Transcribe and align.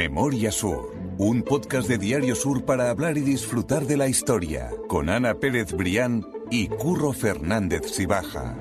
Memoria 0.00 0.50
Sur, 0.50 0.94
un 1.18 1.42
podcast 1.42 1.86
de 1.86 1.98
Diario 1.98 2.34
Sur 2.34 2.64
para 2.64 2.88
hablar 2.88 3.18
y 3.18 3.20
disfrutar 3.20 3.84
de 3.84 3.98
la 3.98 4.08
historia, 4.08 4.70
con 4.88 5.10
Ana 5.10 5.34
Pérez 5.34 5.74
Brián 5.74 6.26
y 6.50 6.68
Curro 6.68 7.12
Fernández 7.12 7.82
Sibaja. 7.84 8.56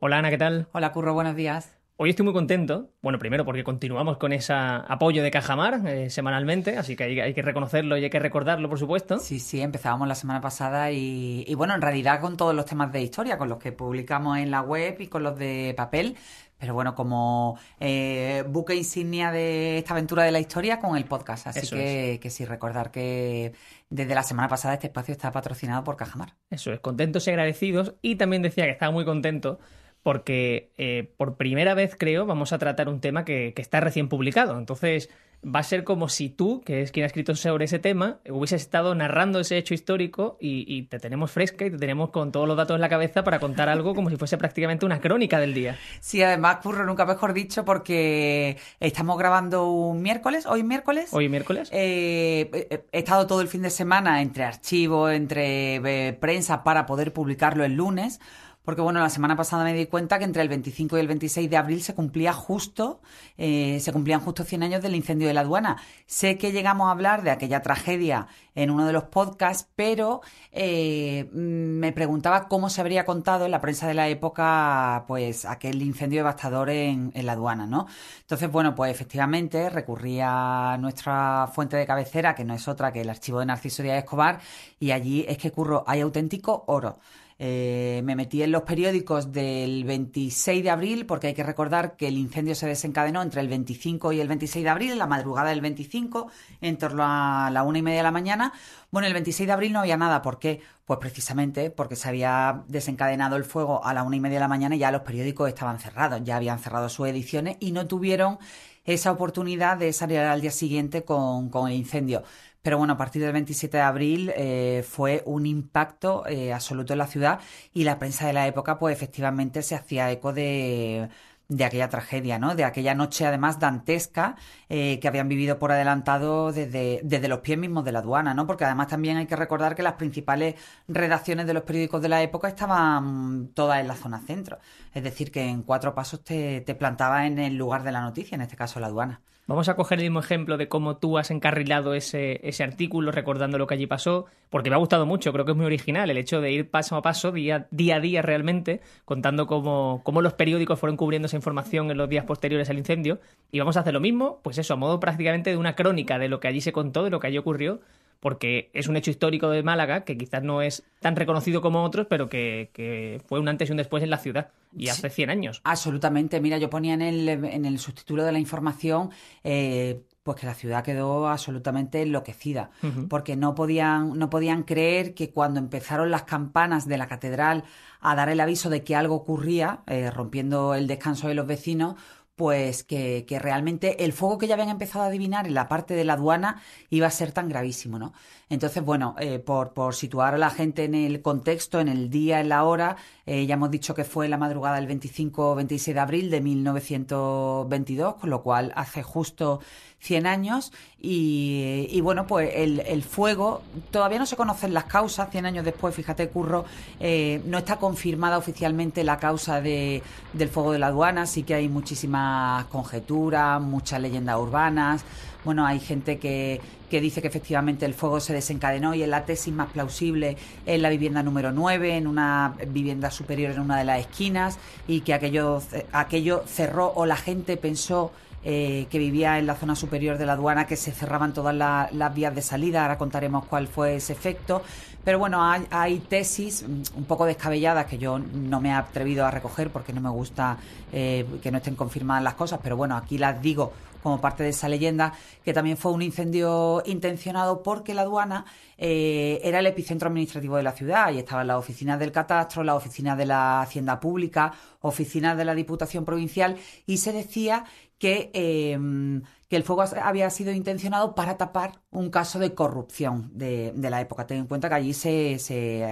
Hola 0.00 0.18
Ana, 0.18 0.30
¿qué 0.30 0.36
tal? 0.36 0.66
Hola 0.72 0.90
Curro, 0.90 1.14
buenos 1.14 1.36
días. 1.36 1.78
Hoy 2.00 2.10
estoy 2.10 2.24
muy 2.24 2.32
contento. 2.32 2.90
Bueno, 3.02 3.18
primero 3.18 3.44
porque 3.44 3.64
continuamos 3.64 4.18
con 4.18 4.32
ese 4.32 4.52
apoyo 4.52 5.22
de 5.22 5.32
Cajamar 5.32 5.84
eh, 5.84 6.10
semanalmente, 6.10 6.76
así 6.76 6.94
que 6.94 7.04
hay, 7.04 7.34
que 7.34 7.42
reconocerlo 7.42 7.98
y 7.98 8.04
hay 8.04 8.10
que 8.10 8.20
recordarlo, 8.20 8.68
por 8.68 8.78
supuesto. 8.78 9.18
Sí, 9.18 9.40
sí, 9.40 9.60
empezábamos 9.60 10.06
la 10.06 10.14
semana 10.14 10.40
pasada 10.40 10.92
y, 10.92 11.44
y, 11.44 11.54
bueno, 11.56 11.74
en 11.74 11.82
realidad 11.82 12.20
con 12.20 12.36
todos 12.36 12.54
los 12.54 12.66
temas 12.66 12.92
de 12.92 13.02
historia, 13.02 13.36
con 13.36 13.48
los 13.48 13.58
que 13.58 13.72
publicamos 13.72 14.38
en 14.38 14.52
la 14.52 14.62
web 14.62 14.96
y 15.00 15.08
con 15.08 15.24
los 15.24 15.36
de 15.36 15.74
papel, 15.76 16.16
pero 16.58 16.74
bueno, 16.74 16.94
como 16.94 17.58
eh, 17.78 18.44
buque 18.48 18.74
insignia 18.74 19.30
de 19.30 19.78
esta 19.78 19.94
aventura 19.94 20.24
de 20.24 20.32
la 20.32 20.40
historia 20.40 20.80
con 20.80 20.96
el 20.96 21.04
podcast. 21.04 21.46
Así 21.46 21.68
que, 21.68 22.18
que 22.20 22.30
sí, 22.30 22.44
recordar 22.44 22.90
que 22.90 23.52
desde 23.90 24.14
la 24.14 24.24
semana 24.24 24.48
pasada 24.48 24.74
este 24.74 24.88
espacio 24.88 25.12
está 25.12 25.30
patrocinado 25.30 25.84
por 25.84 25.96
Cajamar. 25.96 26.34
Eso 26.50 26.72
es, 26.72 26.80
contentos 26.80 27.26
y 27.26 27.30
agradecidos. 27.30 27.94
Y 28.02 28.16
también 28.16 28.42
decía 28.42 28.64
que 28.64 28.72
estaba 28.72 28.90
muy 28.90 29.04
contento 29.04 29.60
porque 30.02 30.72
eh, 30.78 31.12
por 31.16 31.36
primera 31.36 31.74
vez 31.74 31.94
creo 31.96 32.26
vamos 32.26 32.52
a 32.52 32.58
tratar 32.58 32.88
un 32.88 33.00
tema 33.00 33.24
que, 33.24 33.52
que, 33.54 33.62
está 33.62 33.80
recién 33.80 34.08
publicado. 34.08 34.58
Entonces 34.58 35.10
va 35.44 35.60
a 35.60 35.62
ser 35.62 35.84
como 35.84 36.08
si 36.08 36.28
tú, 36.28 36.62
que 36.64 36.82
es 36.82 36.90
quien 36.90 37.04
ha 37.04 37.06
escrito 37.06 37.34
sobre 37.34 37.66
ese 37.66 37.78
tema, 37.78 38.18
hubieses 38.28 38.62
estado 38.62 38.94
narrando 38.94 39.38
ese 39.40 39.56
hecho 39.56 39.74
histórico 39.74 40.36
y, 40.40 40.82
te 40.88 40.98
tenemos 40.98 41.30
fresca 41.30 41.66
y 41.66 41.70
te 41.70 41.78
tenemos 41.78 42.10
con 42.10 42.32
todos 42.32 42.48
los 42.48 42.56
datos 42.56 42.74
en 42.74 42.80
la 42.80 42.88
cabeza 42.88 43.24
para 43.24 43.38
contar 43.38 43.68
algo 43.68 43.94
como 43.94 44.10
si 44.10 44.16
fuese 44.16 44.38
prácticamente 44.38 44.86
una 44.86 45.00
crónica 45.00 45.38
del 45.38 45.54
día. 45.54 45.76
Sí, 46.00 46.22
además, 46.22 46.58
Curro, 46.62 46.84
nunca 46.84 47.04
mejor 47.06 47.32
dicho, 47.32 47.64
porque 47.64 48.56
estamos 48.80 49.18
grabando 49.18 49.70
un 49.70 50.02
miércoles, 50.02 50.46
hoy 50.46 50.62
miércoles. 50.62 51.10
Hoy 51.12 51.28
miércoles. 51.28 51.68
Eh, 51.72 52.84
he 52.92 52.98
estado 52.98 53.26
todo 53.26 53.40
el 53.40 53.48
fin 53.48 53.62
de 53.62 53.70
semana 53.70 54.22
entre 54.22 54.44
archivos, 54.44 55.12
entre 55.12 55.76
eh, 55.76 56.12
prensa 56.14 56.64
para 56.64 56.86
poder 56.86 57.12
publicarlo 57.12 57.64
el 57.64 57.74
lunes 57.74 58.20
porque 58.68 58.82
bueno, 58.82 59.00
la 59.00 59.08
semana 59.08 59.34
pasada 59.34 59.64
me 59.64 59.72
di 59.72 59.86
cuenta 59.86 60.18
que 60.18 60.26
entre 60.26 60.42
el 60.42 60.50
25 60.50 60.98
y 60.98 61.00
el 61.00 61.08
26 61.08 61.48
de 61.48 61.56
abril 61.56 61.80
se 61.80 61.94
cumplía 61.94 62.34
justo, 62.34 63.00
eh, 63.38 63.80
se 63.80 63.94
cumplían 63.94 64.20
justo 64.20 64.44
100 64.44 64.62
años 64.62 64.82
del 64.82 64.94
incendio 64.94 65.26
de 65.26 65.32
la 65.32 65.40
aduana. 65.40 65.78
Sé 66.04 66.36
que 66.36 66.52
llegamos 66.52 66.88
a 66.88 66.90
hablar 66.90 67.22
de 67.22 67.30
aquella 67.30 67.62
tragedia 67.62 68.26
en 68.54 68.70
uno 68.70 68.84
de 68.84 68.92
los 68.92 69.04
podcasts, 69.04 69.70
pero 69.74 70.20
eh, 70.52 71.30
me 71.32 71.92
preguntaba 71.92 72.46
cómo 72.46 72.68
se 72.68 72.82
habría 72.82 73.06
contado 73.06 73.46
en 73.46 73.52
la 73.52 73.62
prensa 73.62 73.88
de 73.88 73.94
la 73.94 74.08
época, 74.08 75.04
pues, 75.08 75.46
aquel 75.46 75.80
incendio 75.80 76.18
devastador 76.18 76.68
en, 76.68 77.10
la 77.14 77.32
aduana, 77.32 77.66
¿no? 77.66 77.86
Entonces, 78.20 78.52
bueno, 78.52 78.74
pues 78.74 78.90
efectivamente 78.90 79.70
recurrí 79.70 80.20
a 80.22 80.76
nuestra 80.78 81.48
fuente 81.54 81.78
de 81.78 81.86
cabecera, 81.86 82.34
que 82.34 82.44
no 82.44 82.52
es 82.52 82.68
otra 82.68 82.92
que 82.92 83.00
el 83.00 83.08
archivo 83.08 83.40
de 83.40 83.46
Narciso 83.46 83.82
Díaz 83.82 83.96
Escobar, 83.96 84.40
y 84.78 84.90
allí 84.90 85.24
es 85.26 85.38
que 85.38 85.52
curro, 85.52 85.84
hay 85.86 86.02
auténtico 86.02 86.64
oro. 86.66 86.98
Eh, 87.40 88.00
me 88.04 88.16
metí 88.16 88.42
en 88.42 88.50
los 88.50 88.62
periódicos 88.62 89.30
del 89.30 89.84
26 89.84 90.64
de 90.64 90.70
abril, 90.70 91.06
porque 91.06 91.28
hay 91.28 91.34
que 91.34 91.44
recordar 91.44 91.96
que 91.96 92.08
el 92.08 92.18
incendio 92.18 92.56
se 92.56 92.66
desencadenó 92.66 93.22
entre 93.22 93.40
el 93.40 93.48
25 93.48 94.10
y 94.12 94.20
el 94.20 94.26
26 94.26 94.64
de 94.64 94.70
abril, 94.70 94.98
la 94.98 95.06
madrugada 95.06 95.50
del 95.50 95.60
25, 95.60 96.32
en 96.60 96.78
torno 96.78 97.04
a 97.06 97.48
la 97.52 97.62
una 97.62 97.78
y 97.78 97.82
media 97.82 97.98
de 97.98 98.02
la 98.02 98.10
mañana. 98.10 98.52
Bueno, 98.90 99.06
el 99.06 99.12
26 99.12 99.46
de 99.46 99.52
abril 99.52 99.72
no 99.72 99.78
había 99.78 99.96
nada. 99.96 100.20
¿Por 100.20 100.40
qué? 100.40 100.60
Pues 100.84 100.98
precisamente 100.98 101.70
porque 101.70 101.94
se 101.94 102.08
había 102.08 102.64
desencadenado 102.66 103.36
el 103.36 103.44
fuego 103.44 103.84
a 103.84 103.94
la 103.94 104.02
una 104.02 104.16
y 104.16 104.20
media 104.20 104.38
de 104.38 104.40
la 104.40 104.48
mañana 104.48 104.74
y 104.74 104.80
ya 104.80 104.90
los 104.90 105.02
periódicos 105.02 105.48
estaban 105.48 105.78
cerrados, 105.78 106.20
ya 106.24 106.36
habían 106.36 106.58
cerrado 106.58 106.88
sus 106.88 107.06
ediciones 107.06 107.56
y 107.60 107.70
no 107.70 107.86
tuvieron 107.86 108.38
esa 108.84 109.12
oportunidad 109.12 109.76
de 109.76 109.92
salir 109.92 110.18
al 110.18 110.40
día 110.40 110.50
siguiente 110.50 111.04
con, 111.04 111.50
con 111.50 111.68
el 111.68 111.74
incendio. 111.76 112.24
Pero 112.62 112.78
bueno, 112.78 112.94
a 112.94 112.96
partir 112.96 113.22
del 113.22 113.32
27 113.32 113.76
de 113.76 113.82
abril 113.82 114.32
eh, 114.36 114.84
fue 114.88 115.22
un 115.26 115.46
impacto 115.46 116.26
eh, 116.26 116.52
absoluto 116.52 116.92
en 116.92 116.98
la 116.98 117.06
ciudad 117.06 117.40
y 117.72 117.84
la 117.84 117.98
prensa 117.98 118.26
de 118.26 118.32
la 118.32 118.46
época 118.46 118.78
pues 118.78 118.94
efectivamente 118.96 119.62
se 119.62 119.74
hacía 119.74 120.10
eco 120.10 120.32
de 120.32 121.08
de 121.48 121.64
aquella 121.64 121.88
tragedia, 121.88 122.38
¿no? 122.38 122.54
De 122.54 122.64
aquella 122.64 122.94
noche, 122.94 123.26
además, 123.26 123.58
dantesca, 123.58 124.36
eh, 124.68 124.98
que 125.00 125.08
habían 125.08 125.28
vivido 125.28 125.58
por 125.58 125.72
adelantado 125.72 126.52
desde, 126.52 127.00
desde 127.02 127.28
los 127.28 127.40
pies 127.40 127.58
mismos 127.58 127.84
de 127.84 127.92
la 127.92 128.00
aduana, 128.00 128.34
¿no? 128.34 128.46
Porque 128.46 128.64
además 128.64 128.88
también 128.88 129.16
hay 129.16 129.26
que 129.26 129.36
recordar 129.36 129.74
que 129.74 129.82
las 129.82 129.94
principales 129.94 130.56
redacciones 130.88 131.46
de 131.46 131.54
los 131.54 131.62
periódicos 131.64 132.02
de 132.02 132.08
la 132.10 132.22
época 132.22 132.48
estaban 132.48 133.48
todas 133.54 133.80
en 133.80 133.88
la 133.88 133.96
zona 133.96 134.20
centro. 134.20 134.58
Es 134.92 135.02
decir, 135.02 135.32
que 135.32 135.42
en 135.44 135.62
cuatro 135.62 135.94
pasos 135.94 136.22
te, 136.22 136.60
te 136.60 136.74
plantaba 136.74 137.26
en 137.26 137.38
el 137.38 137.56
lugar 137.56 137.82
de 137.82 137.92
la 137.92 138.02
noticia, 138.02 138.34
en 138.36 138.42
este 138.42 138.56
caso 138.56 138.78
la 138.80 138.88
aduana. 138.88 139.22
Vamos 139.48 139.66
a 139.70 139.76
coger 139.76 139.98
el 139.98 140.04
mismo 140.04 140.20
ejemplo 140.20 140.58
de 140.58 140.68
cómo 140.68 140.98
tú 140.98 141.16
has 141.16 141.30
encarrilado 141.30 141.94
ese, 141.94 142.38
ese 142.46 142.62
artículo 142.62 143.12
recordando 143.12 143.56
lo 143.56 143.66
que 143.66 143.72
allí 143.72 143.86
pasó, 143.86 144.26
porque 144.50 144.68
me 144.68 144.76
ha 144.76 144.78
gustado 144.78 145.06
mucho, 145.06 145.32
creo 145.32 145.46
que 145.46 145.52
es 145.52 145.56
muy 145.56 145.64
original 145.64 146.10
el 146.10 146.18
hecho 146.18 146.42
de 146.42 146.52
ir 146.52 146.70
paso 146.70 146.96
a 146.96 147.00
paso, 147.00 147.32
día, 147.32 147.66
día 147.70 147.96
a 147.96 148.00
día 148.00 148.20
realmente, 148.20 148.82
contando 149.06 149.46
cómo, 149.46 150.02
cómo 150.04 150.20
los 150.20 150.34
periódicos 150.34 150.78
fueron 150.78 150.98
cubriendo 150.98 151.26
esa 151.26 151.36
información 151.36 151.90
en 151.90 151.96
los 151.96 152.10
días 152.10 152.26
posteriores 152.26 152.68
al 152.68 152.76
incendio. 152.76 153.20
Y 153.50 153.58
vamos 153.58 153.78
a 153.78 153.80
hacer 153.80 153.94
lo 153.94 154.00
mismo, 154.00 154.38
pues 154.42 154.58
eso, 154.58 154.74
a 154.74 154.76
modo 154.76 155.00
prácticamente 155.00 155.48
de 155.48 155.56
una 155.56 155.74
crónica 155.74 156.18
de 156.18 156.28
lo 156.28 156.40
que 156.40 156.48
allí 156.48 156.60
se 156.60 156.72
contó, 156.72 157.02
de 157.02 157.08
lo 157.08 157.18
que 157.18 157.28
allí 157.28 157.38
ocurrió, 157.38 157.80
porque 158.20 158.70
es 158.72 158.88
un 158.88 158.96
hecho 158.96 159.10
histórico 159.10 159.50
de 159.50 159.62
Málaga 159.62 160.04
que 160.04 160.16
quizás 160.16 160.42
no 160.42 160.62
es 160.62 160.84
tan 161.00 161.16
reconocido 161.16 161.60
como 161.60 161.84
otros, 161.84 162.06
pero 162.08 162.28
que, 162.28 163.20
fue 163.26 163.40
un 163.40 163.48
antes 163.48 163.68
y 163.68 163.72
un 163.72 163.78
después 163.78 164.02
en 164.02 164.10
la 164.10 164.18
ciudad, 164.18 164.50
y 164.76 164.88
hace 164.88 165.10
100 165.10 165.30
años. 165.30 165.60
Absolutamente. 165.64 166.40
Mira, 166.40 166.58
yo 166.58 166.70
ponía 166.70 166.94
en 166.94 167.02
el, 167.02 167.28
en 167.28 167.64
el 167.64 167.78
subtítulo 167.78 168.24
de 168.24 168.32
la 168.32 168.38
información... 168.38 169.10
Eh, 169.44 170.02
pues 170.28 170.40
que 170.40 170.46
la 170.46 170.52
ciudad 170.52 170.84
quedó 170.84 171.26
absolutamente 171.26 172.02
enloquecida, 172.02 172.70
porque 173.08 173.34
no 173.34 173.54
podían, 173.54 174.18
no 174.18 174.28
podían 174.28 174.62
creer 174.62 175.14
que 175.14 175.30
cuando 175.30 175.58
empezaron 175.58 176.10
las 176.10 176.24
campanas 176.24 176.86
de 176.86 176.98
la 176.98 177.06
catedral 177.06 177.64
a 178.02 178.14
dar 178.14 178.28
el 178.28 178.38
aviso 178.40 178.68
de 178.68 178.84
que 178.84 178.94
algo 178.94 179.14
ocurría, 179.14 179.80
eh, 179.86 180.10
rompiendo 180.10 180.74
el 180.74 180.86
descanso 180.86 181.28
de 181.28 181.34
los 181.34 181.46
vecinos, 181.46 181.94
pues 182.38 182.84
que, 182.84 183.26
que, 183.28 183.38
realmente 183.40 184.04
el 184.04 184.12
fuego 184.14 184.38
que 184.38 184.46
ya 184.46 184.54
habían 184.54 184.70
empezado 184.70 185.04
a 185.04 185.08
adivinar 185.08 185.46
en 185.46 185.54
la 185.54 185.68
parte 185.68 185.94
de 185.94 186.04
la 186.04 186.12
aduana 186.14 186.62
iba 186.88 187.08
a 187.08 187.10
ser 187.10 187.32
tan 187.32 187.48
gravísimo, 187.48 187.98
¿no? 187.98 188.14
Entonces, 188.50 188.82
bueno, 188.82 189.14
eh, 189.18 189.38
por, 189.38 189.72
por, 189.72 189.94
situar 189.94 190.34
a 190.34 190.38
la 190.38 190.50
gente 190.50 190.84
en 190.84 190.94
el 190.94 191.20
contexto, 191.20 191.80
en 191.80 191.88
el 191.88 192.08
día, 192.08 192.40
en 192.40 192.48
la 192.48 192.64
hora, 192.64 192.96
eh, 193.26 193.44
ya 193.44 193.54
hemos 193.54 193.70
dicho 193.70 193.94
que 193.94 194.04
fue 194.04 194.26
la 194.26 194.38
madrugada 194.38 194.80
del 194.80 194.88
25-26 194.88 195.92
de 195.92 196.00
abril 196.00 196.30
de 196.30 196.40
1922, 196.40 198.14
con 198.14 198.30
lo 198.30 198.42
cual 198.42 198.72
hace 198.74 199.02
justo 199.02 199.60
100 200.00 200.26
años. 200.26 200.72
Y, 201.00 202.00
bueno, 202.00 202.26
pues 202.26 202.50
el, 202.54 203.02
fuego, 203.02 203.62
todavía 203.90 204.18
no 204.18 204.26
se 204.26 204.36
conocen 204.36 204.72
las 204.72 204.84
causas, 204.84 205.30
100 205.30 205.46
años 205.46 205.64
después, 205.64 205.94
fíjate, 205.94 206.28
Curro, 206.28 206.64
eh, 206.98 207.42
no 207.44 207.58
está 207.58 207.76
confirmada 207.76 208.38
oficialmente 208.38 209.04
la 209.04 209.18
causa 209.18 209.60
de, 209.60 210.02
del 210.32 210.48
fuego 210.48 210.72
de 210.72 210.78
la 210.78 210.88
aduana, 210.88 211.26
sí 211.26 211.42
que 211.42 211.54
hay 211.54 211.68
muchísimas 211.68 212.64
conjeturas, 212.66 213.60
muchas 213.60 214.00
leyendas 214.00 214.38
urbanas. 214.38 215.04
Bueno, 215.48 215.64
hay 215.64 215.80
gente 215.80 216.18
que, 216.18 216.60
que 216.90 217.00
dice 217.00 217.22
que 217.22 217.28
efectivamente 217.28 217.86
el 217.86 217.94
fuego 217.94 218.20
se 218.20 218.34
desencadenó 218.34 218.94
y 218.94 219.02
es 219.02 219.08
la 219.08 219.24
tesis 219.24 219.50
más 219.54 219.72
plausible 219.72 220.36
en 220.66 220.82
la 220.82 220.90
vivienda 220.90 221.22
número 221.22 221.52
9, 221.52 221.96
en 221.96 222.06
una 222.06 222.52
vivienda 222.66 223.10
superior 223.10 223.52
en 223.52 223.60
una 223.60 223.78
de 223.78 223.84
las 223.84 224.00
esquinas 224.00 224.58
y 224.86 225.00
que 225.00 225.14
aquello, 225.14 225.62
aquello 225.92 226.42
cerró 226.46 226.92
o 226.94 227.06
la 227.06 227.16
gente 227.16 227.56
pensó 227.56 228.12
eh, 228.44 228.86
que 228.88 228.98
vivía 228.98 229.38
en 229.38 229.46
la 229.46 229.56
zona 229.56 229.74
superior 229.74 230.16
de 230.16 230.24
la 230.24 230.34
aduana, 230.34 230.66
que 230.66 230.76
se 230.76 230.92
cerraban 230.92 231.32
todas 231.32 231.54
las 231.54 232.14
vías 232.14 232.34
de 232.34 232.42
salida. 232.42 232.82
Ahora 232.82 232.96
contaremos 232.96 233.46
cuál 233.46 233.66
fue 233.66 233.96
ese 233.96 234.12
efecto. 234.12 234.62
Pero 235.04 235.18
bueno, 235.18 235.42
hay, 235.42 235.98
tesis 236.00 236.62
mm, 236.62 236.98
un 236.98 237.04
poco 237.04 237.24
descabelladas 237.24 237.86
que 237.86 237.98
yo 237.98 238.18
no 238.18 238.60
me 238.60 238.68
he 238.68 238.72
atrevido 238.72 239.24
a 239.24 239.30
recoger 239.30 239.70
porque 239.70 239.92
no 239.92 240.00
me 240.00 240.10
gusta 240.10 240.56
eh, 240.92 241.26
que 241.42 241.50
no 241.50 241.58
estén 241.58 241.74
confirmadas 241.74 242.22
las 242.22 242.34
cosas. 242.34 242.60
Pero 242.62 242.76
bueno, 242.76 242.96
aquí 242.96 243.18
las 243.18 243.42
digo 243.42 243.72
como 244.02 244.20
parte 244.20 244.42
de 244.42 244.50
esa 244.50 244.68
leyenda, 244.68 245.12
que 245.44 245.52
también 245.52 245.76
fue 245.76 245.92
un 245.92 246.02
incendio 246.02 246.82
intencionado 246.86 247.62
porque 247.62 247.94
la 247.94 248.02
aduana 248.02 248.44
eh, 248.76 249.40
era 249.42 249.58
el 249.58 249.66
epicentro 249.66 250.08
administrativo 250.08 250.56
de 250.56 250.62
la 250.62 250.72
ciudad 250.72 251.12
y 251.12 251.18
estaban 251.18 251.46
las 251.46 251.58
oficinas 251.58 251.98
del 251.98 252.12
catastro, 252.12 252.62
las 252.62 252.76
oficinas 252.76 253.18
de 253.18 253.26
la 253.26 253.60
hacienda 253.60 253.98
pública, 253.98 254.52
oficinas 254.80 255.36
de 255.36 255.44
la 255.44 255.54
Diputación 255.54 256.04
Provincial 256.04 256.56
y 256.86 256.98
se 256.98 257.12
decía 257.12 257.64
que, 257.98 258.30
em, 258.32 259.22
que 259.48 259.56
el 259.56 259.64
fuego 259.64 259.84
había 260.02 260.30
sido 260.30 260.52
intencionado 260.52 261.14
para 261.14 261.36
tapar 261.36 261.80
un 261.90 262.10
caso 262.10 262.38
de 262.38 262.54
corrupción 262.54 263.30
de, 263.34 263.72
la 263.74 264.00
época. 264.00 264.26
Ten 264.26 264.38
en 264.38 264.46
cuenta 264.46 264.68
que 264.68 264.74
allí 264.76 264.94
se, 264.94 265.38
se, 265.38 265.82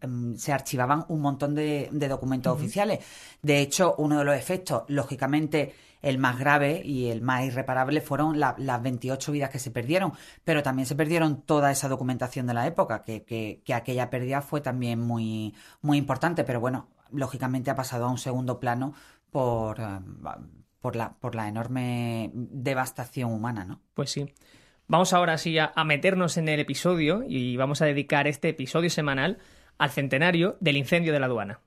em, 0.00 0.36
archivaban 0.52 1.04
un 1.08 1.20
montón 1.20 1.54
de, 1.54 1.88
documentos 2.08 2.52
oficiales. 2.52 3.00
De 3.42 3.60
hecho, 3.60 3.94
uno 3.98 4.18
de 4.18 4.24
los 4.24 4.36
efectos, 4.36 4.84
lógicamente, 4.88 5.74
el 6.02 6.18
más 6.18 6.38
grave 6.38 6.82
y 6.84 7.08
el 7.08 7.22
más 7.22 7.44
irreparable 7.44 8.00
fueron 8.00 8.40
las 8.40 8.82
28 8.82 9.32
vidas 9.32 9.50
que 9.50 9.58
se 9.58 9.70
perdieron, 9.70 10.12
pero 10.44 10.62
también 10.62 10.86
se 10.86 10.94
perdieron 10.94 11.42
toda 11.42 11.70
esa 11.70 11.88
documentación 11.88 12.46
de 12.46 12.54
la 12.54 12.66
época, 12.66 13.02
que, 13.02 13.24
que, 13.24 13.62
que 13.64 13.74
aquella 13.74 14.10
pérdida 14.10 14.42
fue 14.42 14.60
también 14.60 15.00
muy, 15.00 15.54
muy 15.82 15.98
importante, 15.98 16.44
pero 16.44 16.60
bueno, 16.60 16.88
lógicamente 17.12 17.70
ha 17.70 17.76
pasado 17.76 18.06
a 18.06 18.10
un 18.10 18.18
segundo 18.18 18.60
plano 18.60 18.94
por, 19.30 19.80
eh, 19.80 20.00
por 20.80 20.96
la, 20.96 21.14
por 21.18 21.34
la 21.34 21.48
enorme 21.48 22.30
devastación 22.34 23.32
humana, 23.32 23.64
¿no? 23.64 23.80
Pues 23.94 24.10
sí. 24.10 24.32
Vamos 24.86 25.12
ahora 25.12 25.38
sí 25.38 25.56
a 25.56 25.84
meternos 25.84 26.36
en 26.36 26.48
el 26.48 26.58
episodio 26.58 27.22
y 27.24 27.56
vamos 27.56 27.80
a 27.80 27.84
dedicar 27.84 28.26
este 28.26 28.48
episodio 28.48 28.90
semanal 28.90 29.38
al 29.78 29.90
centenario 29.90 30.56
del 30.58 30.76
incendio 30.76 31.12
de 31.12 31.20
la 31.20 31.26
aduana. 31.26 31.60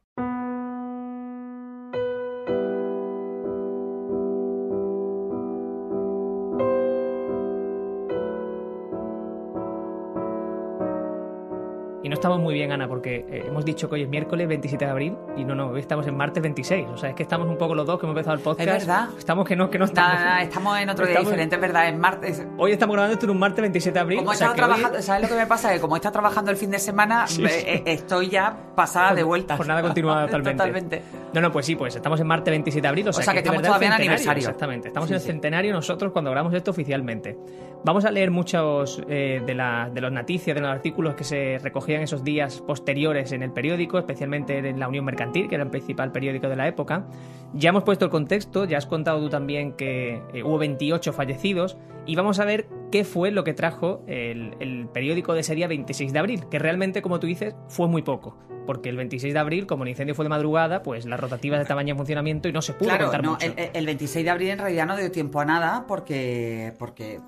Estamos 12.23 12.39
muy 12.39 12.53
bien, 12.53 12.71
Ana, 12.71 12.87
porque 12.87 13.25
eh, 13.29 13.43
hemos 13.47 13.65
dicho 13.65 13.89
que 13.89 13.95
hoy 13.95 14.03
es 14.03 14.07
miércoles 14.09 14.47
27 14.47 14.85
de 14.85 14.89
abril 14.91 15.17
y 15.35 15.43
no, 15.43 15.55
no, 15.55 15.67
hoy 15.67 15.81
estamos 15.81 16.07
en 16.07 16.15
martes 16.15 16.41
26. 16.41 16.87
O 16.93 16.97
sea, 16.97 17.09
es 17.09 17.15
que 17.15 17.23
estamos 17.23 17.49
un 17.49 17.57
poco 17.57 17.75
los 17.75 17.85
dos 17.85 17.99
que 17.99 18.05
hemos 18.05 18.15
empezado 18.15 18.37
el 18.37 18.41
podcast. 18.41 18.69
Es 18.69 18.87
verdad. 18.87 19.09
Estamos 19.17 19.45
que 19.45 19.57
no, 19.57 19.69
que 19.69 19.77
no 19.77 19.83
estamos. 19.85 20.21
Estamos 20.41 20.79
en 20.79 20.89
otro 20.89 21.05
día 21.05 21.15
Estamos- 21.15 21.29
diferente, 21.31 21.55
es 21.55 21.61
verdad, 21.61 21.89
es 21.89 21.97
martes. 21.97 22.47
Hoy 22.57 22.71
estamos 22.71 22.93
grabando 22.93 23.13
esto 23.15 23.25
en 23.25 23.31
un 23.31 23.39
martes 23.39 23.61
27 23.61 23.93
de 23.93 23.99
abril. 23.99 24.17
Como 24.19 24.31
o 24.31 24.33
sea, 24.35 24.51
hoy- 24.51 24.55
trabajando, 24.55 25.01
¿sabes 25.01 25.23
lo 25.23 25.27
que 25.27 25.35
me 25.41 25.47
pasa? 25.47 25.73
Que 25.73 25.81
como 25.81 25.95
he 25.95 25.99
estado 25.99 26.13
trabajando 26.13 26.49
el 26.51 26.55
fin 26.55 26.71
de 26.71 26.79
semana, 26.79 27.27
Sí, 27.27 27.41
me- 27.41 27.49
sí. 27.49 27.65
eh, 27.67 27.83
estoy 27.87 28.29
ya 28.29 28.55
pasada 28.73 29.13
de 29.13 29.23
vuelta. 29.23 29.57
Jornada 29.57 29.81
continuada 29.81 30.21
totalmente. 30.27 30.53
Totalmente. 30.57 31.01
No, 31.33 31.41
no, 31.41 31.51
pues 31.51 31.65
sí, 31.65 31.75
pues 31.75 31.95
estamos 31.95 32.19
en 32.19 32.27
martes 32.27 32.51
27 32.51 32.81
de 32.81 32.87
abril. 32.87 33.07
O 33.09 33.13
sea, 33.13 33.23
sea, 33.23 33.33
que 33.33 33.39
estamos 33.39 33.61
todavía 33.63 33.87
en 33.87 33.91
centenario, 33.93 34.11
aniversario. 34.11 34.39
Exactamente, 34.41 34.87
estamos 34.89 35.07
Sí, 35.09 35.13
en 35.13 35.15
el 35.15 35.21
sí. 35.21 35.27
centenario 35.27 35.73
nosotros 35.73 36.11
cuando 36.11 36.29
grabamos 36.31 36.53
esto 36.53 36.71
oficialmente. 36.71 37.37
Vamos 37.83 38.05
a 38.05 38.11
leer 38.11 38.29
muchos 38.31 39.01
eh, 39.09 39.41
de, 39.45 39.55
la, 39.55 39.89
de 39.93 39.99
las 39.99 40.11
noticias, 40.11 40.55
de 40.55 40.61
los 40.61 40.69
artículos 40.69 41.15
que 41.15 41.23
se 41.23 41.57
recogían 41.61 42.01
esos 42.03 42.23
días 42.23 42.61
posteriores 42.61 43.31
en 43.31 43.41
el 43.43 43.51
periódico, 43.51 43.97
especialmente 43.97 44.59
en 44.59 44.79
la 44.79 44.87
Unión 44.87 45.05
Mercantil, 45.05 45.49
que 45.49 45.55
era 45.55 45.63
el 45.63 45.69
principal 45.71 46.11
periódico 46.11 46.47
de 46.47 46.55
la 46.55 46.67
época. 46.67 47.07
Ya 47.53 47.69
hemos 47.69 47.83
puesto 47.83 48.05
el 48.05 48.11
contexto, 48.11 48.65
ya 48.65 48.77
has 48.77 48.85
contado 48.85 49.19
tú 49.19 49.29
también 49.29 49.73
que 49.73 50.21
eh, 50.33 50.43
hubo 50.43 50.57
28 50.59 51.13
fallecidos 51.13 51.77
y 52.05 52.15
vamos 52.15 52.39
a 52.39 52.45
ver 52.45 52.67
qué 52.91 53.03
fue 53.03 53.31
lo 53.31 53.43
que 53.43 53.53
trajo 53.53 54.03
el, 54.07 54.55
el 54.59 54.87
periódico 54.87 55.33
de 55.33 55.39
ese 55.41 55.55
día 55.55 55.67
26 55.67 56.13
de 56.13 56.19
abril, 56.19 56.43
que 56.49 56.59
realmente, 56.59 57.01
como 57.01 57.19
tú 57.19 57.25
dices, 57.27 57.55
fue 57.67 57.87
muy 57.87 58.03
poco. 58.03 58.37
Porque 58.65 58.89
el 58.89 58.97
26 58.97 59.33
de 59.33 59.39
abril, 59.39 59.65
como 59.67 59.83
el 59.83 59.89
incendio 59.89 60.15
fue 60.15 60.23
de 60.25 60.29
madrugada, 60.29 60.83
pues 60.83 61.05
las 61.05 61.19
rotativas 61.19 61.59
estaban 61.61 61.85
ya 61.85 61.91
en 61.91 61.97
funcionamiento 61.97 62.47
y 62.47 62.53
no 62.53 62.61
se 62.61 62.73
pudo 62.73 62.89
Claro, 62.89 63.05
contar 63.05 63.23
no, 63.23 63.31
mucho. 63.31 63.45
el, 63.45 63.69
el 63.73 63.85
26 63.85 64.23
de 64.25 64.31
abril 64.31 64.49
en 64.51 64.59
realidad 64.59 64.85
no 64.87 64.95
dio 64.95 65.11
tiempo 65.11 65.39
a 65.41 65.45
nada 65.45 65.85
porque, 65.87 66.73
porque 66.79 67.19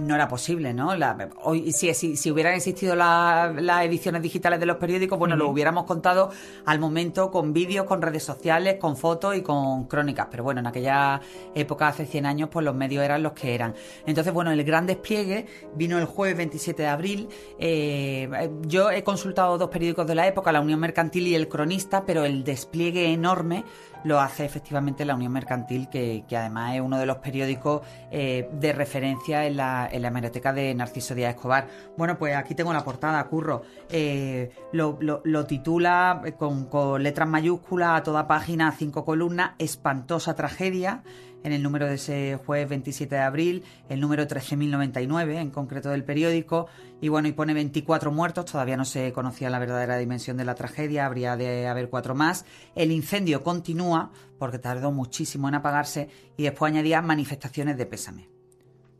no 0.00 0.14
era 0.14 0.28
posible, 0.28 0.74
¿no? 0.74 0.94
La- 0.96 1.28
hoy, 1.42 1.72
si, 1.72 1.92
si, 1.94 2.16
si 2.16 2.30
hubieran 2.30 2.54
existido 2.54 2.94
la- 2.94 3.52
las 3.56 3.84
ediciones 3.84 4.22
digitales 4.22 4.60
de 4.60 4.66
los 4.66 4.76
periódicos, 4.76 5.18
bueno, 5.18 5.36
lo 5.36 5.48
hubiéramos 5.48 5.84
contado 5.84 6.30
al 6.66 6.78
momento 6.78 7.30
con 7.30 7.52
vídeos, 7.52 7.86
con 7.86 8.02
redes 8.02 8.22
sociales, 8.24 8.76
con 8.80 8.96
fotos 8.96 9.36
y 9.36 9.42
con 9.42 9.84
crónicas. 9.86 10.28
Pero 10.30 10.44
bueno, 10.44 10.60
en 10.60 10.66
aquella 10.66 11.20
época, 11.54 11.88
hace 11.88 12.06
100 12.06 12.26
años, 12.26 12.48
pues 12.50 12.64
los 12.64 12.74
medios 12.74 13.04
eran 13.04 13.22
los 13.22 13.32
que 13.32 13.54
eran. 13.54 13.74
Entonces, 14.06 14.32
bueno, 14.32 14.50
el 14.50 14.62
gran 14.64 14.86
despliegue 14.86 15.46
vino 15.74 15.98
el 15.98 16.04
jueves 16.04 16.36
27 16.36 16.82
de 16.82 16.88
abril. 16.88 17.28
Eh, 17.58 18.28
yo 18.66 18.90
he 18.90 19.02
consultado 19.02 19.56
dos 19.58 19.70
periódicos 19.70 20.06
de 20.06 20.14
la 20.14 20.26
época, 20.26 20.52
La 20.52 20.60
Unión 20.60 20.81
Mercantil 20.82 21.28
y 21.28 21.34
El 21.34 21.48
Cronista, 21.48 22.04
pero 22.04 22.26
el 22.26 22.44
despliegue 22.44 23.10
enorme 23.12 23.64
lo 24.04 24.20
hace 24.20 24.44
efectivamente 24.44 25.04
la 25.04 25.14
Unión 25.14 25.32
Mercantil, 25.32 25.88
que, 25.88 26.24
que 26.28 26.36
además 26.36 26.74
es 26.74 26.80
uno 26.80 26.98
de 26.98 27.06
los 27.06 27.18
periódicos 27.18 27.82
eh, 28.10 28.48
de 28.52 28.72
referencia 28.72 29.46
en 29.46 29.56
la, 29.56 29.88
en 29.90 30.02
la 30.02 30.08
hemeroteca 30.08 30.52
de 30.52 30.74
Narciso 30.74 31.14
Díaz 31.14 31.34
Escobar. 31.34 31.68
Bueno, 31.96 32.18
pues 32.18 32.34
aquí 32.36 32.54
tengo 32.54 32.72
la 32.72 32.84
portada, 32.84 33.22
Curro. 33.28 33.62
Eh, 33.90 34.50
lo, 34.72 34.98
lo- 35.00 35.46
titula 35.46 36.22
eh, 36.24 36.32
con, 36.32 36.66
con 36.66 37.02
letras 37.02 37.28
mayúsculas 37.28 38.00
a 38.00 38.02
toda 38.02 38.26
página, 38.26 38.72
cinco 38.72 39.04
columnas, 39.04 39.52
Espantosa 39.58 40.34
tragedia 40.34 41.02
en 41.44 41.52
el 41.52 41.60
número 41.60 41.86
de 41.88 41.94
ese 41.96 42.38
jueves 42.46 42.68
27 42.68 43.16
de 43.16 43.20
abril, 43.20 43.64
el 43.88 43.98
número 44.00 44.28
13.099 44.28 45.38
en 45.40 45.50
concreto 45.50 45.90
del 45.90 46.04
periódico, 46.04 46.68
y 47.00 47.08
bueno, 47.08 47.26
y 47.26 47.32
pone 47.32 47.52
24 47.52 48.12
muertos, 48.12 48.44
todavía 48.44 48.76
no 48.76 48.84
se 48.84 49.12
conocía 49.12 49.50
la 49.50 49.58
verdadera 49.58 49.96
dimensión 49.96 50.36
de 50.36 50.44
la 50.44 50.54
tragedia, 50.54 51.04
habría 51.04 51.36
de 51.36 51.66
haber 51.66 51.90
cuatro 51.90 52.14
más. 52.14 52.44
El 52.76 52.92
incendio 52.92 53.42
continúa, 53.42 53.91
porque 54.38 54.58
tardó 54.58 54.92
muchísimo 54.92 55.48
en 55.48 55.54
apagarse, 55.54 56.08
y 56.36 56.44
después 56.44 56.72
añadía 56.72 57.02
manifestaciones 57.02 57.76
de 57.76 57.86
pésame. 57.86 58.28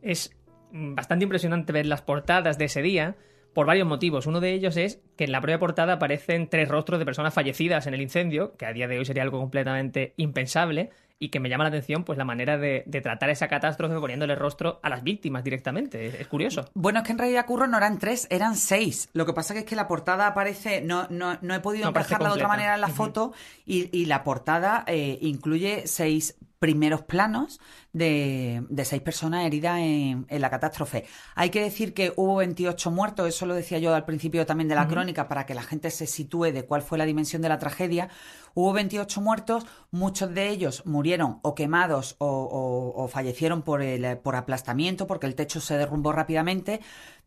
Es 0.01 0.35
bastante 0.71 1.23
impresionante 1.23 1.71
ver 1.71 1.85
las 1.85 2.01
portadas 2.01 2.57
de 2.57 2.65
ese 2.65 2.81
día 2.81 3.15
por 3.53 3.67
varios 3.67 3.87
motivos. 3.87 4.25
Uno 4.25 4.39
de 4.39 4.53
ellos 4.53 4.77
es 4.77 5.01
que 5.15 5.25
en 5.25 5.31
la 5.31 5.41
propia 5.41 5.59
portada 5.59 5.93
aparecen 5.93 6.49
tres 6.49 6.67
rostros 6.67 6.99
de 6.99 7.05
personas 7.05 7.33
fallecidas 7.33 7.85
en 7.87 7.93
el 7.93 8.01
incendio, 8.01 8.55
que 8.57 8.65
a 8.65 8.73
día 8.73 8.87
de 8.87 8.97
hoy 8.97 9.05
sería 9.05 9.23
algo 9.23 9.39
completamente 9.39 10.13
impensable 10.17 10.89
y 11.19 11.29
que 11.29 11.39
me 11.39 11.49
llama 11.49 11.63
la 11.63 11.69
atención 11.69 12.03
pues 12.03 12.17
la 12.17 12.25
manera 12.25 12.57
de, 12.57 12.83
de 12.85 13.01
tratar 13.01 13.29
esa 13.29 13.47
catástrofe 13.47 13.95
poniéndole 13.99 14.35
rostro 14.35 14.79
a 14.83 14.89
las 14.89 15.03
víctimas 15.03 15.43
directamente. 15.43 16.07
Es, 16.07 16.15
es 16.15 16.27
curioso. 16.27 16.65
Bueno, 16.73 16.99
es 16.99 17.05
que 17.05 17.11
en 17.13 17.17
realidad, 17.17 17.45
Curro, 17.45 17.67
no 17.67 17.77
eran 17.77 17.99
tres, 17.99 18.27
eran 18.29 18.55
seis. 18.55 19.09
Lo 19.13 19.25
que 19.25 19.33
pasa 19.33 19.53
que 19.53 19.61
es 19.61 19.65
que 19.65 19.75
la 19.75 19.87
portada 19.87 20.27
aparece, 20.27 20.81
no, 20.81 21.07
no, 21.09 21.37
no 21.41 21.55
he 21.55 21.59
podido 21.59 21.85
No 21.85 21.91
encajarla 21.91 22.29
de 22.29 22.35
otra 22.35 22.47
manera 22.47 22.75
en 22.75 22.81
la 22.81 22.89
foto, 22.89 23.33
y, 23.65 23.95
y 23.97 24.05
la 24.05 24.23
portada 24.23 24.83
eh, 24.87 25.17
incluye 25.21 25.87
seis 25.87 26.37
primeros 26.63 27.01
planos 27.01 27.59
de, 27.91 28.63
de 28.69 28.85
seis 28.85 29.01
personas 29.01 29.45
heridas 29.45 29.79
en, 29.79 30.25
en 30.29 30.41
la 30.41 30.49
catástrofe. 30.49 31.03
Hay 31.35 31.49
que 31.49 31.61
decir 31.61 31.93
que 31.93 32.13
hubo 32.15 32.37
28 32.37 32.89
muertos, 32.89 33.27
eso 33.27 33.45
lo 33.45 33.53
decía 33.53 33.79
yo 33.79 33.93
al 33.93 34.05
principio 34.05 34.45
también 34.45 34.69
de 34.69 34.75
la 34.75 34.87
crónica, 34.87 35.27
para 35.27 35.45
que 35.45 35.55
la 35.55 35.61
gente 35.61 35.91
se 35.91 36.07
sitúe 36.07 36.53
de 36.53 36.63
cuál 36.63 36.81
fue 36.81 36.97
la 36.97 37.03
dimensión 37.05 37.41
de 37.41 37.49
la 37.49 37.59
tragedia. 37.59 38.07
Hubo 38.53 38.71
28 38.71 39.19
muertos, 39.19 39.65
muchos 39.91 40.33
de 40.33 40.47
ellos 40.49 40.83
murieron 40.85 41.39
o 41.41 41.53
quemados 41.53 42.15
o, 42.19 42.27
o- 42.27 43.03
o 43.03 43.07
fallecieron 43.09 43.61
por, 43.63 43.81
el, 43.81 44.17
por 44.19 44.37
aplastamiento, 44.37 45.05
porque 45.05 45.27
el 45.27 45.35
techo 45.35 45.59
se 45.59 45.77
derrumbó 45.77 46.13
rápidamente. 46.13 46.79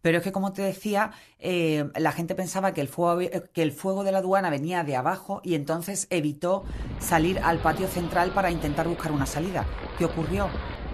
Pero 0.06 0.18
es 0.18 0.22
que, 0.22 0.30
como 0.30 0.52
te 0.52 0.62
decía, 0.62 1.10
eh, 1.40 1.90
la 1.96 2.12
gente 2.12 2.36
pensaba 2.36 2.72
que 2.72 2.80
el, 2.80 2.86
fuego, 2.86 3.28
que 3.52 3.60
el 3.60 3.72
fuego 3.72 4.04
de 4.04 4.12
la 4.12 4.18
aduana 4.18 4.50
venía 4.50 4.84
de 4.84 4.94
abajo 4.94 5.40
y 5.42 5.56
entonces 5.56 6.06
evitó 6.10 6.62
salir 7.00 7.40
al 7.40 7.58
patio 7.58 7.88
central 7.88 8.30
para 8.30 8.52
intentar 8.52 8.86
buscar 8.86 9.10
una 9.10 9.26
salida. 9.26 9.66
¿Qué 9.98 10.04
ocurrió? 10.04 10.48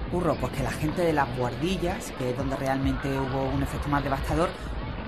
Ocurrió 0.09 0.35
pues 0.37 0.55
que 0.55 0.63
la 0.63 0.71
gente 0.71 1.03
de 1.03 1.13
las 1.13 1.29
guardillas, 1.37 2.11
que 2.13 2.31
es 2.31 2.37
donde 2.39 2.57
realmente 2.57 3.07
hubo 3.07 3.51
un 3.55 3.63
efecto 3.63 3.87
más 3.91 4.03
devastador, 4.03 4.49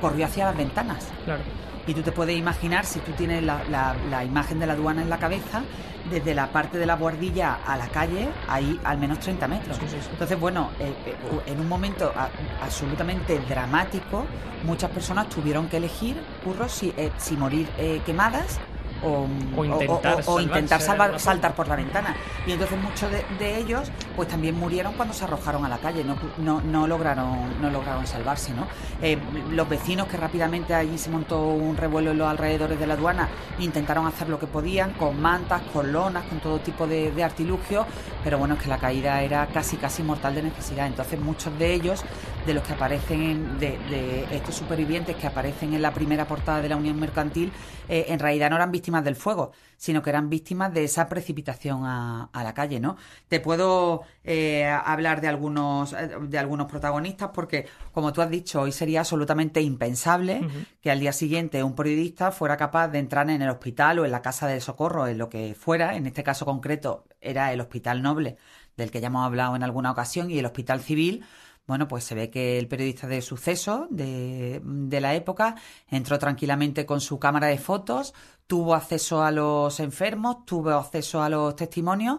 corrió 0.03 0.27
hacia 0.27 0.45
las 0.45 0.57
ventanas. 0.59 1.09
Claro. 1.25 1.43
Y 1.87 1.95
tú 1.95 2.03
te 2.03 2.13
puedes 2.13 2.37
imaginar, 2.37 2.85
si 2.87 3.01
tú 3.01 3.13
tienes 3.13 3.43
la, 3.43 3.63
la- 3.71 3.95
la 4.11 4.25
imagen 4.25 4.59
de 4.59 4.67
la 4.67 4.73
aduana 4.73 5.03
en 5.03 5.11
la 5.11 5.19
cabeza, 5.19 5.63
desde 6.11 6.35
la 6.35 6.49
parte 6.49 6.77
de 6.79 6.85
la 6.87 6.97
guardilla 6.97 7.59
a 7.67 7.77
la 7.79 7.89
calle 7.89 8.29
hay 8.49 8.79
al 8.85 8.99
menos 8.99 9.21
30 9.21 9.49
metros. 9.49 9.77
Sí, 9.79 9.85
sí, 9.89 9.97
sí. 10.01 10.09
Entonces, 10.13 10.39
bueno, 10.39 10.71
eh, 10.79 10.93
eh, 11.07 11.17
en 11.47 11.61
un 11.61 11.69
momento 11.69 12.13
a- 12.15 12.29
absolutamente 12.63 13.39
dramático, 13.49 14.25
muchas 14.65 14.91
personas 14.91 15.29
tuvieron 15.29 15.69
que 15.69 15.79
elegir, 15.79 16.17
curros, 16.45 16.73
si, 16.73 16.93
eh, 16.97 17.11
si 17.19 17.37
morir 17.37 17.69
quemadas 18.07 18.59
o, 19.05 19.27
O 19.57 19.65
intentar 19.65 20.15
o- 20.15 20.19
o 20.19 20.23
salvarse 20.23 20.43
intentar 20.43 20.81
de 20.81 20.85
salvar- 20.87 21.19
saltar 21.21 21.55
por 21.55 21.69
la 21.69 21.77
ventana. 21.77 22.15
Y 22.47 22.53
entonces 22.53 22.79
muchos 22.81 23.11
de, 23.11 23.25
de 23.39 23.59
ellos 23.59 23.91
pues 24.17 24.29
también 24.29 24.55
murieron 24.59 24.95
cuando 24.95 25.15
se 25.15 25.25
arrojaron 25.25 25.65
a 25.65 25.69
la 25.69 25.79
calle, 25.79 26.05
no, 26.05 26.17
no, 26.39 26.61
no 26.61 26.87
lograron, 26.87 27.61
no 27.61 27.71
lograron 27.71 28.07
salvarse. 28.07 28.53
¿no? 28.55 28.67
Eh, 29.03 29.19
los 29.51 29.69
vecinos 29.69 30.07
que 30.09 30.17
rápidamente 30.17 30.75
allí 30.75 30.99
se 30.99 31.11
montó 31.11 31.41
un 31.49 31.77
revuelo 31.77 32.11
en 32.13 32.19
los 32.19 32.29
alrededores 32.29 32.79
de 32.79 32.87
la 32.87 32.95
aduana, 32.95 33.29
intentaron 33.59 34.07
hacer 34.07 34.29
lo 34.29 34.39
que 34.39 34.47
podían, 34.47 34.93
con 34.93 35.21
mantas, 35.21 35.63
con 35.73 35.93
lonas, 35.93 36.25
con 36.25 36.39
todo 36.41 36.59
tipo 36.61 36.87
de, 36.87 37.11
de 37.13 37.25
artilugios, 37.25 37.87
pero 38.23 38.39
bueno, 38.39 38.55
es 38.55 38.63
que 38.63 38.69
la 38.69 38.79
caída 38.79 39.23
era 39.23 39.47
casi 39.47 39.77
casi 39.77 40.03
mortal 40.03 40.35
de 40.35 40.43
necesidad. 40.45 40.87
Entonces 40.87 41.19
muchos 41.21 41.57
de 41.59 41.75
ellos, 41.75 42.05
de 42.47 42.55
los 42.55 42.63
que 42.63 42.73
aparecen, 42.75 43.23
en- 43.23 43.59
de, 43.59 43.79
de 43.91 44.27
estos 44.37 44.55
supervivientes 44.55 45.17
que 45.17 45.27
aparecen 45.27 45.75
en 45.75 45.83
la 45.83 45.93
primera 45.93 46.27
portada 46.27 46.61
de 46.61 46.69
la 46.69 46.77
Unión 46.77 46.99
Mercantil, 47.01 47.53
eh, 47.89 48.07
en 48.09 48.19
realidad 48.19 48.51
no 48.51 48.57
eran 48.57 48.71
víctimas 48.71 48.94
del 49.03 49.17
fuego, 49.17 49.53
sino 49.77 50.03
que 50.03 50.11
eran 50.11 50.31
víctimas 50.31 50.73
de 50.73 50.85
esa 50.85 51.09
precipitación 51.09 51.85
a, 51.85 52.29
a 52.33 52.45
la 52.45 52.55
calle, 52.55 52.79
¿no? 52.79 52.97
Te 53.29 53.41
puedo 53.41 54.03
eh, 54.23 54.67
hablar 54.67 55.21
de 55.21 55.29
algunos, 55.29 55.93
eh, 55.95 56.11
de 56.21 56.39
algunos 56.39 56.67
protagonistas 56.67 57.31
porque, 57.35 57.67
como 57.93 58.13
tú 58.13 58.23
has 58.23 58.31
dicho, 58.31 58.61
hoy 58.61 58.73
sería 58.73 59.01
absolutamente 59.01 59.61
impensable 59.61 60.47
que 60.81 60.91
al 60.91 61.01
día 61.01 61.13
siguiente 61.13 61.63
un 61.63 61.75
periodista 61.75 62.31
fuera 62.31 62.57
capaz 62.57 62.89
de 62.89 62.99
entrar 62.99 63.29
en 63.31 63.43
el 63.43 63.51
hospital 63.51 63.99
o 63.99 64.05
en 64.05 64.13
la 64.13 64.23
casa 64.23 64.47
de 64.47 64.61
socorro, 64.61 65.07
en 65.07 65.19
lo 65.19 65.29
que 65.29 65.55
fuera, 65.59 65.97
en 65.97 66.07
este 66.07 66.23
caso 66.23 66.45
concreto 66.45 67.07
era 67.21 67.53
el 67.53 67.61
Hospital 67.61 68.03
Noble, 68.03 68.37
del 68.77 68.91
que 68.91 69.01
ya 69.01 69.07
hemos 69.07 69.25
hablado 69.25 69.57
en 69.57 69.63
alguna 69.63 69.91
ocasión, 69.91 70.31
y 70.31 70.39
el 70.39 70.47
Hospital 70.47 70.81
Civil, 70.81 71.25
bueno, 71.67 71.89
pues 71.89 72.05
se 72.05 72.15
ve 72.15 72.29
que 72.29 72.59
el 72.59 72.69
periodista 72.69 73.07
de 73.07 73.23
suceso 73.23 73.87
de, 73.91 74.61
de 74.63 75.01
la 75.01 75.15
época 75.15 75.55
entró 75.89 76.19
tranquilamente 76.19 76.85
con 76.85 77.01
su 77.01 77.19
cámara 77.19 77.47
de 77.47 77.57
fotos, 77.57 78.13
tuvo 78.47 78.75
acceso 78.75 79.23
a 79.23 79.31
los 79.31 79.81
enfermos, 79.81 80.45
tuvo 80.45 80.71
acceso 80.71 81.23
a 81.23 81.29
los 81.29 81.57
testimonios 81.57 82.19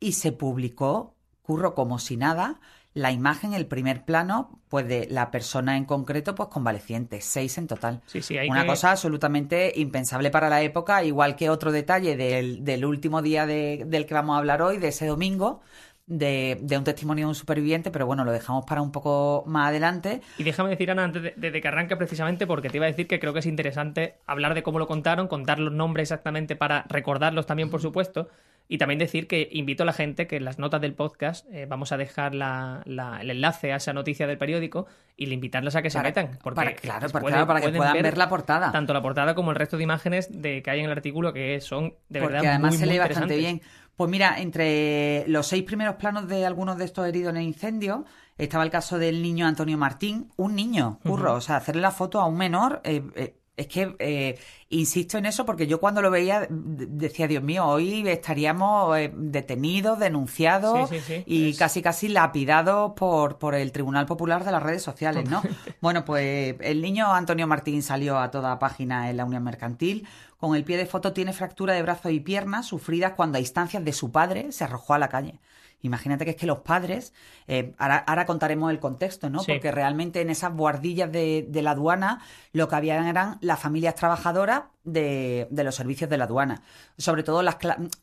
y 0.00 0.12
se 0.12 0.32
publicó, 0.32 1.14
curro 1.42 1.74
como 1.74 1.98
si 1.98 2.16
nada, 2.16 2.60
la 2.94 3.10
imagen, 3.10 3.54
el 3.54 3.66
primer 3.66 4.04
plano, 4.04 4.60
pues 4.68 4.86
de 4.86 5.08
la 5.10 5.32
persona 5.32 5.76
en 5.76 5.84
concreto, 5.84 6.36
pues 6.36 6.48
convaleciente, 6.48 7.20
seis 7.20 7.58
en 7.58 7.66
total. 7.66 8.02
Sí, 8.06 8.22
sí, 8.22 8.38
hay 8.38 8.48
Una 8.48 8.62
que- 8.62 8.68
cosa 8.68 8.92
absolutamente 8.92 9.72
impensable 9.74 10.30
para 10.30 10.48
la 10.48 10.62
época, 10.62 11.02
igual 11.02 11.34
que 11.34 11.50
otro 11.50 11.72
detalle 11.72 12.16
del, 12.16 12.64
del 12.64 12.84
último 12.84 13.20
día 13.20 13.46
de- 13.46 13.82
del 13.86 14.06
que 14.06 14.14
vamos 14.14 14.34
a 14.34 14.38
hablar 14.38 14.62
hoy, 14.62 14.78
de 14.78 14.88
ese 14.88 15.06
domingo, 15.06 15.60
de, 16.06 16.58
un 16.76 16.84
testimonio 16.84 17.26
de 17.26 17.28
un 17.30 17.34
superviviente, 17.34 17.90
pero 17.90 18.06
bueno, 18.06 18.24
lo 18.24 18.32
dejamos 18.32 18.64
para 18.66 18.82
un 18.82 18.92
poco 18.92 19.44
más 19.46 19.68
adelante. 19.68 20.20
Y 20.38 20.44
déjame 20.44 20.70
decir, 20.70 20.90
Ana, 20.90 21.04
antes 21.04 21.32
de, 21.36 21.60
que 21.60 21.68
arranque 21.68 21.96
precisamente, 21.96 22.46
porque 22.46 22.68
te 22.68 22.76
iba 22.76 22.86
a 22.86 22.90
decir 22.90 23.06
que 23.06 23.18
creo 23.18 23.32
que 23.32 23.38
es 23.40 23.46
interesante 23.46 24.16
hablar 24.26 24.54
de 24.54 24.62
cómo 24.62 24.78
lo 24.78 24.86
contaron, 24.86 25.28
contar 25.28 25.58
los 25.58 25.72
nombres 25.72 26.10
exactamente 26.10 26.56
para 26.56 26.84
recordarlos 26.88 27.46
también, 27.46 27.70
por 27.70 27.80
supuesto. 27.80 28.28
Y 28.66 28.78
también 28.78 28.98
decir 28.98 29.26
que 29.26 29.48
invito 29.52 29.82
a 29.82 29.86
la 29.86 29.92
gente 29.92 30.26
que 30.26 30.36
en 30.36 30.44
las 30.46 30.58
notas 30.58 30.80
del 30.80 30.94
podcast 30.94 31.46
eh, 31.52 31.66
vamos 31.68 31.92
a 31.92 31.98
dejar 31.98 32.32
el 32.34 33.30
enlace 33.30 33.74
a 33.74 33.76
esa 33.76 33.92
noticia 33.92 34.26
del 34.26 34.38
periódico 34.38 34.86
y 35.18 35.26
le 35.26 35.34
invitarles 35.34 35.76
a 35.76 35.82
que 35.82 35.90
se 35.90 36.00
metan. 36.00 36.38
Porque 36.42 36.56
para, 36.56 36.74
claro, 36.74 37.08
para, 37.10 37.60
que 37.60 37.68
puedan 37.70 38.02
ver, 38.02 38.16
la 38.16 38.30
portada. 38.30 38.72
Tanto 38.72 38.94
la 38.94 39.02
portada 39.02 39.34
como 39.34 39.50
el 39.50 39.56
resto 39.56 39.76
de 39.76 39.82
imágenes 39.84 40.28
de 40.30 40.62
que 40.62 40.70
hay 40.70 40.80
en 40.80 40.86
el 40.86 40.92
artículo 40.92 41.34
que 41.34 41.60
son 41.60 41.94
de 42.08 42.20
verdad 42.20 42.38
porque 42.38 42.48
además 42.48 42.76
se 42.76 42.86
lee 42.86 42.98
bastante 42.98 43.36
bien. 43.36 43.60
Pues 43.96 44.10
mira, 44.10 44.40
entre 44.40 45.24
los 45.28 45.46
seis 45.46 45.62
primeros 45.62 45.96
planos 45.96 46.28
de 46.28 46.44
algunos 46.44 46.76
de 46.78 46.84
estos 46.84 47.06
heridos 47.06 47.30
en 47.30 47.36
el 47.36 47.44
incendio, 47.44 48.04
estaba 48.36 48.64
el 48.64 48.70
caso 48.70 48.98
del 48.98 49.22
niño 49.22 49.46
Antonio 49.46 49.78
Martín, 49.78 50.32
un 50.36 50.56
niño, 50.56 50.98
curro, 51.04 51.34
o 51.34 51.40
sea, 51.40 51.56
hacerle 51.56 51.82
la 51.82 51.92
foto 51.92 52.20
a 52.20 52.26
un 52.26 52.36
menor. 52.36 52.80
Eh, 52.84 53.02
eh, 53.14 53.36
es 53.56 53.68
que 53.68 53.94
eh, 54.00 54.36
insisto 54.68 55.16
en 55.16 55.26
eso 55.26 55.46
porque 55.46 55.68
yo 55.68 55.78
cuando 55.78 56.02
lo 56.02 56.10
veía 56.10 56.48
decía, 56.50 57.28
Dios 57.28 57.44
mío, 57.44 57.64
hoy 57.64 58.02
estaríamos 58.08 58.98
detenidos, 59.14 60.00
denunciados 60.00 60.90
y 61.24 61.54
casi 61.54 61.80
casi 61.80 62.08
lapidados 62.08 62.94
por, 62.96 63.38
por 63.38 63.54
el 63.54 63.70
Tribunal 63.70 64.06
Popular 64.06 64.44
de 64.44 64.50
las 64.50 64.60
redes 64.60 64.82
sociales, 64.82 65.30
¿no? 65.30 65.40
bueno, 65.80 66.04
pues 66.04 66.56
el 66.62 66.82
niño 66.82 67.14
Antonio 67.14 67.46
Martín 67.46 67.80
salió 67.84 68.18
a 68.18 68.32
toda 68.32 68.58
página 68.58 69.08
en 69.08 69.18
la 69.18 69.24
Unión 69.24 69.44
Mercantil 69.44 70.08
con 70.44 70.56
el 70.56 70.64
pie 70.64 70.76
de 70.76 70.84
foto 70.84 71.14
tiene 71.14 71.32
fractura 71.32 71.72
de 71.72 71.80
brazo 71.80 72.10
y 72.10 72.20
piernas 72.20 72.66
sufridas 72.66 73.14
cuando 73.14 73.38
a 73.38 73.40
instancias 73.40 73.82
de 73.82 73.94
su 73.94 74.12
padre 74.12 74.52
se 74.52 74.64
arrojó 74.64 74.92
a 74.92 74.98
la 74.98 75.08
calle. 75.08 75.38
Imagínate 75.84 76.24
que 76.24 76.30
es 76.30 76.36
que 76.36 76.46
los 76.46 76.60
padres, 76.60 77.12
eh, 77.46 77.74
ahora, 77.76 78.24
contaremos 78.24 78.70
el 78.70 78.80
contexto, 78.80 79.28
¿no? 79.28 79.42
Porque 79.44 79.70
realmente 79.70 80.22
en 80.22 80.30
esas 80.30 80.56
guardillas 80.56 81.12
de, 81.12 81.46
la 81.52 81.72
aduana 81.72 82.22
lo 82.54 82.68
que 82.68 82.76
habían 82.76 83.06
eran 83.06 83.36
las 83.42 83.60
familias 83.60 83.94
trabajadoras 83.94 84.62
de, 84.84 85.46
los 85.50 85.74
servicios 85.74 86.08
de 86.08 86.16
la 86.16 86.24
aduana. 86.24 86.62
Sobre 86.96 87.22
todo 87.22 87.42
las, 87.42 87.58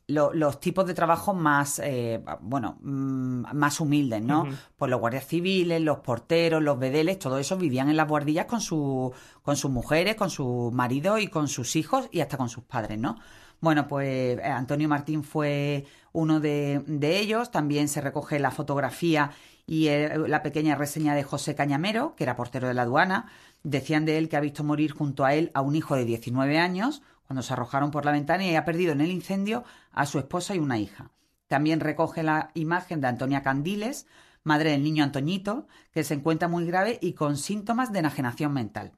los 0.06 0.60
tipos 0.60 0.86
de 0.86 0.94
trabajo 0.94 1.34
más, 1.34 1.80
eh, 1.82 2.22
bueno, 2.40 2.78
mm, 2.82 3.52
más 3.52 3.80
humildes, 3.80 4.22
¿no? 4.22 4.46
Pues 4.76 4.88
los 4.88 5.00
guardias 5.00 5.26
civiles, 5.26 5.82
los 5.82 5.98
porteros, 5.98 6.62
los 6.62 6.78
bedeles, 6.78 7.18
todo 7.18 7.38
eso 7.38 7.56
vivían 7.56 7.88
en 7.88 7.96
las 7.96 8.06
guardillas 8.06 8.46
con, 8.46 8.60
su, 8.60 9.12
con 9.42 9.56
sus 9.56 9.72
mujeres, 9.72 10.14
con 10.14 10.30
sus 10.30 10.72
maridos 10.72 11.20
y 11.20 11.26
con 11.26 11.48
sus 11.48 11.74
hijos 11.74 12.08
y 12.12 12.20
hasta 12.20 12.36
con 12.36 12.48
sus 12.48 12.62
padres, 12.62 12.96
¿no? 12.96 13.16
Bueno, 13.62 13.86
pues 13.86 14.38
eh, 14.38 14.42
Antonio 14.42 14.88
Martín 14.88 15.22
fue 15.22 15.86
uno 16.12 16.40
de, 16.40 16.82
ellos. 17.02 17.50
También 17.50 17.88
se 17.88 18.00
recoge 18.00 18.38
la 18.38 18.50
fotografía 18.50 19.32
y 19.66 19.88
eh, 19.88 20.16
la 20.26 20.42
pequeña 20.42 20.74
reseña 20.74 21.14
de 21.14 21.22
José 21.22 21.54
Cañamero, 21.54 22.14
que 22.16 22.24
era 22.24 22.36
portero 22.36 22.68
de 22.68 22.74
la 22.74 22.82
aduana. 22.82 23.26
Decían 23.62 24.04
de 24.04 24.18
él 24.18 24.28
que 24.28 24.36
ha 24.36 24.40
visto 24.40 24.64
morir 24.64 24.92
junto 24.92 25.24
a 25.24 25.34
él 25.34 25.50
a 25.54 25.60
un 25.60 25.76
hijo 25.76 25.96
de 25.96 26.04
19 26.04 26.58
años 26.58 27.02
cuando 27.26 27.42
se 27.42 27.52
arrojaron 27.52 27.90
por 27.90 28.04
la 28.04 28.12
ventana 28.12 28.44
y 28.44 28.54
ha 28.56 28.64
perdido 28.64 28.92
en 28.92 29.00
el 29.00 29.10
incendio 29.10 29.64
a 29.92 30.06
su 30.06 30.18
esposa 30.18 30.54
y 30.54 30.58
una 30.58 30.78
hija. 30.78 31.10
También 31.48 31.80
recoge 31.80 32.22
la 32.22 32.50
imagen 32.54 33.00
de 33.00 33.08
Antonia 33.08 33.42
Candiles, 33.42 34.06
madre 34.42 34.70
del 34.70 34.82
niño 34.82 35.04
Antoñito, 35.04 35.66
que 35.92 36.04
se 36.04 36.14
encuentra 36.14 36.48
muy 36.48 36.66
grave 36.66 36.98
y 37.00 37.12
con 37.12 37.36
síntomas 37.36 37.92
de 37.92 38.00
enajenación 38.00 38.52
mental. 38.52 38.92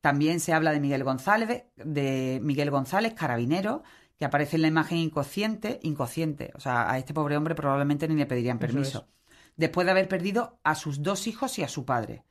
También 0.00 0.40
se 0.40 0.52
habla 0.52 0.72
de 0.72 0.80
Miguel 0.80 1.04
González, 1.04 1.64
de 1.76 2.40
Miguel 2.42 2.70
González, 2.70 3.14
carabinero, 3.14 3.82
que 4.20 4.26
aparece 4.26 4.56
en 4.56 4.62
la 4.62 4.68
imagen 4.68 4.98
inconsciente, 4.98 5.80
inconsciente. 5.82 6.52
O 6.54 6.60
sea, 6.60 6.92
a 6.92 6.98
este 6.98 7.14
pobre 7.14 7.38
hombre 7.38 7.54
probablemente 7.54 8.06
ni 8.06 8.16
le 8.16 8.26
pedirían 8.26 8.58
permiso. 8.58 9.08
Después 9.56 9.86
de 9.86 9.92
haber 9.92 10.08
perdido 10.08 10.60
a 10.62 10.74
sus 10.74 11.02
dos 11.02 11.26
hijos 11.26 11.58
y 11.58 11.62
a 11.62 11.68
su 11.68 11.86
padre. 11.86 12.24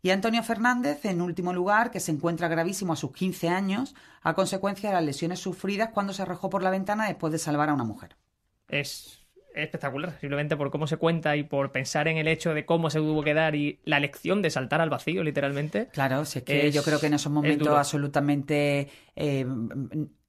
Y 0.00 0.08
Antonio 0.08 0.42
Fernández, 0.42 1.04
en 1.04 1.20
último 1.20 1.52
lugar, 1.52 1.90
que 1.90 2.00
se 2.00 2.12
encuentra 2.12 2.48
gravísimo 2.48 2.94
a 2.94 2.96
sus 2.96 3.12
15 3.12 3.50
años, 3.50 3.94
a 4.22 4.32
consecuencia 4.32 4.88
de 4.88 4.94
las 4.94 5.04
lesiones 5.04 5.38
sufridas 5.38 5.90
cuando 5.92 6.14
se 6.14 6.22
arrojó 6.22 6.48
por 6.48 6.62
la 6.62 6.70
ventana 6.70 7.08
después 7.08 7.30
de 7.30 7.38
salvar 7.38 7.68
a 7.68 7.74
una 7.74 7.84
mujer. 7.84 8.16
Es 8.66 9.20
espectacular, 9.54 10.18
simplemente 10.20 10.56
por 10.56 10.70
cómo 10.70 10.86
se 10.86 10.96
cuenta 10.96 11.36
y 11.36 11.42
por 11.42 11.72
pensar 11.72 12.08
en 12.08 12.16
el 12.16 12.26
hecho 12.26 12.54
de 12.54 12.64
cómo 12.64 12.88
se 12.88 13.00
tuvo 13.00 13.22
que 13.22 13.34
dar 13.34 13.54
y 13.54 13.80
la 13.84 14.00
lección 14.00 14.40
de 14.40 14.48
saltar 14.48 14.80
al 14.80 14.88
vacío, 14.88 15.22
literalmente. 15.22 15.88
Claro, 15.88 16.24
sí, 16.24 16.38
es 16.38 16.44
que 16.46 16.72
yo 16.72 16.82
creo 16.82 16.98
que 16.98 17.08
en 17.08 17.14
esos 17.14 17.30
momentos 17.30 17.68
absolutamente... 17.68 18.88
Eh, 19.14 19.46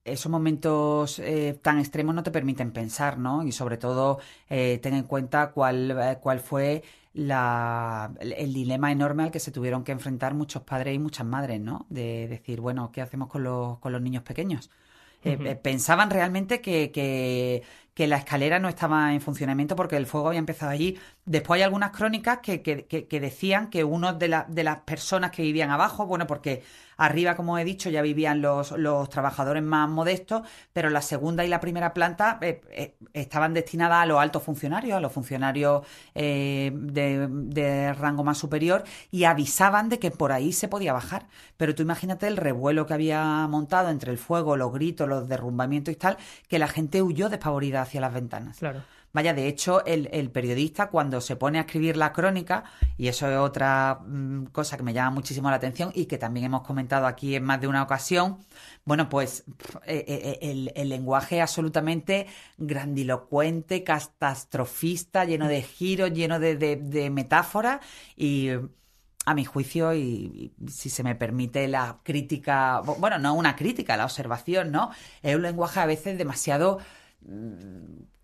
esos 0.06 0.30
momentos 0.30 1.18
eh, 1.18 1.58
tan 1.62 1.78
extremos 1.78 2.14
no 2.14 2.22
te 2.22 2.30
permiten 2.30 2.72
pensar, 2.72 3.18
¿no? 3.18 3.42
Y 3.44 3.52
sobre 3.52 3.76
todo 3.76 4.18
eh, 4.48 4.78
ten 4.82 4.94
en 4.94 5.04
cuenta 5.04 5.50
cuál, 5.52 6.18
cuál 6.20 6.40
fue 6.40 6.82
la, 7.12 8.12
el 8.20 8.52
dilema 8.52 8.92
enorme 8.92 9.24
al 9.24 9.30
que 9.30 9.40
se 9.40 9.50
tuvieron 9.50 9.84
que 9.84 9.92
enfrentar 9.92 10.34
muchos 10.34 10.62
padres 10.62 10.94
y 10.94 10.98
muchas 10.98 11.26
madres, 11.26 11.60
¿no? 11.60 11.86
De 11.88 12.28
decir, 12.28 12.60
bueno, 12.60 12.90
¿qué 12.92 13.02
hacemos 13.02 13.28
con 13.28 13.42
los, 13.44 13.78
con 13.78 13.92
los 13.92 14.02
niños 14.02 14.22
pequeños? 14.22 14.70
pensaban 15.62 16.10
realmente 16.10 16.60
que, 16.60 16.92
que, 16.92 17.64
que 17.94 18.06
la 18.06 18.18
escalera 18.18 18.58
no 18.58 18.68
estaba 18.68 19.12
en 19.12 19.20
funcionamiento 19.20 19.74
porque 19.74 19.96
el 19.96 20.06
fuego 20.06 20.28
había 20.28 20.38
empezado 20.38 20.70
allí. 20.70 20.98
Después 21.26 21.58
hay 21.58 21.64
algunas 21.64 21.90
crónicas 21.90 22.38
que, 22.38 23.18
decían 23.20 23.68
que 23.68 23.82
uno 23.82 24.12
de, 24.12 24.28
las 24.28 24.78
personas 24.84 25.32
que 25.32 25.42
vivían 25.42 25.70
abajo, 25.72 26.06
bueno, 26.06 26.24
porque 26.28 26.62
arriba, 26.98 27.34
como 27.34 27.58
he 27.58 27.64
dicho, 27.64 27.90
ya 27.90 28.00
vivían 28.00 28.40
los, 28.40 28.70
los 28.70 29.10
trabajadores 29.10 29.64
más 29.64 29.88
modestos, 29.88 30.42
pero 30.72 30.88
la 30.88 31.02
segunda 31.02 31.44
y 31.44 31.48
la 31.48 31.58
primera 31.58 31.92
planta 31.92 32.38
eh, 32.40 32.60
eh, 32.70 32.94
estaban 33.12 33.54
destinadas 33.54 34.04
a 34.04 34.06
los 34.06 34.20
altos 34.20 34.44
funcionarios, 34.44 34.96
a 34.96 35.00
los 35.00 35.10
funcionarios 35.10 35.84
eh, 36.14 36.70
de, 36.72 37.26
de 37.28 37.92
rango 37.92 38.22
más 38.22 38.38
superior, 38.38 38.84
y 39.10 39.24
avisaban 39.24 39.88
de 39.88 39.98
que 39.98 40.12
por 40.12 40.30
ahí 40.30 40.52
se 40.52 40.68
podía 40.68 40.92
bajar. 40.92 41.26
Pero 41.56 41.74
tú 41.74 41.82
imagínate 41.82 42.28
el 42.28 42.36
revuelo 42.36 42.86
que 42.86 42.94
había 42.94 43.48
montado 43.48 43.90
entre 43.90 44.12
el 44.12 44.18
fuego, 44.18 44.56
los 44.56 44.72
gritos, 44.72 45.08
los 45.08 45.28
derrumbamientos 45.28 45.92
y 45.92 45.96
tal, 45.96 46.18
que 46.46 46.60
la 46.60 46.68
gente 46.68 47.02
huyó 47.02 47.28
despavorida 47.28 47.82
hacia 47.82 48.00
las 48.00 48.14
ventanas. 48.14 48.58
Claro. 48.58 48.82
Vaya, 49.16 49.32
de 49.32 49.48
hecho, 49.48 49.82
el, 49.86 50.30
periodista 50.30 50.90
cuando 50.90 51.22
se 51.22 51.36
pone 51.36 51.56
a 51.56 51.62
escribir 51.62 51.96
la 51.96 52.12
crónica, 52.12 52.64
y 52.98 53.08
eso 53.08 53.26
es 53.30 53.38
otra 53.38 54.00
mm, 54.06 54.48
cosa 54.52 54.76
que 54.76 54.82
me 54.82 54.92
llama 54.92 55.12
muchísimo 55.12 55.48
la 55.48 55.56
atención 55.56 55.90
y 55.94 56.04
que 56.04 56.18
también 56.18 56.44
hemos 56.44 56.60
comentado 56.66 57.06
aquí 57.06 57.34
en 57.34 57.42
más 57.42 57.58
de 57.58 57.66
una 57.66 57.82
ocasión, 57.82 58.40
bueno, 58.84 59.08
pues 59.08 59.44
eh, 59.86 60.04
eh, 60.06 60.38
eh, 60.42 60.70
el, 60.76 60.88
lenguaje 60.90 61.40
absolutamente 61.40 62.26
grandilocuente, 62.58 63.82
catastrofista, 63.82 65.24
lleno 65.24 65.48
de 65.48 65.62
giros, 65.62 66.12
lleno 66.12 66.38
de, 66.38 66.54
de 66.54 67.08
metáforas 67.08 67.80
y 68.16 68.50
a 69.24 69.34
mi 69.34 69.46
juicio, 69.46 69.94
y, 69.94 70.52
si 70.68 70.90
se 70.90 71.02
me 71.02 71.14
permite 71.14 71.68
la 71.68 72.00
crítica, 72.02 72.80
bueno, 72.80 73.18
no 73.18 73.32
una 73.32 73.56
crítica, 73.56 73.96
la 73.96 74.04
observación, 74.04 74.70
¿no? 74.70 74.90
Es 75.22 75.34
un 75.34 75.40
lenguaje 75.40 75.80
a 75.80 75.86
veces 75.86 76.18
demasiado 76.18 76.80
mm, 77.22 78.15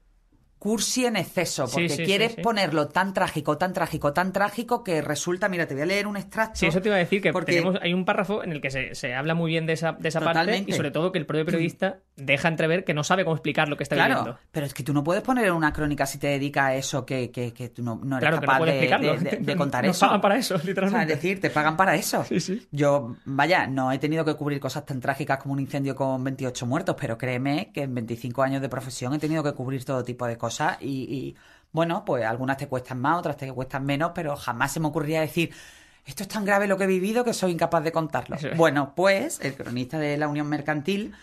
cursi 0.62 1.06
en 1.06 1.16
exceso, 1.16 1.66
porque 1.66 2.04
quieres 2.04 2.36
ponerlo 2.36 2.86
tan 2.86 3.12
trágico, 3.12 3.58
tan 3.58 3.72
trágico, 3.72 4.12
tan 4.12 4.32
trágico 4.32 4.84
que 4.84 5.02
resulta, 5.02 5.48
mira, 5.48 5.66
te 5.66 5.74
voy 5.74 5.82
a 5.82 5.86
leer 5.86 6.06
un 6.06 6.16
extracto. 6.16 6.60
Sí, 6.60 6.66
eso 6.66 6.80
te 6.80 6.88
iba 6.88 6.94
a 6.94 7.00
decir, 7.00 7.20
que 7.20 7.32
tenemos, 7.32 7.80
hay 7.82 7.92
un 7.92 8.04
párrafo 8.04 8.44
en 8.44 8.52
el 8.52 8.60
que 8.60 8.70
se, 8.94 9.12
habla 9.12 9.34
muy 9.34 9.50
bien 9.50 9.66
de 9.66 9.72
esa, 9.72 9.90
de 9.90 10.08
esa 10.08 10.20
parte 10.20 10.62
y 10.64 10.72
sobre 10.72 10.92
todo 10.92 11.10
que 11.10 11.18
el 11.18 11.26
propio 11.26 11.44
periodista 11.46 11.98
deja 12.14 12.46
entrever 12.46 12.84
que 12.84 12.94
no 12.94 13.02
sabe 13.02 13.24
cómo 13.24 13.34
explicar 13.34 13.68
lo 13.68 13.76
que 13.76 13.82
está 13.82 13.96
claro, 13.96 14.38
Pero 14.52 14.64
es 14.64 14.72
que 14.72 14.84
tú 14.84 14.92
no 14.92 15.02
puedes 15.02 15.24
poner 15.24 15.46
en 15.46 15.52
una 15.54 15.72
crónica 15.72 16.06
si 16.06 16.18
te 16.18 16.28
dedica 16.28 16.66
a 16.66 16.76
eso 16.76 17.04
que, 17.04 17.32
que, 17.32 17.52
que 17.52 17.70
tú 17.70 17.82
no, 17.82 18.00
no 18.00 18.18
eres 18.18 18.38
capaz 18.38 18.60
de, 18.60 19.38
de, 19.40 19.56
contar 19.56 19.84
eso. 19.84 20.06
pagan 20.06 20.20
para 20.20 20.36
eso, 20.36 20.60
literalmente. 20.62 21.14
es 21.14 21.20
decir, 21.20 21.40
te 21.40 21.50
pagan 21.50 21.76
para 21.76 21.96
eso. 21.96 22.24
Sí, 22.24 22.38
sí. 22.38 22.68
Yo, 22.70 23.16
vaya, 23.24 23.66
no 23.66 23.90
he 23.90 23.98
tenido 23.98 24.24
que 24.24 24.36
cubrir 24.36 24.60
cosas 24.60 24.86
tan 24.86 25.00
trágicas 25.00 25.38
como 25.38 25.54
un 25.54 25.58
incendio 25.58 25.96
con 25.96 26.22
28 26.22 26.66
muertos, 26.66 26.94
pero 27.00 27.18
créeme 27.18 27.72
que 27.74 27.82
en 27.82 27.96
25 27.96 28.44
años 28.44 28.62
de 28.62 28.68
profesión 28.68 29.12
he 29.14 29.18
tenido 29.18 29.42
que 29.42 29.54
cubrir 29.54 29.84
todo 29.84 30.04
tipo 30.04 30.24
de 30.24 30.38
cosas 30.38 30.51
y, 30.80 31.34
bueno, 31.72 32.04
pues 32.04 32.24
algunas 32.24 32.56
te 32.56 32.68
cuestan 32.68 33.00
más, 33.00 33.18
otras 33.18 33.36
te 33.36 33.52
cuestan 33.52 33.84
menos, 33.84 34.12
pero 34.14 34.36
jamás 34.36 34.72
se 34.72 34.80
me 34.80 34.88
ocurría 34.88 35.20
decir 35.20 35.52
esto 36.04 36.24
es 36.24 36.28
tan 36.28 36.44
grave 36.44 36.66
lo 36.66 36.76
que 36.76 36.84
he 36.84 36.88
vivido 36.88 37.24
que 37.24 37.32
soy 37.32 37.52
incapaz 37.52 37.84
de 37.84 37.92
contarlo. 37.92 38.36
Bueno, 38.56 38.92
pues 38.94 39.38
el 39.40 39.54
cronista 39.54 39.98
de 39.98 40.16
la 40.16 40.26
Unión 40.26 40.48
Mercantil 40.48 41.14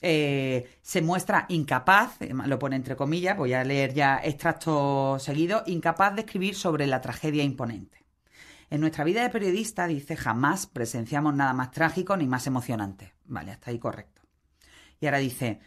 eh, 0.00 0.78
se 0.82 1.02
muestra 1.02 1.46
incapaz, 1.48 2.16
lo 2.20 2.58
pone 2.58 2.76
entre 2.76 2.96
comillas, 2.96 3.36
voy 3.36 3.52
a 3.52 3.64
leer 3.64 3.92
ya 3.92 4.20
extracto 4.22 5.18
seguido, 5.18 5.62
incapaz 5.66 6.14
de 6.14 6.22
escribir 6.22 6.54
sobre 6.54 6.86
la 6.86 7.00
tragedia 7.00 7.42
imponente. 7.42 8.04
En 8.70 8.80
nuestra 8.80 9.04
vida 9.04 9.22
de 9.22 9.30
periodista, 9.30 9.86
dice, 9.86 10.16
jamás 10.16 10.66
presenciamos 10.66 11.34
nada 11.34 11.52
más 11.52 11.70
trágico 11.70 12.16
ni 12.16 12.26
más 12.26 12.46
emocionante. 12.46 13.12
Vale, 13.26 13.52
hasta 13.52 13.70
ahí 13.70 13.78
correcto. 13.78 14.22
Y 15.00 15.06
ahora 15.06 15.18
dice, 15.18 15.60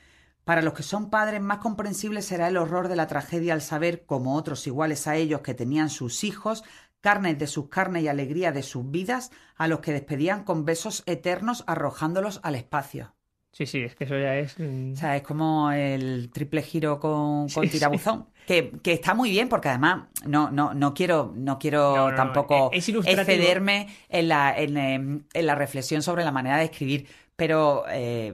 para 0.47 0.61
los 0.61 0.73
que 0.73 0.81
son 0.81 1.09
padres, 1.09 1.41
más 1.41 1.57
comprensible 1.57 2.21
será 2.21 2.47
el 2.47 2.55
horror 2.55 2.87
de 2.87 2.95
la 2.95 3.07
tragedia 3.07 3.51
al 3.51 3.59
saber, 3.59 4.05
como 4.05 4.35
otros 4.35 4.65
iguales 4.65 5.05
a 5.05 5.17
ellos 5.17 5.41
que 5.41 5.53
tenían 5.53 5.89
sus 5.89 6.23
hijos, 6.23 6.63
carnes 7.01 7.37
de 7.37 7.47
sus 7.47 7.67
carnes 7.67 8.03
y 8.03 8.07
alegría 8.07 8.53
de 8.53 8.63
sus 8.63 8.89
vidas, 8.89 9.29
a 9.57 9.67
los 9.67 9.81
que 9.81 9.91
despedían 9.91 10.45
con 10.45 10.63
besos 10.63 11.03
eternos 11.05 11.65
arrojándolos 11.67 12.39
al 12.43 12.55
espacio. 12.55 13.13
Sí, 13.51 13.65
sí, 13.65 13.79
es 13.81 13.95
que 13.95 14.05
eso 14.05 14.17
ya 14.17 14.37
es... 14.37 14.55
O 14.57 14.95
sea, 14.95 15.17
es 15.17 15.23
como 15.23 15.69
el 15.73 16.29
triple 16.31 16.61
giro 16.61 16.97
con, 17.01 17.49
con 17.49 17.67
tirabuzón. 17.67 18.27
Que, 18.45 18.71
que, 18.81 18.93
está 18.93 19.13
muy 19.13 19.29
bien 19.29 19.49
porque 19.49 19.67
además 19.67 20.05
no, 20.25 20.49
no, 20.49 20.73
no 20.73 20.93
quiero, 20.93 21.33
no 21.35 21.59
quiero 21.59 22.15
tampoco 22.15 22.69
excederme 22.71 23.89
en 24.07 24.29
la, 24.29 24.57
en, 24.57 25.27
la 25.33 25.55
reflexión 25.55 26.01
sobre 26.01 26.23
la 26.23 26.31
manera 26.31 26.55
de 26.55 26.63
escribir, 26.63 27.05
pero 27.35 27.83
eh, 27.89 28.33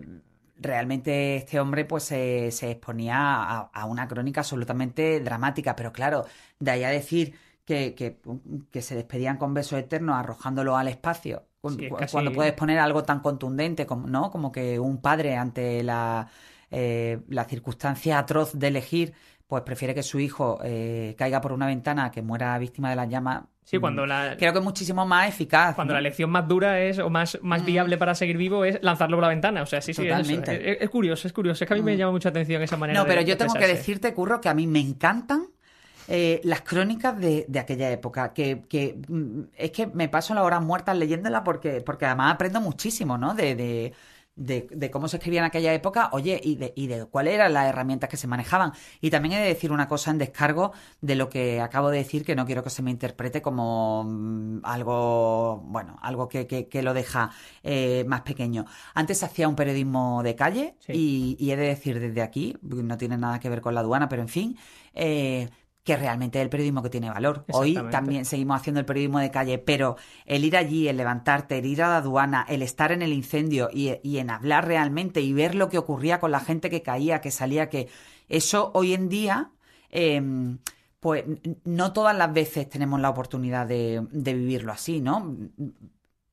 realmente 0.55 1.36
este 1.38 1.60
hombre 1.60 1.86
pues 1.86 2.03
se 2.03 2.48
exponía 2.48 3.43
a, 3.62 3.86
una 3.86 4.07
crónica 4.07 4.41
absolutamente 4.41 5.19
dramática, 5.19 5.75
pero 5.75 5.91
claro, 5.91 6.25
de 6.60 6.72
ahí 6.72 6.83
a 6.83 6.89
decir 6.89 7.36
que, 7.65 7.95
que, 7.95 8.81
se 8.81 8.95
despedían 8.95 9.38
con 9.38 9.53
besos 9.53 9.79
eternos 9.79 10.15
arrojándolo 10.17 10.75
al 10.75 10.88
espacio, 10.88 11.43
cuando 11.62 12.33
puedes 12.33 12.53
poner 12.53 12.79
algo 12.79 13.03
tan 13.03 13.22
contundente 13.22 13.86
como, 13.86 14.07
¿no? 14.07 14.31
como 14.31 14.51
que 14.51 14.79
un 14.79 15.01
padre 15.01 15.38
ante 15.38 15.81
la, 15.81 16.27
eh, 16.75 17.22
la 17.29 17.45
circunstancia 17.45 18.17
atroz 18.17 18.53
de 18.53 18.67
elegir 18.67 19.13
pues 19.48 19.64
prefiere 19.64 19.94
que 19.94 20.04
su 20.04 20.20
hijo 20.20 20.60
eh, 20.64 21.16
caiga 21.18 21.42
por 21.42 21.52
una 21.52 21.68
ventana 21.68 22.12
que 22.12 22.22
muera 22.22 22.58
víctima 22.58 22.90
de 22.90 22.96
las 22.96 23.10
llamas. 23.10 23.44
Sí, 23.64 23.78
cuando 23.78 24.06
la... 24.06 24.36
Creo 24.38 24.52
que 24.52 24.60
es 24.60 24.66
muchísimo 24.66 25.06
más 25.06 25.30
eficaz. 25.30 25.76
Cuando 25.76 25.94
la 25.94 26.02
lección 26.02 26.30
más 26.30 26.48
dura 26.48 26.82
es, 26.82 27.00
o 27.00 27.10
más, 27.10 27.40
más 27.42 27.62
mm. 27.62 27.66
viable 27.66 27.98
para 27.98 28.14
seguir 28.14 28.38
vivo 28.38 28.66
es 28.66 28.80
lanzarlo 28.82 29.18
por 29.18 29.24
la 29.24 29.30
ventana. 29.30 29.62
O 29.62 29.66
sea, 29.66 29.82
sí, 29.82 29.94
sí, 29.94 30.06
Es, 30.08 30.90
curioso, 30.90 31.28
es 31.28 31.34
curioso. 31.34 31.64
Es 31.64 31.68
que 31.68 31.74
a 31.74 31.78
mí 31.78 31.84
me 31.84 31.96
mm. 31.96 31.98
llama 31.98 32.12
mucha 32.12 32.30
atención 32.30 32.62
esa 32.62 32.78
manera 32.78 33.00
No, 33.00 33.06
pero 33.06 33.22
yo 33.22 33.38
tengo 33.38 33.54
que 33.54 33.68
decirte, 33.68 34.14
Curro, 34.14 34.42
que 34.42 34.50
a 34.50 34.54
mí 34.54 34.68
me 34.68 34.80
encantan 34.80 35.48
eh, 36.08 36.42
las 36.44 36.62
crónicas 36.62 37.18
de, 37.18 37.46
de, 37.48 37.60
aquella 37.60 37.90
época, 37.90 38.34
que, 38.34 38.64
que, 38.68 39.00
mm, 39.08 39.42
es 39.56 39.72
que 39.72 39.88
me 39.88 40.10
paso 40.10 40.34
las 40.34 40.44
horas 40.44 40.62
muertas 40.62 40.98
leyéndola 40.98 41.44
porque, 41.44 41.82
porque 41.82 42.06
además 42.06 42.34
aprendo 42.34 42.60
muchísimo, 42.60 43.18
¿no? 43.18 43.34
De, 43.34 43.56
de, 43.56 43.94
de, 44.36 44.90
cómo 44.92 45.08
se 45.08 45.18
escribía 45.18 45.40
en 45.40 45.46
aquella 45.46 45.74
época, 45.74 46.10
oye, 46.12 46.40
y 46.44 46.56
de, 46.56 46.74
y 46.75 46.88
de 46.88 47.06
cuáles 47.06 47.36
eran 47.36 47.54
las 47.54 47.68
herramientas 47.68 48.10
que 48.10 48.18
se 48.18 48.28
manejaban. 48.28 48.74
Y 49.02 49.10
también 49.10 49.36
he 49.36 49.42
de 49.42 49.48
decir 49.48 49.72
una 49.72 49.88
cosa 49.88 50.12
en 50.12 50.18
descargo 50.18 50.72
de 51.02 51.16
lo 51.16 51.30
que 51.30 51.62
acabo 51.62 51.90
de 51.90 52.00
decir, 52.00 52.25
que 52.25 52.36
no 52.36 52.46
quiero 52.46 52.63
que 52.63 52.70
se 52.70 52.82
me 52.82 52.92
interprete 52.92 53.42
como 53.42 54.04
mm, 54.06 54.60
algo, 54.63 55.62
bueno, 55.66 55.98
algo 56.02 56.28
que, 56.28 56.48
que, 56.48 56.84
lo 56.84 56.94
deja 56.94 57.32
eh, 57.62 58.04
más 58.08 58.22
pequeño. 58.22 58.66
Antes 58.94 59.20
se 59.20 59.25
hacía 59.25 59.48
un 59.48 59.56
periodismo 59.56 60.24
de 60.24 60.36
calle 60.36 60.75
y, 60.88 61.38
y, 61.40 61.52
he 61.52 61.56
de 61.56 61.68
decir 61.68 62.00
desde 62.00 62.22
aquí, 62.22 62.58
no 62.62 62.98
tiene 62.98 63.18
nada 63.18 63.40
que 63.40 63.50
ver 63.50 63.62
con 63.62 63.74
la 63.74 63.82
aduana, 63.82 64.10
pero 64.10 64.22
en 64.22 64.28
fin, 64.28 64.58
eh, 64.94 65.50
que 65.84 65.98
realmente 65.98 66.40
es 66.40 66.44
el 66.44 66.50
periodismo 66.50 66.82
que 66.82 66.90
tiene 66.90 67.10
valor. 67.10 67.46
Hoy 67.52 67.78
también 67.92 68.24
seguimos 68.24 68.60
haciendo 68.60 68.80
el 68.80 68.86
periodismo 68.86 69.20
de 69.20 69.32
calle, 69.32 69.58
pero 69.58 69.98
el 70.25 70.46
ir 70.46 70.56
allí, 70.56 70.88
el 70.88 70.96
levantarte, 70.96 71.58
el 71.58 71.66
ir 71.66 71.84
a 71.84 71.90
la 71.90 71.98
aduana, 71.98 72.46
el 72.48 72.62
estar 72.62 72.94
en 72.94 73.02
el 73.02 73.12
incendio 73.12 73.70
y, 73.72 74.18
en 74.18 74.30
hablar 74.30 74.66
realmente 74.66 75.20
y 75.20 75.34
ver 75.34 75.56
lo 75.56 75.70
que 75.70 75.78
ocurría 75.78 76.20
con 76.22 76.32
la 76.32 76.40
gente 76.40 76.70
que 76.70 76.82
caía, 76.82 77.20
que 77.20 77.32
salía, 77.32 77.70
que 77.70 77.90
eso 78.30 78.72
hoy 78.74 78.94
en 78.94 79.10
día... 79.10 79.52
Em, 79.90 80.58
pues 81.00 81.25
no 81.66 81.92
todas 81.92 82.16
las 82.16 82.32
veces 82.32 82.70
tenemos 82.70 82.98
la 83.02 83.10
oportunidad 83.10 83.68
de, 83.68 84.08
vivirlo 84.10 84.72
así, 84.72 85.02
¿no? 85.02 85.36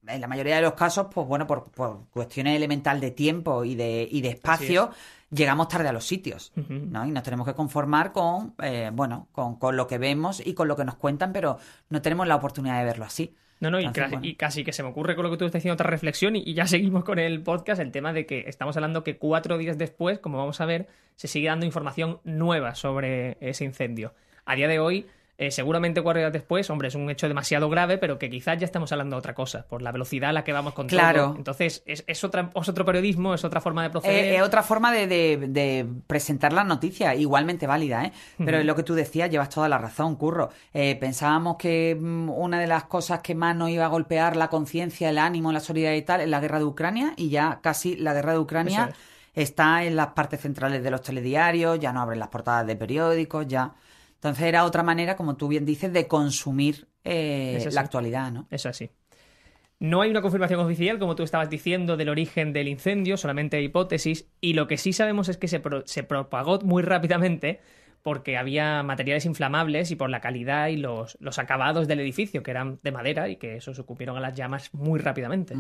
En 0.07 0.21
la 0.21 0.29
mayoría 0.29 0.55
de 0.55 0.63
los 0.63 0.75
casos, 0.75 1.09
pues 1.13 1.27
bueno, 1.27 1.45
por, 1.45 1.73
cuestiones 2.09 2.55
elemental 2.55 3.01
de 3.01 3.11
tiempo 3.11 3.65
y 3.65 3.75
de, 3.75 4.07
y 4.09 4.21
de 4.21 4.29
espacio, 4.29 4.91
llegamos 5.31 5.69
tarde 5.69 5.89
a 5.89 5.93
los 5.93 6.05
sitios, 6.05 6.53
¿no? 6.57 7.07
Y 7.07 7.11
nos 7.11 7.23
tenemos 7.23 7.47
que 7.47 7.55
conformar 7.55 8.13
con, 8.13 8.55
eh, 8.63 8.91
bueno, 8.93 9.29
con, 9.33 9.57
con, 9.57 9.77
lo 9.77 9.87
que 9.87 9.99
vemos 9.99 10.45
y 10.45 10.55
con 10.55 10.69
lo 10.69 10.77
que 10.77 10.85
nos 10.85 10.97
cuentan, 10.97 11.33
pero 11.33 11.59
no 11.89 12.03
tenemos 12.03 12.27
la 12.27 12.37
oportunidad 12.37 12.79
de 12.79 12.85
verlo 12.85 13.05
así. 13.05 13.35
No, 13.61 13.71
no, 13.71 13.79
y, 13.79 14.35
casi, 14.37 14.65
que 14.65 14.73
se 14.73 14.83
me 14.83 14.89
ocurre 14.89 15.15
con 15.15 15.23
lo 15.23 15.31
que 15.31 15.37
tú 15.37 15.45
estás 15.45 15.59
diciendo 15.61 15.75
otra 15.75 15.91
reflexión 15.91 16.35
y, 16.35 16.55
ya 16.55 16.67
seguimos 16.67 17.05
con 17.05 17.19
el 17.19 17.43
podcast, 17.43 17.81
el 17.81 17.93
tema 17.93 18.13
de 18.13 18.25
que 18.25 18.45
estamos 18.47 18.77
hablando 18.77 19.05
que 19.05 19.19
cuatro 19.19 19.59
días 19.59 19.77
después, 19.77 20.19
como 20.19 20.39
vamos 20.39 20.61
a 20.61 20.67
ver, 20.67 20.89
se 21.17 21.29
sigue 21.29 21.49
dando 21.49 21.67
información 21.67 22.21
nueva 22.25 22.75
sobre 22.75 23.37
ese 23.41 23.65
incendio. 23.65 24.15
A 24.47 24.55
día 24.55 24.67
de 24.67 24.79
hoy 24.79 25.07
eh, 25.41 25.51
seguramente 25.51 26.03
cuatro 26.03 26.21
días 26.21 26.35
después, 26.35 26.69
hombre, 26.69 26.89
es 26.89 26.95
un 26.95 27.09
hecho 27.09 27.27
demasiado 27.27 27.71
grave, 27.71 27.97
pero 27.97 28.19
que 28.19 28.29
quizás 28.29 28.59
ya 28.59 28.67
estamos 28.67 28.93
hablando 28.93 29.17
de 29.17 29.21
otra 29.21 29.33
cosa, 29.33 29.65
por 29.67 29.81
la 29.81 29.91
velocidad 29.91 30.29
a 30.29 30.33
la 30.35 30.45
que 30.45 30.53
vamos 30.53 30.75
con 30.75 30.87
claro. 30.87 31.35
Entonces, 31.35 31.83
es, 31.87 32.25
otra, 32.25 32.51
otro 32.53 32.85
periodismo, 32.85 33.33
es 33.33 33.43
otra 33.43 33.63
forma 33.63 33.83
de 33.83 33.89
proceder. 33.89 34.23
Eh, 34.23 34.37
es 34.37 34.43
otra 34.43 34.63
forma 34.63 34.93
de, 34.93 35.87
presentar 36.07 36.53
la 36.53 36.63
noticia, 36.63 37.15
igualmente 37.15 37.67
válida, 37.67 38.05
¿eh? 38.05 38.13
Pero 38.37 38.59
es 38.59 38.67
lo 38.67 38.77
que 38.77 38.83
tú 38.83 38.93
decías, 38.93 39.31
llevas 39.31 39.49
toda 39.49 39.67
la 39.71 39.79
razón, 39.79 40.17
Curro. 40.17 40.51
Eh, 40.75 40.99
pensábamos 41.01 41.57
que 41.57 41.97
mm, 41.99 42.29
una 42.29 42.61
de 42.61 42.67
las 42.67 42.85
cosas 42.85 43.21
que 43.21 43.35
más 43.35 43.57
nos 43.57 43.71
iba 43.71 43.87
a 43.87 43.89
golpear 43.89 44.37
la 44.37 44.49
conciencia, 44.49 45.09
el 45.09 45.17
ánimo, 45.17 45.53
la 45.53 45.61
solidaridad 45.61 46.03
y 46.03 46.05
tal, 46.05 46.21
es 46.21 46.29
la 46.29 46.41
guerra 46.41 46.59
de 46.59 46.67
Ucrania, 46.67 47.15
y 47.17 47.31
ya 47.31 47.61
casi 47.63 47.97
la 47.97 48.13
guerra 48.13 48.33
de 48.33 48.41
Ucrania 48.41 48.93
está 49.33 49.85
en 49.85 49.97
las 49.97 50.09
partes 50.09 50.43
centrales 50.43 50.83
de 50.83 50.91
los 50.91 51.01
telediarios, 51.01 51.81
ya 51.81 51.95
no 51.95 52.03
abren 52.03 52.19
las 52.19 52.29
portadas 52.29 52.67
de 52.67 52.77
periódicos, 52.77 53.49
ya... 53.49 53.73
Entonces 54.21 54.45
era 54.45 54.67
otra 54.67 54.83
manera, 54.83 55.17
como 55.17 55.37
tú 55.37 55.49
bien 55.49 55.65
dices, 55.65 55.95
de 55.95 56.07
consumir 56.07 56.89
eh, 57.05 57.67
la 57.73 57.81
actualidad, 57.81 58.31
¿no? 58.31 58.47
Es 58.51 58.67
así. 58.67 58.91
No 59.79 60.03
hay 60.03 60.11
una 60.11 60.21
confirmación 60.21 60.61
oficial, 60.61 60.99
como 60.99 61.17
tú 61.17 61.23
estabas 61.23 61.49
diciendo, 61.49 61.97
del 61.97 62.11
origen 62.11 62.53
del 62.53 62.69
incendio, 62.69 63.17
solamente 63.17 63.63
hipótesis, 63.63 64.29
y 64.43 64.53
lo 64.53 64.67
que 64.67 64.77
sí 64.77 64.93
sabemos 64.93 65.31
es 65.31 65.39
que 65.39 65.49
se, 65.49 65.63
se 65.87 66.03
propagó 66.03 66.59
muy 66.61 66.83
rápidamente 66.83 67.63
porque 68.03 68.37
había 68.37 68.83
materiales 68.83 69.27
inflamables 69.27 69.91
y 69.91 69.97
por 69.97 70.11
la 70.11 70.21
calidad 70.21 70.69
y 70.69 70.77
los, 70.77 71.19
los, 71.21 71.39
acabados 71.39 71.87
del 71.87 72.01
edificio, 72.01 72.43
que 72.43 72.51
eran 72.51 72.79
de 72.83 72.93
madera 72.93 73.29
y 73.29 73.37
que 73.37 73.57
eso 73.57 73.75
se 73.75 73.81
ocupieron 73.81 74.17
a 74.17 74.21
las 74.21 74.35
llamas 74.35 74.73
muy 74.73 74.99
rápidamente. 74.99 75.55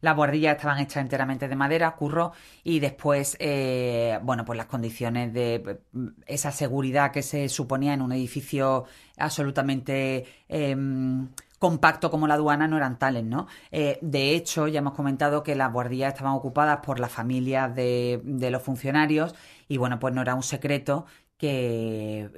Las 0.00 0.16
bordillas 0.16 0.56
estaban 0.56 0.78
hechas 0.78 1.02
enteramente 1.02 1.48
de 1.48 1.56
madera, 1.56 1.90
curro, 1.96 2.32
y 2.62 2.80
después, 2.80 3.36
eh, 3.40 4.18
bueno, 4.22 4.44
pues 4.44 4.56
las 4.56 4.66
condiciones 4.66 5.32
de 5.32 5.80
esa 6.26 6.52
seguridad 6.52 7.10
que 7.10 7.22
se 7.22 7.48
suponía 7.48 7.94
en 7.94 8.02
un 8.02 8.12
edificio 8.12 8.84
absolutamente... 9.16 10.24
Em, 10.48 11.28
compacto 11.62 12.10
como 12.10 12.26
la 12.26 12.34
aduana 12.34 12.66
no 12.66 12.76
eran 12.76 12.98
tales, 12.98 13.22
¿no? 13.22 13.46
Eh, 13.70 13.96
de 14.02 14.34
hecho, 14.34 14.66
ya 14.66 14.80
hemos 14.80 14.94
comentado 14.94 15.44
que 15.44 15.54
las 15.54 15.72
guardias 15.72 16.12
estaban 16.12 16.32
ocupadas 16.32 16.80
por 16.84 16.98
las 16.98 17.12
familias 17.12 17.72
de, 17.72 18.20
de, 18.24 18.50
los 18.50 18.62
funcionarios 18.62 19.32
y 19.68 19.76
bueno, 19.76 20.00
pues 20.00 20.12
no 20.12 20.22
era 20.22 20.34
un 20.34 20.42
secreto 20.42 21.06
que, 21.42 22.30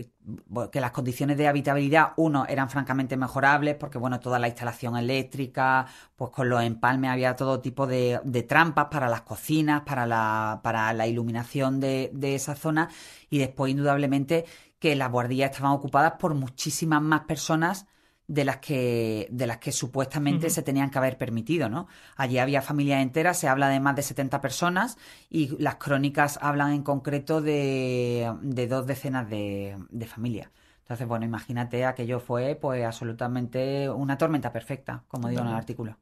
las 0.72 0.90
condiciones 0.92 1.36
de 1.36 1.46
habitabilidad, 1.46 2.14
uno, 2.16 2.46
eran 2.48 2.70
francamente 2.70 3.18
mejorables, 3.18 3.74
porque 3.74 3.98
bueno, 3.98 4.18
toda 4.18 4.38
la 4.38 4.48
instalación 4.48 4.96
eléctrica, 4.96 5.86
pues 6.16 6.30
con 6.30 6.48
los 6.48 6.62
empalmes 6.62 7.10
había 7.10 7.36
todo 7.36 7.60
tipo 7.60 7.86
de, 7.86 8.18
trampas 8.48 8.86
para 8.90 9.10
las 9.10 9.20
cocinas, 9.20 9.82
para 9.82 10.06
la, 10.06 10.60
para 10.62 10.90
la 10.94 11.06
iluminación 11.06 11.80
de, 11.80 12.12
de 12.14 12.34
esa 12.34 12.54
zona, 12.54 12.88
y 13.28 13.36
después, 13.36 13.70
indudablemente, 13.72 14.46
que 14.78 14.96
las 14.96 15.12
guardias 15.12 15.50
estaban 15.50 15.72
ocupadas 15.72 16.14
por 16.18 16.32
muchísimas 16.32 17.02
más 17.02 17.24
personas 17.24 17.86
de 18.26 18.44
las 18.44 18.58
que, 18.58 19.28
de 19.30 19.46
las 19.46 19.58
que 19.58 19.72
supuestamente 19.72 20.50
se 20.50 20.62
tenían 20.62 20.90
que 20.90 20.98
haber 20.98 21.18
permitido, 21.18 21.68
¿no? 21.68 21.88
Allí 22.16 22.38
había 22.38 22.62
familias 22.62 23.02
enteras, 23.02 23.38
se 23.38 23.48
habla 23.48 23.68
de 23.68 23.80
más 23.80 23.96
de 23.96 24.02
70 24.02 24.40
personas 24.40 24.96
y 25.30 25.56
las 25.62 25.76
crónicas 25.76 26.38
hablan 26.42 26.72
en 26.72 26.82
concreto 26.82 27.40
de, 27.42 28.32
de 28.42 28.66
dos 28.66 28.86
decenas 28.86 29.28
de, 29.28 29.76
de 29.90 30.06
familias. 30.06 30.50
Entonces, 30.80 31.06
bueno, 31.06 31.24
imagínate, 31.24 31.84
aquello 31.84 32.20
fue 32.20 32.56
pues 32.60 32.84
absolutamente 32.84 33.88
una 33.90 34.18
tormenta 34.18 34.52
perfecta, 34.52 35.04
como 35.08 35.28
digo 35.28 35.42
en 35.42 35.48
el 35.48 35.54
artículo. 35.54 35.96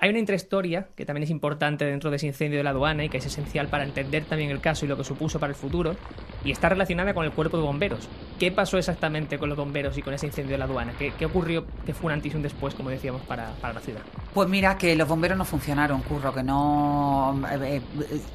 Hay 0.00 0.10
una 0.10 0.20
intrahistoria 0.20 0.86
que 0.94 1.04
también 1.04 1.24
es 1.24 1.30
importante 1.30 1.84
dentro 1.84 2.10
de 2.10 2.16
ese 2.18 2.28
incendio 2.28 2.58
de 2.58 2.62
la 2.62 2.70
aduana 2.70 3.02
y 3.02 3.08
que 3.08 3.18
es 3.18 3.26
esencial 3.26 3.66
para 3.66 3.82
entender 3.82 4.24
también 4.24 4.50
el 4.50 4.60
caso 4.60 4.84
y 4.84 4.88
lo 4.88 4.96
que 4.96 5.02
supuso 5.02 5.40
para 5.40 5.50
el 5.50 5.56
futuro, 5.56 5.96
y 6.44 6.52
está 6.52 6.68
relacionada 6.68 7.14
con 7.14 7.24
el 7.24 7.32
cuerpo 7.32 7.56
de 7.56 7.64
bomberos. 7.64 8.08
¿Qué 8.38 8.52
pasó 8.52 8.78
exactamente 8.78 9.38
con 9.38 9.48
los 9.48 9.58
bomberos 9.58 9.98
y 9.98 10.02
con 10.02 10.14
ese 10.14 10.26
incendio 10.26 10.52
de 10.52 10.58
la 10.58 10.66
aduana? 10.66 10.92
¿Qué, 10.96 11.26
ocurrió 11.26 11.66
que 11.84 11.94
fue 11.94 12.06
un 12.06 12.12
antes 12.12 12.32
y 12.32 12.36
un 12.36 12.42
después, 12.42 12.74
como 12.74 12.90
decíamos, 12.90 13.22
para, 13.22 13.50
la 13.60 13.80
ciudad? 13.80 14.02
Pues 14.32 14.48
mira, 14.48 14.78
que 14.78 14.94
los 14.94 15.08
bomberos 15.08 15.36
no 15.36 15.44
funcionaron, 15.44 16.00
Curro, 16.02 16.32
que 16.32 16.44
no... 16.44 17.42
Eh, 17.60 17.82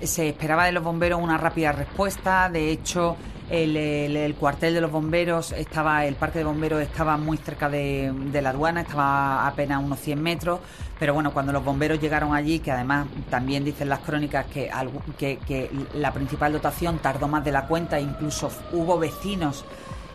eh, 0.02 0.06
se 0.06 0.28
esperaba 0.28 0.66
de 0.66 0.74
los 0.74 0.84
bomberos 0.84 1.22
una 1.22 1.38
rápida 1.38 1.72
respuesta, 1.72 2.50
de 2.50 2.72
hecho... 2.72 3.16
El, 3.50 4.36
cuartel 4.40 4.74
de 4.74 4.82
los 4.82 4.92
bomberos 4.92 5.52
estaba, 5.52 6.06
el 6.06 6.16
parque 6.16 6.40
de 6.40 6.46
bomberos 6.46 6.82
estaba 6.82 7.18
muy 7.18 7.38
cerca 7.38 7.70
de, 7.70 8.12
de 8.32 8.42
la 8.42 8.50
aduana, 8.50 8.82
estaba 8.82 9.46
apenas 9.46 9.84
unos 9.84 10.00
100 10.00 10.22
metros, 10.22 10.60
pero 11.04 11.14
bueno, 11.14 11.34
cuando 11.34 11.52
los 11.52 11.66
bomberos 11.66 12.00
llegaron 12.00 12.34
allí, 12.34 12.60
que 12.60 12.72
además 12.72 13.08
también 13.30 13.66
dicen 13.66 13.90
las 13.90 14.00
crónicas 14.00 14.46
que, 14.46 14.72
que, 15.18 15.70
la 15.96 16.14
principal 16.14 16.54
dotación 16.54 17.00
tardó 17.00 17.28
más 17.28 17.44
de 17.44 17.52
la 17.52 17.68
cuenta, 17.68 18.00
incluso 18.00 18.50
hubo 18.72 18.98
vecinos 18.98 19.66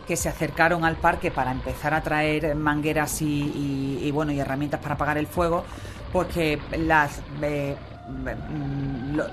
que 0.07 0.15
se 0.15 0.29
acercaron 0.29 0.85
al 0.85 0.95
parque 0.95 1.29
para 1.29 1.51
empezar 1.51 1.93
a 1.93 2.01
traer 2.01 2.55
mangueras 2.55 3.21
y, 3.21 4.09
bueno 4.11 4.31
y 4.31 4.39
herramientas 4.39 4.79
para 4.79 4.95
apagar 4.95 5.19
el 5.19 5.27
fuego, 5.27 5.63
pues 6.11 6.27
que 6.29 6.59
las 6.75 7.21
eh, 7.43 7.75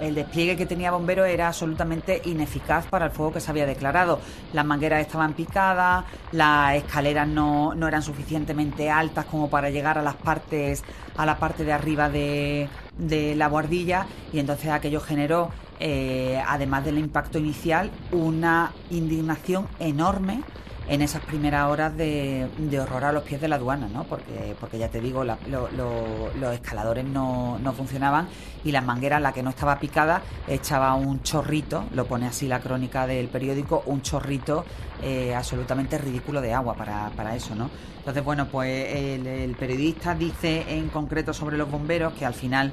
el 0.01 0.15
despliegue 0.15 0.57
que 0.57 0.67
tenía 0.67 0.91
Bombero 0.91 1.25
era 1.25 1.49
absolutamente 1.49 2.23
ineficaz 2.25 2.87
para 2.87 3.07
el 3.07 3.11
fuego 3.11 3.33
que 3.33 3.41
se 3.41 3.51
había 3.51 3.67
declarado. 3.67 4.21
Las 4.53 4.65
mangueras 4.65 5.01
estaban 5.01 5.35
picadas, 5.35 6.05
las 6.33 6.77
escaleras 6.77 7.29
no, 7.29 7.75
no 7.75 7.89
eran 7.89 8.03
suficientemente 8.03 8.91
altas 8.91 9.25
como 9.27 9.49
para 9.51 9.71
llegar 9.71 9.99
a 9.99 10.03
las 10.03 10.17
partes, 10.17 10.83
a 11.17 11.27
la 11.27 11.39
parte 11.39 11.65
de 11.65 11.73
arriba 11.73 12.09
de, 12.09 12.69
de 12.99 13.35
la 13.35 13.49
guardilla, 13.49 14.07
y 14.33 14.39
entonces 14.39 14.71
aquello 14.71 15.01
generó 15.01 15.51
eh, 15.79 16.43
además 16.47 16.85
del 16.85 16.99
impacto 16.99 17.39
inicial, 17.39 17.91
una 18.13 18.73
indignación 18.91 19.69
enorme 19.79 20.43
en 20.89 21.03
esas 21.03 21.23
primeras 21.23 21.69
horas 21.69 21.97
de, 21.97 22.49
horror 22.81 23.05
a 23.05 23.13
los 23.13 23.23
pies 23.25 23.41
de 23.41 23.49
la 23.49 23.57
aduana, 23.57 23.89
¿no? 23.89 24.05
Porque, 24.05 24.55
porque 24.61 24.79
ya 24.79 24.89
te 24.89 25.01
digo, 25.01 25.25
los 25.25 26.55
escaladores 26.55 27.05
no, 27.05 27.59
no, 27.59 27.73
funcionaban 27.73 28.29
y 28.65 28.73
las 28.73 28.85
mangueras, 28.85 29.21
la 29.21 29.33
que 29.33 29.43
no 29.43 29.51
estaba 29.51 29.79
picada, 29.79 30.23
echaba 30.47 30.95
un 30.95 31.23
chorrito, 31.23 31.85
lo 31.93 32.07
pone 32.07 32.27
así 32.27 32.47
la 32.47 32.61
crónica 32.61 33.07
del 33.07 33.29
periódico, 33.29 33.83
un 33.87 34.03
chorrito 34.03 34.65
eh, 35.03 35.35
absolutamente 35.35 35.99
ridículo 35.99 36.41
de 36.41 36.55
agua 36.55 36.75
para, 36.75 37.11
para 37.17 37.35
eso, 37.35 37.55
¿no? 37.55 37.71
Entonces, 37.99 38.25
bueno, 38.25 38.47
pues 38.47 38.95
el 38.95 39.57
periodista 39.57 40.15
dice 40.15 40.65
en 40.69 40.89
concreto 40.91 41.35
sobre 41.35 41.57
los 41.57 41.69
bomberos 41.69 42.13
que 42.13 42.25
al 42.25 42.35
final 42.35 42.73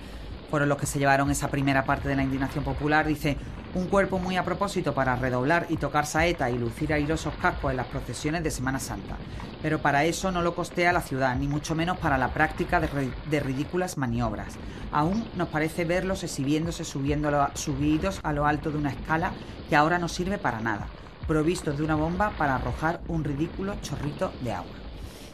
fueron 0.53 0.69
los 0.69 0.77
que 0.77 0.85
se 0.85 0.99
llevaron 0.99 1.31
esa 1.31 1.47
primera 1.47 1.83
parte 1.83 2.07
de 2.07 2.15
la 2.15 2.21
indignación 2.21 2.63
popular. 2.63 3.07
Dice, 3.07 3.35
un 3.75 3.87
cuerpo 3.87 4.19
muy 4.19 4.37
a 4.37 4.45
propósito 4.45 4.93
para 4.93 5.15
redoblar 5.15 5.65
y 5.69 5.77
tocar 5.77 6.05
saeta 6.05 6.51
y 6.51 6.59
lucir 6.59 6.93
airosos 6.93 7.33
cascos 7.41 7.71
en 7.71 7.77
las 7.77 7.87
procesiones 7.87 8.43
de 8.43 8.51
Semana 8.51 8.79
Santa. 8.79 9.17
Pero 9.63 9.79
para 9.79 10.05
eso 10.05 10.31
no 10.31 10.43
lo 10.43 10.53
costea 10.53 10.93
la 10.93 11.01
ciudad, 11.01 11.35
ni 11.35 11.47
mucho 11.47 11.73
menos 11.73 11.97
para 11.97 12.17
la 12.19 12.33
práctica 12.33 12.79
de, 12.79 13.39
ridículas 13.39 13.97
maniobras. 13.97 14.53
Aún 14.91 15.27
nos 15.35 15.47
parece 15.47 15.85
verlos 15.85 16.23
exhibiéndose 16.23 16.83
subidos 16.83 18.19
a 18.21 18.33
lo 18.33 18.45
alto 18.45 18.69
de 18.69 18.77
una 18.77 18.91
escala 18.91 19.31
que 19.69 19.75
ahora 19.75 19.97
no 19.97 20.07
sirve 20.07 20.37
para 20.37 20.59
nada, 20.59 20.87
provistos 21.27 21.77
de 21.77 21.83
una 21.83 21.95
bomba 21.95 22.31
para 22.37 22.55
arrojar 22.55 23.01
un 23.07 23.23
ridículo 23.23 23.75
chorrito 23.81 24.31
de 24.41 24.51
agua. 24.51 24.75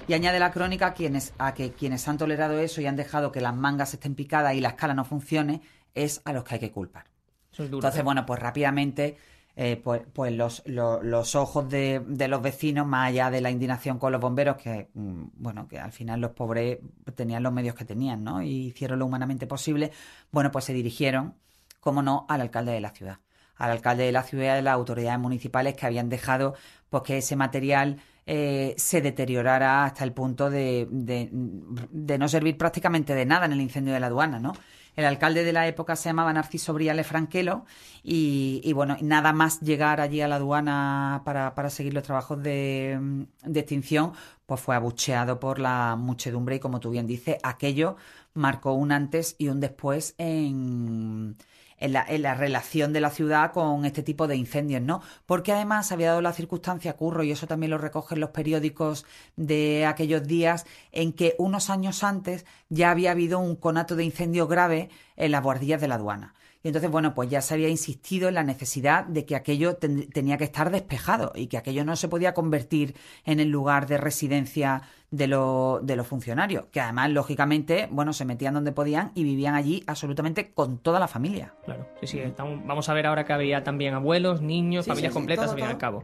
Y 0.07 0.13
añade 0.13 0.39
la 0.39 0.51
crónica 0.51 0.87
a, 0.87 0.93
quienes, 0.93 1.33
a 1.37 1.53
que 1.53 1.73
quienes 1.73 2.07
han 2.07 2.17
tolerado 2.17 2.57
eso 2.59 2.79
y 2.79 2.87
han 2.87 2.95
dejado 2.95 3.31
que 3.33 3.41
las 3.41 3.55
mangas 3.55 3.93
estén 3.93 4.15
picadas 4.15 4.55
y 4.55 4.61
la 4.61 4.69
escala 4.69 4.93
no 4.93 5.03
funcione, 5.03 5.61
es 5.93 6.21
a 6.23 6.31
los 6.31 6.45
que 6.45 6.55
hay 6.55 6.59
que 6.59 6.71
culpar. 6.71 7.18
Entonces, 7.59 8.03
bueno, 8.03 8.25
pues 8.25 8.39
rápidamente, 8.39 9.17
eh, 9.55 9.79
pues, 9.83 10.01
pues 10.13 10.33
los, 10.33 10.63
los, 10.65 11.35
ojos 11.35 11.69
de, 11.69 12.01
de, 12.07 12.27
los 12.27 12.41
vecinos, 12.41 12.87
más 12.87 13.09
allá 13.09 13.29
de 13.29 13.41
la 13.41 13.51
indignación 13.51 13.99
con 13.99 14.11
los 14.11 14.21
bomberos, 14.21 14.57
que, 14.57 14.89
mm, 14.93 15.23
bueno, 15.35 15.67
que 15.67 15.79
al 15.79 15.91
final 15.91 16.21
los 16.21 16.31
pobres 16.31 16.79
tenían 17.15 17.43
los 17.43 17.53
medios 17.53 17.75
que 17.75 17.85
tenían, 17.85 18.23
¿no? 18.23 18.41
Y 18.41 18.67
hicieron 18.67 18.99
lo 18.99 19.05
humanamente 19.05 19.47
posible, 19.47 19.91
bueno, 20.31 20.51
pues 20.51 20.65
se 20.65 20.73
dirigieron, 20.73 21.35
como 21.79 22.01
no, 22.01 22.25
al 22.29 22.41
alcalde 22.41 22.71
de 22.71 22.81
la 22.81 22.91
ciudad 22.91 23.19
al 23.59 23.71
alcalde 23.71 24.05
de 24.05 24.11
la 24.11 24.23
ciudad 24.23 24.55
y 24.55 24.59
a 24.59 24.61
las 24.61 24.73
autoridades 24.73 25.19
municipales 25.19 25.75
que 25.75 25.85
habían 25.85 26.09
dejado 26.09 26.55
pues 26.89 27.03
que 27.03 27.17
ese 27.17 27.35
material 27.35 27.97
eh, 28.25 28.73
se 28.77 29.01
deteriorara 29.01 29.85
hasta 29.85 30.03
el 30.03 30.13
punto 30.13 30.49
de, 30.49 30.87
de, 30.89 32.17
no 32.17 32.29
servir 32.29 32.57
prácticamente 32.57 33.13
de 33.13 33.25
nada 33.25 33.45
en 33.45 33.53
el 33.53 33.61
incendio 33.61 33.93
de 33.93 33.99
la 33.99 34.07
aduana, 34.07 34.39
¿no? 34.39 34.53
El 34.99 35.05
alcalde 35.05 35.45
de 35.45 35.53
la 35.53 35.65
época 35.65 35.95
se 35.95 36.09
llamaba 36.09 36.33
Narciso 36.33 36.73
Briale 36.73 37.05
Franquelo 37.05 37.63
y, 38.03 38.69
bueno, 38.73 38.97
nada 38.99 39.31
más 39.31 39.61
llegar 39.61 40.01
allí 40.01 40.19
a 40.19 40.27
la 40.27 40.35
aduana 40.35 41.21
para, 41.23 41.69
seguir 41.69 41.93
los 41.93 42.03
trabajos 42.03 42.43
de, 42.43 43.25
de, 43.45 43.59
extinción, 43.61 44.11
pues 44.45 44.59
fue 44.59 44.75
abucheado 44.75 45.39
por 45.39 45.57
la 45.57 45.95
muchedumbre 45.95 46.57
y 46.57 46.59
como 46.59 46.81
tú 46.81 46.89
bien 46.89 47.07
dices, 47.07 47.37
aquello 47.43 47.95
marcó 48.33 48.73
un 48.73 48.91
antes 48.91 49.37
y 49.37 49.47
un 49.47 49.61
después 49.61 50.15
en, 50.17 51.37
en 51.79 51.93
la, 51.93 52.33
relación 52.33 52.93
de 52.93 53.01
la 53.01 53.09
ciudad 53.09 53.51
con 53.51 53.85
este 53.85 54.03
tipo 54.03 54.27
de 54.27 54.35
incendios, 54.35 54.81
¿no? 54.81 55.01
Porque 55.25 55.53
además 55.53 55.91
había 55.91 56.09
dado 56.09 56.21
la 56.21 56.33
circunstancia, 56.33 56.95
Curro, 56.95 57.23
y 57.23 57.31
eso 57.31 57.47
también 57.47 57.71
lo 57.71 57.77
recogen 57.77 58.19
los 58.19 58.31
periódicos 58.31 59.05
de 59.35 59.85
aquellos 59.85 60.27
días, 60.27 60.65
en 60.91 61.13
que 61.13 61.35
unos 61.37 61.69
años 61.69 62.03
antes 62.03 62.45
ya 62.69 62.91
había 62.91 63.11
habido 63.11 63.39
un 63.39 63.55
conato 63.55 63.95
de 63.95 64.03
incendio 64.03 64.47
grave 64.47 64.89
en 65.15 65.31
las 65.31 65.43
guardillas 65.43 65.81
de 65.81 65.87
la 65.87 65.95
aduana. 65.95 66.33
Y 66.61 66.67
entonces, 66.67 66.91
bueno, 66.91 67.13
pues 67.13 67.29
ya 67.29 67.41
se 67.41 67.53
había 67.53 67.69
insistido 67.69 68.27
en 68.27 68.33
la 68.35 68.43
necesidad 68.43 69.05
de 69.05 69.25
que 69.25 69.37
aquello 69.37 69.77
tenía 69.77 70.37
que 70.37 70.43
estar 70.43 70.71
despejado 70.71 71.31
y 71.33 71.47
que 71.47 71.57
aquello 71.57 71.85
no 71.85 71.95
se 71.95 72.09
podía 72.09 72.33
convertir 72.33 72.95
en 73.23 73.39
el 73.39 73.49
lugar 73.49 73.87
de 73.87 73.97
residencia 73.97 74.81
de, 75.09 75.27
de 75.27 75.95
los 75.95 76.07
funcionarios, 76.07 76.65
que 76.65 76.81
además, 76.81 77.11
lógicamente, 77.11 77.87
bueno, 77.91 78.11
se 78.11 78.25
metían 78.25 78.53
donde 78.53 78.73
podían 78.73 79.11
y 79.15 79.23
vivían 79.23 79.55
allí 79.55 79.83
absolutamente 79.87 80.51
con 80.51 80.79
toda 80.79 80.99
la 80.99 81.07
familia. 81.07 81.53
Claro, 81.63 81.87
sí, 82.01 82.07
sí. 82.07 82.21
vamos 82.37 82.89
a 82.89 82.93
ver 82.93 83.07
ahora 83.07 83.23
que 83.25 83.31
había 83.31 83.63
también 83.63 83.93
abuelos, 83.93 84.41
niños, 84.41 84.85
familias 84.85 85.13
completas, 85.13 85.51
al 85.51 85.55
fin 85.55 85.65
y 85.65 85.67
al 85.69 85.77
cabo. 85.77 86.03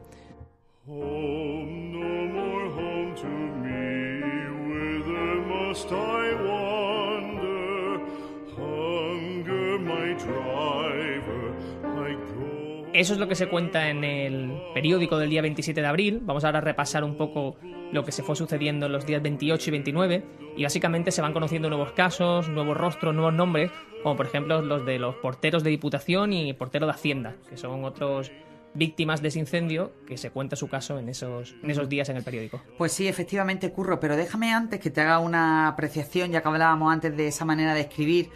Eso 12.96 13.12
es 13.12 13.18
lo 13.18 13.28
que 13.28 13.34
se 13.34 13.46
cuenta 13.46 13.90
en 13.90 14.04
el 14.04 14.50
periódico 14.72 15.18
del 15.18 15.28
día 15.28 15.42
27 15.42 15.82
de 15.82 15.86
abril. 15.86 16.20
Vamos 16.22 16.44
ahora 16.44 16.60
a 16.60 16.62
repasar 16.62 17.04
un 17.04 17.18
poco 17.18 17.58
lo 17.92 18.02
que 18.06 18.10
se 18.10 18.22
fue 18.22 18.34
sucediendo 18.36 18.86
en 18.86 18.92
los 18.92 19.04
días 19.04 19.22
28 19.22 19.68
y 19.68 19.70
29 19.70 20.24
y 20.56 20.62
básicamente 20.62 21.10
se 21.10 21.20
van 21.20 21.34
conociendo 21.34 21.68
nuevos 21.68 21.92
casos, 21.92 22.48
nuevos 22.48 22.74
rostros, 22.74 23.14
nuevos 23.14 23.34
nombres, 23.34 23.70
como 24.02 24.16
por 24.16 24.24
ejemplo 24.24 24.62
los 24.62 24.86
de 24.86 24.98
los 24.98 25.14
porteros 25.16 25.62
de 25.62 25.68
Diputación 25.68 26.32
y 26.32 26.54
portero 26.54 26.86
de 26.86 26.92
Hacienda, 26.92 27.36
que 27.50 27.58
son 27.58 27.84
otros 27.84 28.32
víctimas 28.72 29.20
de 29.20 29.28
ese 29.28 29.40
incendio 29.40 29.92
que 30.06 30.16
se 30.16 30.30
cuenta 30.30 30.56
su 30.56 30.66
caso 30.68 30.98
en 30.98 31.10
esos, 31.10 31.54
en 31.62 31.70
esos 31.70 31.90
días 31.90 32.08
en 32.08 32.16
el 32.16 32.24
periódico. 32.24 32.62
Pues 32.78 32.92
sí, 32.92 33.08
efectivamente, 33.08 33.72
Curro, 33.72 34.00
pero 34.00 34.16
déjame 34.16 34.54
antes 34.54 34.80
que 34.80 34.88
te 34.88 35.02
haga 35.02 35.18
una 35.18 35.68
apreciación, 35.68 36.32
ya 36.32 36.40
que 36.40 36.48
hablábamos 36.48 36.90
antes 36.90 37.14
de 37.14 37.28
esa 37.28 37.44
manera 37.44 37.74
de 37.74 37.82
escribir 37.82 38.30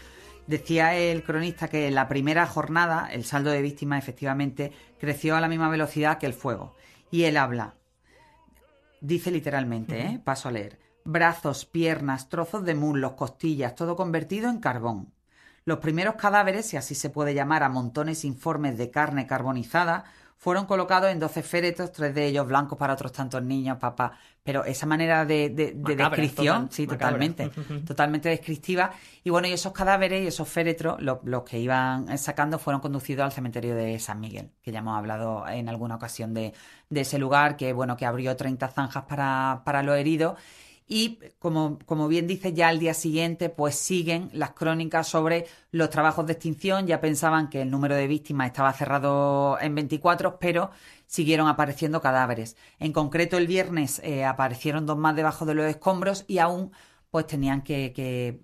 Decía 0.51 0.97
el 0.97 1.23
cronista 1.23 1.69
que 1.69 1.87
en 1.87 1.95
la 1.95 2.09
primera 2.09 2.45
jornada 2.45 3.09
el 3.13 3.25
saldo 3.25 3.51
de 3.51 3.63
víctimas 3.63 4.03
efectivamente 4.03 4.73
creció 4.99 5.37
a 5.37 5.41
la 5.41 5.47
misma 5.47 5.69
velocidad 5.69 6.19
que 6.19 6.27
el 6.27 6.33
fuego. 6.33 6.75
Y 7.09 7.23
él 7.23 7.37
habla, 7.37 7.77
dice 9.01 9.31
literalmente, 9.31 10.01
¿eh? 10.01 10.21
paso 10.25 10.49
a 10.49 10.51
leer, 10.51 10.81
brazos, 11.05 11.67
piernas, 11.67 12.29
trozos 12.29 12.65
de 12.65 12.75
muslos, 12.75 13.13
costillas, 13.13 13.77
todo 13.77 13.95
convertido 13.95 14.51
en 14.51 14.59
carbón. 14.59 15.15
Los 15.65 15.79
primeros 15.79 16.17
cadáveres, 16.17 16.67
si 16.67 16.77
así 16.77 16.97
se 16.97 17.11
puede 17.11 17.33
llamar 17.33 17.63
a 17.63 17.69
montones 17.69 18.25
informes 18.25 18.77
de 18.77 18.91
carne 18.91 19.29
carbonizada, 19.29 20.03
fueron 20.41 20.65
colocados 20.65 21.11
en 21.11 21.21
12 21.21 21.43
féretros, 21.43 21.93
tres 21.93 22.15
de 22.15 22.25
ellos 22.25 22.47
blancos 22.47 22.79
para 22.79 22.95
otros 22.95 23.13
tantos 23.13 23.43
niños, 23.43 23.77
papá. 23.77 24.13
Pero 24.43 24.65
esa 24.65 24.87
manera 24.87 25.27
de, 25.27 25.51
descripción, 25.51 26.69
sí, 26.73 26.87
totalmente, 26.87 27.51
totalmente 27.87 28.31
descriptiva. 28.31 28.91
Y 29.23 29.29
bueno, 29.29 29.49
y 29.49 29.53
esos 29.53 29.75
cadáveres 29.75 30.25
y 30.25 30.29
esos 30.29 30.49
féretros, 30.49 30.99
los 31.03 31.43
que 31.43 31.59
iban 31.59 32.17
sacando, 32.17 32.59
fueron 32.59 32.81
conducidos 32.81 33.27
al 33.27 33.33
cementerio 33.33 33.75
de 33.75 33.99
San 33.99 34.19
Miguel, 34.19 34.51
que 34.63 34.73
ya 34.73 34.79
hemos 34.79 34.97
hablado 34.97 35.47
en 35.47 35.69
alguna 35.69 35.97
ocasión 35.97 36.33
de, 36.33 36.55
ese 36.89 37.19
lugar, 37.19 37.59
que 37.59 37.75
bueno, 37.75 37.99
que 37.99 38.07
abrió 38.07 38.35
30 38.35 38.67
zanjas 38.69 39.05
para, 39.05 39.61
para 39.67 39.83
los 39.83 39.99
heridos 39.99 40.39
y 40.93 41.21
como, 41.39 41.79
como, 41.87 42.09
bien 42.09 42.27
dice, 42.27 42.53
ya 42.53 42.67
al 42.67 42.81
día 42.81 42.95
siguiente 42.95 43.49
pues 43.49 43.77
siguen 43.77 44.29
las 44.33 44.51
crónicas 44.51 45.07
sobre 45.07 45.47
los 45.71 45.89
trabajos 45.89 46.27
de 46.27 46.33
extinción. 46.33 46.89
Ya 46.89 47.01
pensaban 47.01 47.49
que 47.49 47.63
el 47.63 47.71
número 47.71 47.95
de 47.95 48.09
víctimas 48.09 48.49
estaba 48.49 48.73
cerrado 48.73 49.57
en 49.61 49.77
24, 49.77 50.41
pero 50.41 50.73
siguieron 51.07 51.47
apareciendo 51.47 52.01
cadáveres. 52.01 52.57
En 52.81 52.93
concreto 52.93 53.39
el 53.39 53.47
viernes 53.47 54.01
eh, 54.03 54.25
aparecieron 54.25 54.85
dos 54.85 54.99
más 54.99 55.15
debajo 55.15 55.47
de 55.47 55.55
los 55.55 55.67
escombros 55.67 56.25
y 56.27 56.39
aún 56.39 56.73
pues 57.13 57.29
tenían 57.29 57.63
que, 57.63 58.41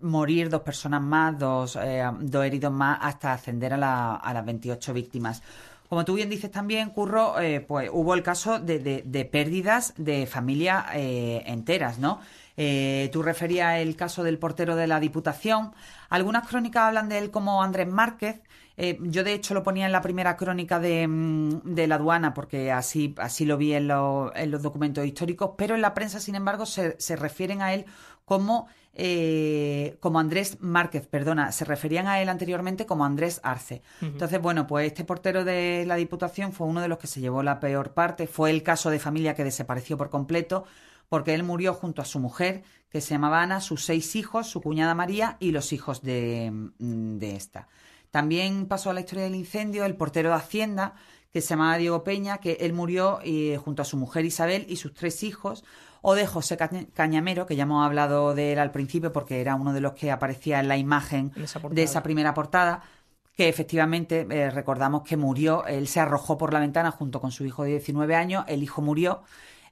morir 0.00 0.48
dos 0.48 0.62
personas 0.62 1.02
más, 1.02 1.38
dos, 1.38 1.78
eh, 1.80 2.02
dos 2.20 2.44
heridos 2.44 2.72
más 2.72 2.98
hasta 3.00 3.32
ascender 3.32 3.74
a, 3.74 3.76
la, 3.76 4.16
a 4.16 4.34
las 4.34 4.44
28 4.44 4.92
víctimas. 4.92 5.40
Como 5.90 6.04
tú 6.04 6.14
bien 6.14 6.30
dices 6.30 6.52
también, 6.52 6.90
Curro, 6.90 7.40
eh, 7.40 7.60
pues 7.60 7.90
hubo 7.92 8.14
el 8.14 8.22
caso 8.22 8.60
de, 8.60 9.28
pérdidas 9.32 9.92
de 9.96 10.24
familias 10.28 10.86
eh, 10.94 11.42
enteras, 11.46 11.98
¿no? 11.98 12.20
Eh, 12.56 13.10
tú 13.12 13.24
referías 13.24 13.80
el 13.80 13.96
caso 13.96 14.22
del 14.22 14.38
portero 14.38 14.76
de 14.76 14.86
la 14.86 15.00
Diputación. 15.00 15.72
Algunas 16.08 16.46
crónicas 16.46 16.84
hablan 16.84 17.08
de 17.08 17.18
él 17.18 17.32
como 17.32 17.60
Andrés 17.60 17.88
Márquez. 17.88 18.40
Yo, 19.00 19.24
de 19.24 19.34
hecho, 19.34 19.54
lo 19.54 19.62
ponía 19.62 19.86
en 19.86 19.92
la 19.92 20.00
primera 20.00 20.36
crónica 20.36 20.78
de, 20.78 21.06
mm, 21.06 21.74
de 21.74 21.86
la 21.86 21.96
aduana, 21.96 22.34
porque 22.34 22.72
así, 22.72 23.14
así 23.18 23.44
lo 23.44 23.56
vi 23.56 23.74
en, 23.74 23.90
en, 23.90 24.50
los 24.50 24.62
documentos 24.62 25.04
históricos, 25.04 25.52
pero 25.56 25.74
en 25.74 25.82
la 25.82 25.94
prensa, 25.94 26.20
sin 26.20 26.34
embargo, 26.34 26.66
se, 26.66 26.96
se 26.98 27.16
refieren 27.16 27.62
a 27.62 27.74
él 27.74 27.84
como 28.24 28.68
eh, 28.92 29.96
como 30.00 30.18
Andrés 30.18 30.58
Márquez, 30.60 31.06
perdona, 31.06 31.52
se 31.52 31.64
referían 31.64 32.08
a 32.08 32.20
él 32.20 32.28
anteriormente 32.28 32.86
como 32.86 33.04
Andrés 33.04 33.40
Arce. 33.44 33.82
Entonces, 34.00 34.40
bueno, 34.40 34.66
pues 34.66 34.88
este 34.88 35.04
portero 35.04 35.44
de 35.44 35.84
la 35.86 35.96
Diputación 35.96 36.52
fue 36.52 36.66
uno 36.66 36.80
de 36.80 36.88
los 36.88 36.98
que 36.98 37.06
se 37.06 37.20
llevó 37.20 37.42
la 37.42 37.60
peor 37.60 37.94
parte. 37.94 38.26
Fue 38.26 38.50
el 38.50 38.62
caso 38.62 38.90
de 38.90 38.98
familia 38.98 39.34
que 39.34 39.44
desapareció 39.44 39.96
por 39.96 40.10
completo, 40.10 40.64
porque 41.08 41.34
él 41.34 41.44
murió 41.44 41.72
junto 41.74 42.02
a 42.02 42.04
su 42.04 42.18
mujer, 42.18 42.62
que 42.90 43.00
se 43.00 43.14
llamaba 43.14 43.42
Ana, 43.42 43.60
sus 43.60 43.84
seis 43.84 44.16
hijos, 44.16 44.48
su 44.48 44.60
cuñada 44.60 44.94
María 44.94 45.36
y 45.38 45.52
los 45.52 45.72
hijos 45.72 46.02
de, 46.02 46.50
mm, 46.52 47.18
de 47.18 47.36
esta. 47.36 47.68
También 48.10 48.66
pasó 48.66 48.90
a 48.90 48.94
la 48.94 49.00
historia 49.00 49.24
del 49.24 49.34
incendio 49.34 49.84
el 49.84 49.96
portero 49.96 50.30
de 50.30 50.36
Hacienda, 50.36 50.94
que 51.32 51.40
se 51.40 51.50
llamaba 51.50 51.76
Diego 51.76 52.02
Peña, 52.02 52.38
que 52.38 52.58
él 52.60 52.72
murió 52.72 53.20
eh, 53.24 53.56
junto 53.62 53.82
a 53.82 53.84
su 53.84 53.96
mujer 53.96 54.24
Isabel 54.24 54.66
y 54.68 54.76
sus 54.76 54.94
tres 54.94 55.22
hijos, 55.22 55.64
o 56.02 56.14
de 56.14 56.26
José 56.26 56.56
Cañamero, 56.94 57.46
que 57.46 57.56
ya 57.56 57.64
hemos 57.64 57.84
hablado 57.84 58.34
de 58.34 58.52
él 58.52 58.58
al 58.58 58.72
principio 58.72 59.12
porque 59.12 59.40
era 59.40 59.54
uno 59.54 59.72
de 59.72 59.80
los 59.80 59.92
que 59.92 60.10
aparecía 60.10 60.58
en 60.60 60.68
la 60.68 60.76
imagen 60.76 61.32
de 61.70 61.82
esa 61.82 62.02
primera 62.02 62.34
portada, 62.34 62.82
que 63.36 63.48
efectivamente 63.48 64.26
eh, 64.28 64.50
recordamos 64.50 65.02
que 65.02 65.16
murió, 65.16 65.64
él 65.66 65.86
se 65.88 66.00
arrojó 66.00 66.36
por 66.36 66.52
la 66.52 66.60
ventana 66.60 66.90
junto 66.90 67.20
con 67.20 67.30
su 67.30 67.44
hijo 67.44 67.64
de 67.64 67.70
19 67.70 68.14
años, 68.14 68.44
el 68.48 68.62
hijo 68.62 68.82
murió, 68.82 69.22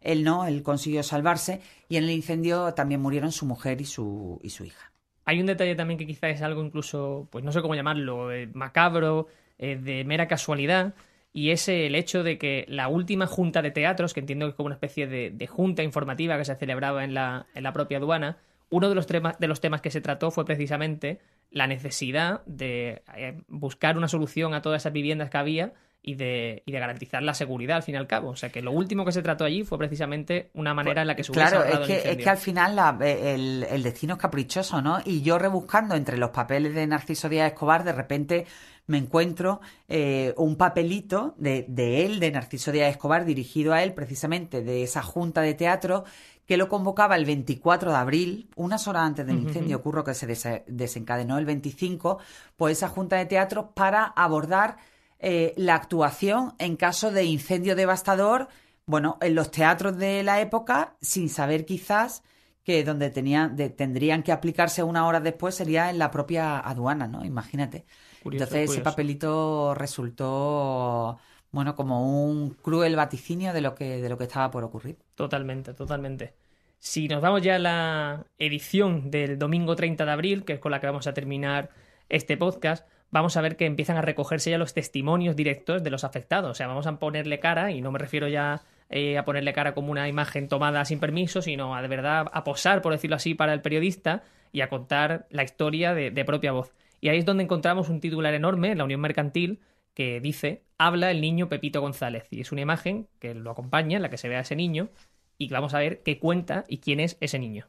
él 0.01 0.22
no, 0.22 0.46
él 0.46 0.62
consiguió 0.62 1.03
salvarse 1.03 1.61
y 1.88 1.96
en 1.96 2.05
el 2.05 2.11
incendio 2.11 2.72
también 2.74 3.01
murieron 3.01 3.33
su 3.33 3.46
mujer 3.46 3.81
y 3.81 3.85
su, 3.85 4.38
y 4.42 4.51
su 4.51 4.64
hija. 4.64 4.92
Hay 5.29 5.41
un 5.41 5.47
detalle 5.47 5.75
también 5.75 5.99
que 5.99 6.07
quizás 6.07 6.31
es 6.31 6.41
algo 6.41 6.64
incluso, 6.64 7.29
pues 7.31 7.45
no 7.45 7.53
sé 7.53 7.61
cómo 7.61 7.75
llamarlo, 7.75 8.33
eh, 8.33 8.49
macabro, 8.55 9.27
eh, 9.59 9.77
de 9.77 10.03
mera 10.03 10.27
casualidad, 10.27 10.95
y 11.35 11.51
es 11.51 11.69
el 11.69 11.97
hecho 11.97 12.23
de 12.23 12.38
que 12.38 12.64
la 12.67 12.88
última 12.88 13.27
junta 13.27 13.61
de 13.61 13.71
teatros, 13.71 14.14
que 14.14 14.21
entiendo 14.21 14.47
que 14.47 14.53
es 14.53 14.57
como 14.57 14.69
una 14.69 14.77
especie 14.77 15.07
de, 15.07 15.47
junta 15.47 15.83
informativa 15.83 16.38
que 16.38 16.47
se 16.47 16.55
celebraba 16.57 17.05
en 17.05 17.12
la, 17.12 17.45
en 17.55 17.62
la 17.62 17.75
propia 17.75 17.99
aduana, 17.99 18.38
uno 18.71 18.88
de 18.88 18.95
los, 18.95 19.07
temas, 19.07 19.38
de 19.38 19.49
los 19.49 19.61
temas 19.61 19.83
que 19.83 19.91
se 19.91 20.01
trató 20.01 20.31
fue 20.31 20.47
precisamente 20.47 21.19
la 21.51 21.67
necesidad 21.67 22.43
de 22.47 23.03
eh, 23.14 23.38
buscar 23.49 23.99
una 23.99 24.09
solución 24.09 24.55
a 24.55 24.62
todas 24.62 24.81
esas 24.81 24.95
viviendas 24.95 25.29
que 25.29 25.37
había 25.37 25.75
y 26.02 26.14
de, 26.14 26.62
y 26.64 26.72
de 26.72 26.78
garantizar 26.78 27.22
la 27.22 27.34
seguridad 27.34 27.76
al 27.76 27.82
fin 27.82 27.94
y 27.94 27.98
al 27.98 28.06
cabo. 28.06 28.30
O 28.30 28.37
sea 28.37 28.50
que 28.50 28.62
lo 28.62 28.72
último 28.72 29.04
que 29.04 29.12
se 29.12 29.22
trató 29.22 29.44
allí 29.44 29.64
fue 29.64 29.78
precisamente 29.78 30.50
una 30.54 30.74
manera 30.74 31.02
en 31.02 31.08
la 31.08 31.16
que 31.16 31.24
se 31.24 31.32
Claro, 31.32 31.64
es 31.64 31.78
que, 31.80 32.11
es 32.11 32.16
que 32.16 32.30
al 32.30 32.38
final 32.38 33.00
eh, 33.02 33.34
el, 33.70 33.82
destino 33.82 34.14
es 34.14 34.20
caprichoso, 34.20 34.80
¿no? 34.80 35.00
Y 35.04 35.22
yo 35.22 35.38
rebuscando 35.38 35.94
entre 35.94 36.16
los 36.16 36.30
papeles 36.30 36.74
de 36.74 36.87
Narciso 36.87 37.28
Díaz 37.28 37.52
Escobar, 37.52 37.84
de 37.84 37.92
repente 37.92 38.46
me 38.87 38.96
encuentro 38.96 39.61
eh, 39.87 40.32
un 40.38 40.56
papelito 40.56 41.34
de, 41.37 41.66
de 41.68 42.06
él, 42.06 42.20
de 42.20 42.30
Narciso 42.30 42.72
Díaz 42.72 42.90
Escobar, 42.90 43.24
dirigido 43.24 43.74
a 43.74 43.82
él 43.82 43.92
precisamente 43.92 44.62
de 44.62 44.82
esa 44.82 45.02
junta 45.02 45.42
de 45.42 45.54
teatro 45.54 46.04
que 46.48 46.56
lo 46.56 46.70
convocaba 46.70 47.14
el 47.16 47.26
24 47.26 47.90
de 47.90 47.96
abril, 47.98 48.48
unas 48.56 48.88
horas 48.88 49.02
antes 49.02 49.26
del 49.26 49.37
incendio, 49.37 49.76
ocurrió 49.76 50.02
que 50.02 50.14
se 50.14 50.64
desencadenó 50.66 51.37
el 51.37 51.44
25, 51.44 52.18
pues 52.56 52.78
esa 52.78 52.88
junta 52.88 53.16
de 53.16 53.26
teatro 53.26 53.72
para 53.72 54.04
abordar 54.04 54.78
eh, 55.18 55.52
la 55.57 55.74
actuación 55.74 56.54
en 56.59 56.76
caso 56.76 57.11
de 57.11 57.24
incendio 57.24 57.76
devastador, 57.76 58.48
bueno, 58.87 59.18
en 59.20 59.35
los 59.35 59.50
teatros 59.50 59.96
de 59.98 60.22
la 60.22 60.40
época, 60.40 60.96
sin 61.00 61.28
saber 61.28 61.64
quizás 61.64 62.22
que 62.62 62.85
donde 62.85 63.11
tenían, 63.11 63.57
tendrían 63.76 64.22
que 64.22 64.33
aplicarse 64.33 64.83
una 64.83 65.07
hora 65.07 65.20
después 65.20 65.54
sería 65.54 65.90
en 65.90 65.98
la 65.98 66.11
propia 66.11 66.59
aduana, 66.59 67.07
¿no? 67.07 67.24
Imagínate. 67.24 67.87
Entonces 68.24 68.70
ese 68.70 68.81
papelito 68.81 69.74
resultó 69.74 71.18
bueno, 71.50 71.74
como 71.74 72.26
un 72.26 72.50
cruel 72.50 72.96
vaticinio 72.96 73.52
de 73.52 73.61
lo 73.61 73.74
que, 73.74 74.02
de 74.02 74.09
lo 74.09 74.18
que 74.18 74.24
estaba 74.24 74.50
por 74.50 74.64
ocurrir. 74.64 74.98
Totalmente, 75.14 75.74
totalmente. 75.74 76.35
Si 76.78 77.09
nos 77.09 77.20
vamos 77.20 77.42
ya 77.42 77.57
a 77.57 77.59
la 77.59 78.26
edición 78.38 79.11
del 79.11 79.38
domingo 79.38 79.74
30 79.74 80.04
de 80.04 80.11
abril, 80.11 80.44
que 80.44 80.54
es 80.54 80.61
con 80.61 80.70
la 80.70 80.81
que 80.81 80.87
vamos 80.87 81.07
a 81.07 81.14
terminar 81.14 81.70
este 82.09 82.37
podcast, 82.37 82.87
vamos 83.11 83.37
a 83.37 83.40
ver 83.40 83.57
que 83.57 83.66
empiezan 83.66 83.97
a 83.97 84.03
recogerse 84.03 84.51
ya 84.51 84.59
los 84.59 84.75
testimonios 84.75 85.37
directos 85.37 85.83
de 85.83 85.90
los 85.90 86.05
afectados. 86.05 86.51
O 86.51 86.55
sea, 86.55 86.66
vamos 86.66 86.87
a 86.87 86.99
ponerle 86.99 87.40
cara, 87.40 87.71
y 87.71 87.81
no 87.81 87.90
me 87.90 87.99
refiero 87.99 88.29
ya 88.29 88.62
eh, 88.90 89.18
a 89.18 89.25
ponerle 89.25 89.53
cara 89.53 89.75
como 89.75 89.90
una 89.90 90.09
imagen 90.09 90.49
tomada 90.49 90.85
sin 90.85 91.01
permiso, 91.01 91.42
sino 91.42 91.75
a 91.75 91.83
de 91.83 91.88
verdad 91.88 92.27
a 92.33 92.44
posar, 92.44 92.83
por 92.83 92.92
decirlo 92.92 93.16
así, 93.16 93.35
para 93.35 93.53
el 93.53 93.61
periodista 93.61 94.23
y 94.53 94.62
a 94.62 94.68
contar 94.68 95.27
la 95.31 95.42
historia 95.42 95.94
de, 95.94 96.25
propia 96.25 96.53
voz. 96.53 96.73
Y 97.01 97.09
ahí 97.09 97.18
es 97.18 97.25
donde 97.25 97.44
encontramos 97.44 97.88
un 97.88 98.01
titular 98.01 98.35
enorme, 98.35 98.75
la 98.75 98.85
Unión 98.85 99.01
Mercantil, 99.01 99.61
que 99.94 100.21
dice, 100.21 100.62
habla 100.79 101.11
el 101.11 101.21
niño 101.21 101.49
Pepito 101.49 101.81
González. 101.81 102.27
Y 102.31 102.40
es 102.40 102.53
una 102.53 102.62
imagen 102.62 103.09
que 103.18 103.35
lo 103.35 103.51
acompaña, 103.51 103.97
en 103.97 104.03
la 104.03 104.11
que 104.11 104.16
se 104.16 104.29
ve 104.29 104.37
a 104.37 104.40
ese 104.40 104.57
niño, 104.57 104.88
y 105.37 105.49
vamos 105.49 105.75
a 105.75 105.79
ver 105.79 106.03
qué 106.03 106.18
cuenta 106.18 106.64
y 106.66 106.79
quién 106.79 107.01
es 107.01 107.16
ese 107.21 107.38
niño. 107.38 107.66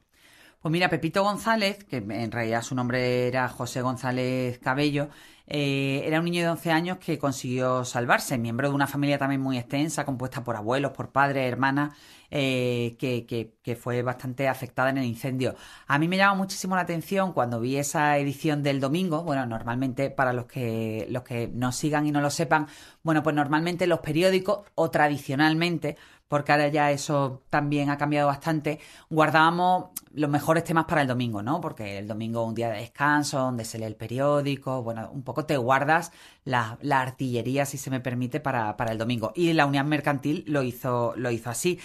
Pues 0.62 0.74
mira, 0.74 0.90
Pepito 0.90 1.24
González, 1.24 1.86
que 1.86 1.98
en 1.98 2.32
realidad 2.34 2.64
su 2.64 2.76
nombre 2.76 3.28
era 3.28 3.48
José 3.48 3.82
González 3.82 4.60
Cabello, 4.60 5.08
eh, 5.48 6.04
era 6.06 6.20
un 6.20 6.26
niño 6.26 6.44
de 6.44 6.50
11 6.50 6.72
años 6.72 6.98
que 6.98 7.18
consiguió 7.18 7.86
salvarse, 7.86 8.38
miembro 8.38 8.68
de 8.68 8.76
una 8.76 8.86
familia 8.86 9.18
también 9.18 9.40
muy 9.40 9.58
extensa, 9.58 10.06
compuesta 10.06 10.44
por 10.44 10.58
abuelos, 10.58 10.92
por 10.92 11.12
padres, 11.12 11.50
hermanas, 11.50 11.98
eh, 12.30 12.98
que, 13.00 13.76
fue 13.76 14.02
bastante 14.04 14.50
afectada 14.50 14.90
en 14.90 14.98
el 14.98 15.06
incendio. 15.06 15.56
A 15.88 15.98
mí 15.98 16.10
me 16.10 16.18
llama 16.18 16.36
muchísimo 16.36 16.76
la 16.76 16.82
atención 16.82 17.32
cuando 17.32 17.62
vi 17.62 17.78
esa 17.78 18.18
edición 18.18 18.62
del 18.62 18.82
domingo, 18.82 19.24
bueno, 19.24 19.46
normalmente 19.46 20.10
para 20.12 20.34
los 20.34 20.46
que, 20.46 21.08
los 21.10 21.24
que 21.24 21.48
nos 21.48 21.76
sigan 21.78 22.06
y 22.06 22.12
no 22.12 22.20
lo 22.22 22.30
sepan, 22.30 22.68
bueno, 23.02 23.24
pues 23.24 23.36
normalmente 23.36 23.88
los 23.88 24.00
periódicos 24.02 24.68
o 24.76 24.92
tradicionalmente 24.92 25.96
porque 26.30 26.54
ahora 26.54 26.70
ya 26.70 26.92
eso 26.92 27.44
también 27.50 27.90
ha 27.90 27.98
cambiado 27.98 28.28
bastante, 28.28 28.80
guardábamos 29.10 29.88
los 30.14 30.30
mejores 30.30 30.64
temas 30.64 30.86
para 30.86 31.02
el 31.02 31.08
domingo, 31.08 31.42
¿no? 31.42 31.60
Porque 31.60 31.98
el 31.98 32.08
domingo 32.08 32.44
es 32.44 32.50
un 32.50 32.56
día 32.56 32.70
de 32.70 32.80
descanso, 32.80 33.40
donde 33.40 33.66
se 33.66 33.80
lee 33.80 33.86
el 33.86 33.96
periódico, 33.96 34.84
bueno, 34.84 35.10
un 35.12 35.24
poco 35.24 35.46
te 35.46 35.58
guardas 35.58 36.12
la, 36.46 36.78
artillería, 36.92 37.66
si 37.66 37.78
se 37.78 37.90
me 37.90 38.00
permite, 38.00 38.40
para, 38.40 38.78
para 38.78 38.92
el 38.92 38.98
domingo. 38.98 39.34
Y 39.36 39.54
la 39.54 39.66
Unión 39.66 39.90
Mercantil 39.90 40.44
lo 40.48 40.64
hizo, 40.64 41.14
lo 41.18 41.32
hizo 41.32 41.50
así 41.50 41.80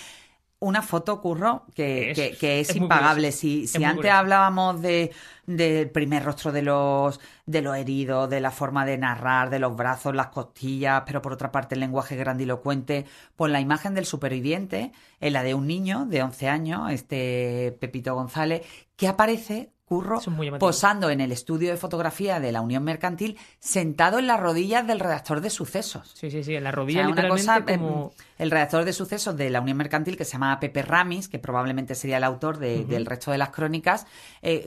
una 0.61 0.83
foto, 0.83 1.21
Curro, 1.21 1.65
que 1.75 2.11
es, 2.11 2.39
que, 2.39 2.61
es, 2.61 2.75
impagable. 2.75 3.33
Si, 3.33 3.67
si 3.67 3.85
antes 3.85 4.11
hablábamos 4.11 4.81
de 4.81 5.13
del 5.47 5.91
primer 5.91 6.25
rostro 6.25 6.53
de 6.53 6.63
los, 6.63 7.21
de 7.47 7.63
los 7.63 7.77
heridos, 7.77 8.31
de 8.31 8.41
la 8.41 8.51
forma 8.51 8.87
de 8.87 8.97
narrar, 8.99 9.51
de 9.51 9.59
los 9.59 9.77
brazos, 9.77 10.15
las 10.15 10.29
costillas, 10.29 11.03
pero 11.07 11.21
por 11.21 11.33
otra 11.33 11.53
parte 11.53 11.75
el 11.75 11.81
lenguaje 11.81 12.17
grandilocuente, 12.17 13.05
pues 13.37 13.53
la 13.53 13.61
imagen 13.61 13.95
del 13.95 14.07
superviviente 14.07 14.93
es 15.21 15.33
la 15.33 15.43
de 15.43 15.55
un 15.55 15.67
niño 15.67 16.07
de 16.07 16.23
11 16.23 16.49
años, 16.49 16.93
este 16.93 17.77
Pepito 17.81 18.15
González, 18.15 18.63
que 18.97 19.09
aparece 19.09 19.74
Curro 19.87 20.19
posando 20.59 21.11
en 21.11 21.21
el 21.21 21.31
estudio 21.31 21.71
de 21.71 21.77
fotografía 21.77 22.41
de 22.41 22.53
la 22.53 22.63
Unión 22.63 22.85
Mercantil, 22.85 23.37
sentado 23.59 24.19
en 24.19 24.27
las 24.27 24.41
rodillas 24.41 24.87
del 24.87 24.99
redactor 24.99 25.43
de 25.43 25.51
sucesos. 25.51 26.11
Sí, 26.15 26.31
sí, 26.31 26.43
sí, 26.43 26.55
en 26.55 26.65
la 26.65 26.71
rodilla 26.71 27.07
una 27.07 27.29
cosa, 27.29 27.65
como... 27.65 28.13
El 28.37 28.51
redactor 28.51 28.85
de 28.85 28.93
sucesos 28.93 29.37
de 29.37 29.49
la 29.49 29.61
Unión 29.61 29.77
Mercantil, 29.77 30.17
que 30.17 30.25
se 30.25 30.33
llama 30.33 30.59
Pepe 30.59 30.83
Ramis, 30.83 31.29
que 31.29 31.39
probablemente 31.39 31.95
sería 31.95 32.17
el 32.17 32.25
autor 32.25 32.59
del 32.59 33.07
resto 33.07 33.31
de 33.31 33.39
las 33.39 33.51
crónicas, 33.51 34.07
eh, 34.43 34.65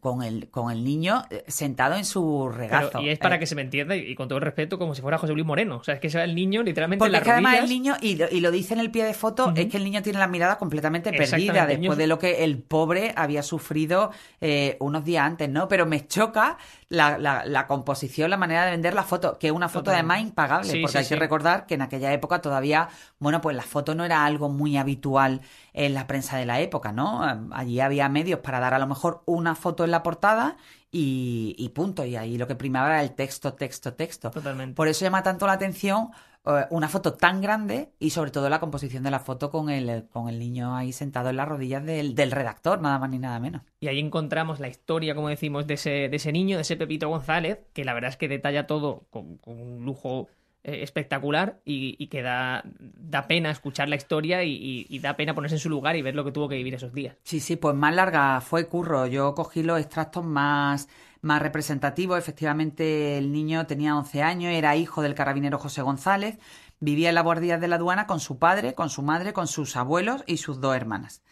con, 0.00 0.22
el, 0.22 0.48
con 0.50 0.70
el 0.70 0.84
niño 0.84 1.24
eh, 1.30 1.44
sentado 1.46 1.94
en 1.94 2.04
su 2.04 2.48
regazo. 2.48 3.00
y 3.00 3.08
es 3.08 3.18
para 3.18 3.36
eh, 3.36 3.38
que 3.38 3.46
se 3.46 3.54
me 3.54 3.62
entienda, 3.62 3.96
y, 3.96 4.14
con 4.14 4.28
todo 4.28 4.38
el 4.38 4.44
respeto, 4.44 4.78
como 4.78 4.94
si 4.94 5.00
fuera 5.00 5.16
José 5.16 5.32
Luis 5.32 5.46
Moreno. 5.46 5.76
O 5.76 5.84
sea, 5.84 5.94
es 5.94 6.00
que 6.00 6.10
sea 6.10 6.24
el 6.24 6.34
niño 6.34 6.62
literalmente 6.62 6.98
Porque 6.98 7.16
en 7.16 7.22
es 7.22 7.24
que 7.24 7.30
además 7.30 7.58
el 7.58 7.68
niño, 7.68 7.96
y 8.00 8.16
lo, 8.40 8.50
dice 8.50 8.74
en 8.74 8.80
el 8.80 8.90
pie 8.90 9.04
de 9.04 9.14
foto, 9.14 9.52
es 9.56 9.66
que 9.66 9.78
el 9.78 9.84
niño 9.84 10.02
tiene 10.02 10.18
la 10.18 10.28
mirada 10.28 10.58
completamente 10.58 11.12
perdida 11.12 11.66
después 11.66 11.96
de 11.96 12.06
lo 12.06 12.18
que 12.18 12.44
el 12.44 12.58
pobre 12.58 13.14
había 13.16 13.42
sufrido 13.42 14.10
eh, 14.40 14.76
unos 14.80 15.04
días 15.04 15.24
antes, 15.24 15.48
¿no? 15.50 15.68
Pero 15.68 15.84
me 15.84 16.06
choca 16.06 16.56
la, 16.88 17.18
la, 17.18 17.66
composición, 17.66 18.30
la 18.30 18.36
manera 18.36 18.64
de 18.64 18.70
vender 18.70 18.94
la 18.94 19.02
foto, 19.02 19.38
que 19.38 19.48
es 19.48 19.52
una 19.52 19.68
foto 19.68 19.90
además 19.90 20.22
impagable, 20.22 20.80
porque 20.80 20.98
hay 20.98 21.06
que 21.06 21.16
recordar 21.16 21.66
que 21.66 21.74
en 21.74 21.82
aquella 21.82 22.12
época 22.12 22.40
todavía, 22.40 22.88
bueno, 23.18 23.40
pues 23.40 23.54
la 23.54 23.62
foto 23.62 23.94
no 23.94 24.04
era 24.04 24.24
algo 24.24 24.48
muy 24.48 24.76
habitual 24.78 25.42
en 25.74 25.92
la 25.92 26.06
prensa 26.06 26.38
de 26.38 26.46
la 26.46 26.60
época, 26.60 26.90
¿no? 26.90 27.22
Allí 27.52 27.80
había 27.80 28.08
medios 28.08 28.40
para 28.40 28.60
dar 28.60 28.72
a 28.72 28.78
lo 28.78 28.86
mejor 28.86 29.22
una 29.26 29.54
foto 29.54 29.84
en 29.84 29.90
la 29.90 30.02
portada 30.02 30.56
y, 30.90 31.54
y 31.58 31.68
punto. 31.68 32.04
Y 32.04 32.16
ahí 32.16 32.38
lo 32.38 32.46
que 32.46 32.56
primaba 32.56 32.88
era 32.88 33.02
el 33.02 33.12
texto, 33.12 33.52
texto, 33.54 33.92
texto. 33.92 34.30
Totalmente. 34.30 34.74
Por 34.74 34.88
eso 34.88 35.04
llama 35.04 35.22
tanto 35.22 35.46
la 35.46 35.52
atención 35.52 36.08
eh, 36.08 36.29
una 36.70 36.88
foto 36.88 37.14
tan 37.14 37.40
grande 37.40 37.92
y 37.98 38.10
sobre 38.10 38.30
todo 38.30 38.48
la 38.48 38.60
composición 38.60 39.02
de 39.02 39.10
la 39.10 39.20
foto 39.20 39.50
con 39.50 39.68
el, 39.68 40.08
con 40.08 40.28
el 40.28 40.38
niño 40.38 40.74
ahí 40.74 40.92
sentado 40.92 41.30
en 41.30 41.36
las 41.36 41.48
rodillas 41.48 41.84
del, 41.84 42.14
del, 42.14 42.30
redactor, 42.30 42.80
nada 42.80 42.98
más 42.98 43.10
ni 43.10 43.18
nada 43.18 43.38
menos. 43.40 43.62
Y 43.80 43.88
ahí 43.88 43.98
encontramos 43.98 44.58
la 44.58 44.68
historia, 44.68 45.14
como 45.14 45.28
decimos, 45.28 45.66
de 45.66 45.74
ese, 45.74 45.90
de 46.08 46.16
ese 46.16 46.32
niño, 46.32 46.56
de 46.56 46.62
ese 46.62 46.76
Pepito 46.76 47.08
González, 47.08 47.58
que 47.74 47.84
la 47.84 47.92
verdad 47.92 48.10
es 48.10 48.16
que 48.16 48.28
detalla 48.28 48.66
todo 48.66 49.04
con, 49.10 49.38
un 49.44 49.84
lujo 49.84 50.28
eh, 50.64 50.82
espectacular 50.82 51.60
y, 51.64 52.06
que 52.06 52.22
da, 52.22 52.62
da, 52.78 53.26
pena 53.26 53.50
escuchar 53.50 53.90
la 53.90 53.96
historia 53.96 54.42
y, 54.42 54.86
y, 54.88 54.98
da 55.00 55.16
pena 55.16 55.34
ponerse 55.34 55.56
en 55.56 55.60
su 55.60 55.68
lugar 55.68 55.96
y 55.96 56.02
ver 56.02 56.14
lo 56.14 56.24
que 56.24 56.32
tuvo 56.32 56.48
que 56.48 56.56
vivir 56.56 56.74
esos 56.74 56.94
días. 56.94 57.16
Sí, 57.22 57.40
sí, 57.40 57.56
pues 57.56 57.74
más 57.74 57.94
larga 57.94 58.40
fue 58.40 58.66
Curro. 58.66 59.06
Yo 59.06 59.34
cogí 59.34 59.62
los 59.62 59.78
extractos 59.78 60.24
más 60.24 60.88
más 61.22 61.42
representativo. 61.42 62.16
Efectivamente, 62.16 63.18
el 63.18 63.32
niño 63.32 63.66
tenía 63.66 63.96
11 63.96 64.22
años, 64.22 64.52
era 64.52 64.76
hijo 64.76 65.02
del 65.02 65.14
carabinero 65.14 65.58
José 65.58 65.82
González, 65.82 66.38
vivía 66.80 67.10
en 67.10 67.14
la 67.14 67.22
guardia 67.22 67.58
de 67.58 67.68
la 67.68 67.76
aduana 67.76 68.06
con 68.06 68.20
su 68.20 68.38
padre, 68.38 68.74
con 68.74 68.90
su 68.90 69.02
madre, 69.02 69.32
con 69.32 69.46
sus 69.46 69.76
abuelos 69.76 70.24
y 70.26 70.38
sus 70.38 70.60
dos 70.60 70.74
hermanas. 70.74 71.22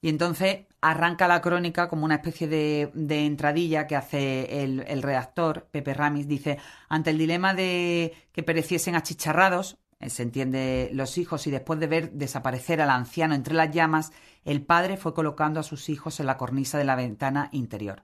Y 0.00 0.10
entonces 0.10 0.66
arranca 0.82 1.26
la 1.26 1.40
crónica 1.40 1.88
como 1.88 2.04
una 2.04 2.16
especie 2.16 2.46
de, 2.46 2.90
de 2.92 3.24
entradilla 3.24 3.86
que 3.86 3.96
hace 3.96 4.62
el, 4.62 4.84
el, 4.86 5.02
redactor, 5.02 5.66
Pepe 5.70 5.94
Ramis, 5.94 6.28
dice, 6.28 6.58
ante 6.90 7.08
el 7.08 7.16
dilema 7.16 7.54
de 7.54 8.12
que 8.32 8.42
pereciesen 8.42 8.96
achicharrados, 8.96 9.78
eh, 10.00 10.10
se 10.10 10.22
entiende 10.22 10.90
los 10.92 11.16
hijos, 11.16 11.46
y 11.46 11.50
después 11.50 11.80
de 11.80 11.86
ver 11.86 12.12
desaparecer 12.12 12.82
al 12.82 12.90
anciano 12.90 13.34
entre 13.34 13.54
las 13.54 13.70
llamas, 13.70 14.12
el 14.44 14.60
padre 14.62 14.98
fue 14.98 15.14
colocando 15.14 15.60
a 15.60 15.62
sus 15.62 15.88
hijos 15.88 16.20
en 16.20 16.26
la 16.26 16.36
cornisa 16.36 16.76
de 16.76 16.84
la 16.84 16.96
ventana 16.96 17.48
interior. 17.52 18.02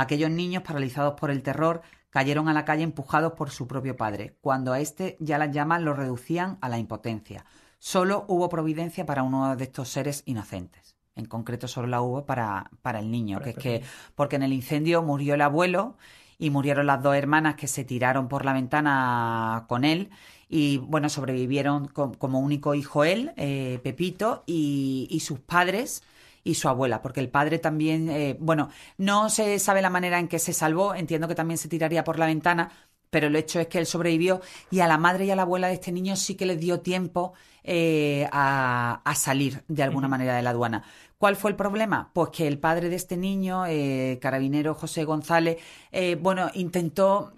Aquellos 0.00 0.30
niños, 0.30 0.62
paralizados 0.62 1.14
por 1.14 1.32
el 1.32 1.42
terror, 1.42 1.82
cayeron 2.10 2.48
a 2.48 2.52
la 2.52 2.64
calle 2.64 2.84
empujados 2.84 3.32
por 3.32 3.50
su 3.50 3.66
propio 3.66 3.96
padre, 3.96 4.36
cuando 4.40 4.72
a 4.72 4.78
éste 4.78 5.16
ya 5.18 5.38
las 5.38 5.50
llamas 5.50 5.82
lo 5.82 5.92
reducían 5.92 6.56
a 6.60 6.68
la 6.68 6.78
impotencia. 6.78 7.44
Solo 7.80 8.24
hubo 8.28 8.48
providencia 8.48 9.04
para 9.04 9.24
uno 9.24 9.56
de 9.56 9.64
estos 9.64 9.88
seres 9.88 10.22
inocentes. 10.24 10.94
En 11.16 11.24
concreto, 11.24 11.66
solo 11.66 11.88
la 11.88 12.00
hubo 12.00 12.26
para, 12.26 12.70
para 12.80 13.00
el 13.00 13.10
niño, 13.10 13.40
que 13.40 13.50
es 13.50 13.56
que, 13.56 13.82
porque 14.14 14.36
en 14.36 14.44
el 14.44 14.52
incendio 14.52 15.02
murió 15.02 15.34
el 15.34 15.40
abuelo 15.40 15.96
y 16.38 16.50
murieron 16.50 16.86
las 16.86 17.02
dos 17.02 17.16
hermanas 17.16 17.56
que 17.56 17.66
se 17.66 17.82
tiraron 17.82 18.28
por 18.28 18.44
la 18.44 18.52
ventana 18.52 19.64
con 19.68 19.84
él 19.84 20.10
y 20.48 20.78
bueno, 20.78 21.08
sobrevivieron 21.08 21.88
como 21.88 22.38
único 22.38 22.74
hijo 22.74 23.04
él, 23.04 23.32
eh, 23.36 23.80
Pepito, 23.82 24.44
y, 24.46 25.20
sus 25.20 25.40
padres 25.40 26.02
y 26.48 26.54
su 26.54 26.66
abuela, 26.66 27.02
porque 27.02 27.20
el 27.20 27.28
padre 27.28 27.58
también, 27.58 28.08
eh, 28.08 28.34
bueno, 28.40 28.70
no 28.96 29.28
se 29.28 29.58
sabe 29.58 29.82
la 29.82 29.90
manera 29.90 30.18
en 30.18 30.28
que 30.28 30.38
se 30.38 30.54
salvó, 30.54 30.94
entiendo 30.94 31.28
que 31.28 31.34
también 31.34 31.58
se 31.58 31.68
tiraría 31.68 32.04
por 32.04 32.18
la 32.18 32.24
ventana, 32.24 32.70
pero 33.10 33.26
el 33.26 33.36
hecho 33.36 33.60
es 33.60 33.66
que 33.66 33.78
él 33.78 33.84
sobrevivió 33.84 34.40
y 34.70 34.80
a 34.80 34.86
la 34.86 34.96
madre 34.96 35.26
y 35.26 35.30
a 35.30 35.36
la 35.36 35.42
abuela 35.42 35.68
de 35.68 35.74
este 35.74 35.92
niño 35.92 36.16
sí 36.16 36.36
que 36.36 36.46
les 36.46 36.58
dio 36.58 36.80
tiempo 36.80 37.34
eh, 37.64 38.26
a, 38.32 39.02
salir 39.14 39.62
de 39.68 39.82
alguna 39.82 40.08
manera 40.08 40.36
de 40.36 40.42
la 40.42 40.50
aduana. 40.50 40.82
¿Cuál 41.18 41.36
fue 41.36 41.50
el 41.50 41.56
problema? 41.56 42.10
Pues 42.14 42.30
que 42.30 42.46
el 42.46 42.58
padre 42.58 42.88
de 42.88 42.96
este 42.96 43.18
niño, 43.18 43.64
carabinero 44.20 44.74
José 44.74 45.04
González, 45.04 45.58
bueno, 46.20 46.50
intentó 46.54 47.32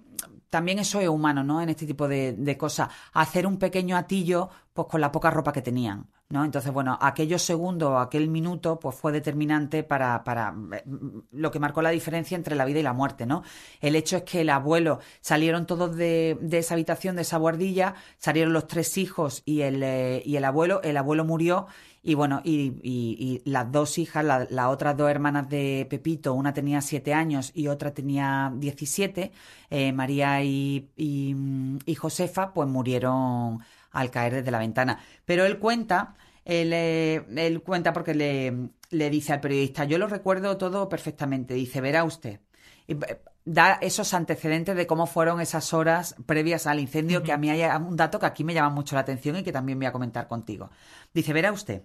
también 0.51 0.79
eso 0.79 0.99
es 0.99 1.07
humano, 1.07 1.43
¿no? 1.45 1.61
En 1.61 1.69
este 1.69 1.87
tipo 1.87 2.09
de, 2.09 2.57
cosas. 2.59 2.89
Hacer 3.13 3.47
un 3.47 3.57
pequeño 3.57 3.95
atillo, 3.95 4.49
pues 4.73 4.87
con 4.87 5.01
la 5.01 5.11
poca 5.11 5.29
ropa 5.29 5.51
que 5.51 5.61
tenían, 5.61 6.07
¿no? 6.29 6.45
Entonces, 6.45 6.71
bueno, 6.71 6.97
aquellos 7.01 7.41
segundos, 7.41 8.01
aquel 8.01 8.29
minuto, 8.29 8.79
pues 8.79 8.95
fue 8.95 9.11
determinante 9.11 9.83
para, 9.83 10.23
para 10.23 10.55
lo 11.31 11.51
que 11.51 11.59
marcó 11.59 11.81
la 11.81 11.89
diferencia 11.89 12.35
entre 12.35 12.55
la 12.55 12.65
vida 12.65 12.79
y 12.79 12.83
la 12.83 12.93
muerte, 12.93 13.25
¿no? 13.25 13.43
El 13.81 13.95
hecho 13.95 14.17
es 14.17 14.23
que 14.23 14.41
el 14.41 14.49
abuelo, 14.49 14.99
salieron 15.19 15.65
todos 15.65 15.95
de, 15.95 16.37
de 16.41 16.59
esa 16.59 16.75
habitación, 16.75 17.15
de 17.15 17.23
esa 17.23 17.37
guardilla, 17.37 17.95
salieron 18.17 18.53
los 18.53 18.67
tres 18.67 18.97
hijos 18.97 19.43
y 19.45 19.61
el, 19.61 19.83
eh, 19.83 20.23
y 20.25 20.37
el 20.37 20.45
abuelo, 20.45 20.81
el 20.83 20.95
abuelo 20.97 21.25
murió 21.25 21.67
y 22.03 22.15
bueno, 22.15 22.41
y, 22.43 23.41
las 23.45 23.71
dos 23.71 23.97
hijas, 23.99 24.25
las 24.25 24.67
otras 24.67 24.97
dos 24.97 25.09
hermanas 25.09 25.47
de 25.49 25.85
Pepito, 25.89 26.33
una 26.33 26.53
tenía 26.53 26.81
siete 26.81 27.13
años 27.13 27.51
y 27.53 27.67
otra 27.67 27.93
tenía 27.93 28.51
diecisiete, 28.55 29.31
eh, 29.69 29.93
María 29.93 30.43
y, 30.43 30.89
y, 30.97 31.95
Josefa, 31.95 32.53
pues 32.53 32.67
murieron 32.67 33.59
al 33.91 34.11
caer 34.11 34.35
desde 34.35 34.51
la 34.51 34.59
ventana. 34.59 34.99
Pero 35.25 35.45
él 35.45 35.59
cuenta, 35.59 36.15
él, 36.45 36.71
eh, 36.73 37.25
él 37.35 37.61
cuenta 37.61 37.93
porque 37.93 38.13
le, 38.13 38.69
le 38.89 39.09
dice 39.09 39.33
al 39.33 39.39
periodista, 39.39 39.85
yo 39.85 39.97
lo 39.97 40.07
recuerdo 40.07 40.57
todo 40.57 40.89
perfectamente, 40.89 41.53
dice, 41.53 41.81
verá 41.81 42.03
usted. 42.03 42.39
Eh, 42.87 42.97
da 43.43 43.73
esos 43.81 44.13
antecedentes 44.13 44.75
de 44.75 44.85
cómo 44.85 45.07
fueron 45.07 45.41
esas 45.41 45.73
horas 45.73 46.15
previas 46.25 46.67
al 46.67 46.79
incendio, 46.79 47.23
que 47.23 47.31
a 47.31 47.37
mí 47.37 47.49
hay 47.49 47.63
un 47.81 47.95
dato 47.95 48.19
que 48.19 48.27
aquí 48.27 48.43
me 48.43 48.53
llama 48.53 48.69
mucho 48.69 48.95
la 48.95 49.01
atención 49.01 49.35
y 49.37 49.43
que 49.43 49.51
también 49.51 49.79
voy 49.79 49.87
a 49.87 49.91
comentar 49.91 50.27
contigo. 50.27 50.69
Dice, 51.13 51.33
verá 51.33 51.51
usted, 51.51 51.83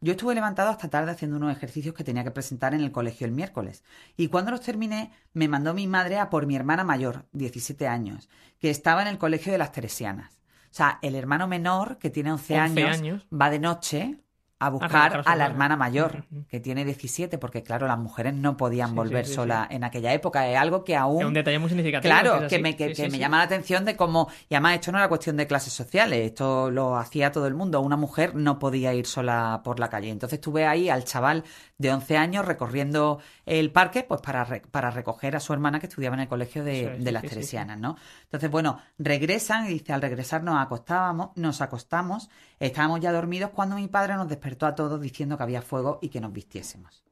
yo 0.00 0.12
estuve 0.12 0.34
levantado 0.34 0.70
hasta 0.70 0.90
tarde 0.90 1.12
haciendo 1.12 1.36
unos 1.36 1.56
ejercicios 1.56 1.94
que 1.94 2.02
tenía 2.02 2.24
que 2.24 2.32
presentar 2.32 2.74
en 2.74 2.80
el 2.80 2.90
colegio 2.90 3.24
el 3.24 3.32
miércoles. 3.32 3.84
Y 4.16 4.28
cuando 4.28 4.50
los 4.50 4.60
terminé, 4.60 5.12
me 5.32 5.46
mandó 5.46 5.74
mi 5.74 5.86
madre 5.86 6.18
a 6.18 6.28
por 6.28 6.46
mi 6.46 6.56
hermana 6.56 6.82
mayor, 6.82 7.26
17 7.32 7.86
años, 7.86 8.28
que 8.58 8.70
estaba 8.70 9.02
en 9.02 9.08
el 9.08 9.18
colegio 9.18 9.52
de 9.52 9.58
las 9.58 9.70
Teresianas. 9.70 10.41
O 10.72 10.74
sea, 10.74 10.98
el 11.02 11.14
hermano 11.14 11.46
menor, 11.46 11.98
que 11.98 12.08
tiene 12.08 12.32
11, 12.32 12.56
años, 12.56 13.26
va 13.30 13.50
de 13.50 13.58
noche 13.58 14.21
a 14.62 14.70
buscar 14.70 15.22
a, 15.24 15.34
la 15.36 15.46
hermana 15.46 15.76
mayor, 15.76 16.24
que 16.48 16.60
tiene 16.60 16.84
17, 16.84 17.36
porque 17.38 17.64
claro, 17.64 17.88
las 17.88 17.98
mujeres 17.98 18.32
no 18.32 18.56
podían 18.56 18.94
volver 18.94 19.26
sola 19.26 19.66
en 19.68 19.82
aquella 19.82 20.12
época. 20.12 20.48
Es 20.48 20.56
algo 20.56 20.84
que 20.84 20.94
aún... 20.94 21.20
Es 21.20 21.26
un 21.26 21.34
detalle 21.34 21.58
muy 21.58 21.68
significativo. 21.68 22.08
Claro, 22.08 22.46
que, 22.46 22.60
me, 22.60 22.76
que, 22.76 23.08
me 23.10 23.18
llama 23.18 23.38
la 23.38 23.44
atención 23.44 23.84
de 23.84 23.96
cómo... 23.96 24.28
Y 24.48 24.54
además 24.54 24.74
esto 24.74 24.92
no 24.92 24.98
era 24.98 25.08
cuestión 25.08 25.36
de 25.36 25.48
clases 25.48 25.72
sociales, 25.72 26.20
esto 26.20 26.70
lo 26.70 26.96
hacía 26.96 27.32
todo 27.32 27.48
el 27.48 27.54
mundo. 27.54 27.80
Una 27.80 27.96
mujer 27.96 28.36
no 28.36 28.60
podía 28.60 28.94
ir 28.94 29.06
sola 29.06 29.62
por 29.64 29.80
la 29.80 29.88
calle. 29.88 30.10
Entonces 30.10 30.40
tuve 30.40 30.64
ahí 30.64 30.88
al 30.88 31.04
chaval 31.04 31.42
de 31.78 31.92
11 31.92 32.16
años 32.16 32.44
recorriendo 32.46 33.18
el 33.44 33.72
parque 33.72 34.04
pues 34.04 34.20
para, 34.20 34.46
para 34.70 34.92
recoger 34.92 35.34
a 35.34 35.40
su 35.40 35.52
hermana 35.52 35.80
que 35.80 35.86
estudiaba 35.86 36.14
en 36.14 36.20
el 36.20 36.28
colegio 36.28 36.62
de, 36.62 36.98
de 36.98 37.12
las 37.12 37.22
Teresianas, 37.22 37.80
¿no? 37.80 37.96
Entonces, 38.22 38.48
bueno, 38.48 38.78
regresan 38.98 39.66
y 39.66 39.70
dice, 39.70 39.92
al 39.92 40.00
regresar 40.00 40.44
nos 40.44 40.60
acostábamos, 40.60 41.30
nos 41.34 41.60
acostamos, 41.60 42.30
estábamos 42.60 43.00
ya 43.00 43.10
dormidos 43.10 43.50
cuando 43.50 43.74
mi 43.74 43.88
padre 43.88 44.14
nos 44.14 44.28
despertó 44.28 44.51
a 44.60 44.74
todos 44.74 45.00
diciendo 45.00 45.36
que 45.36 45.42
había 45.42 45.62
fuego 45.62 45.98
y 46.02 46.08
que 46.08 46.20
nos 46.20 46.32
vistiésemos. 46.32 47.04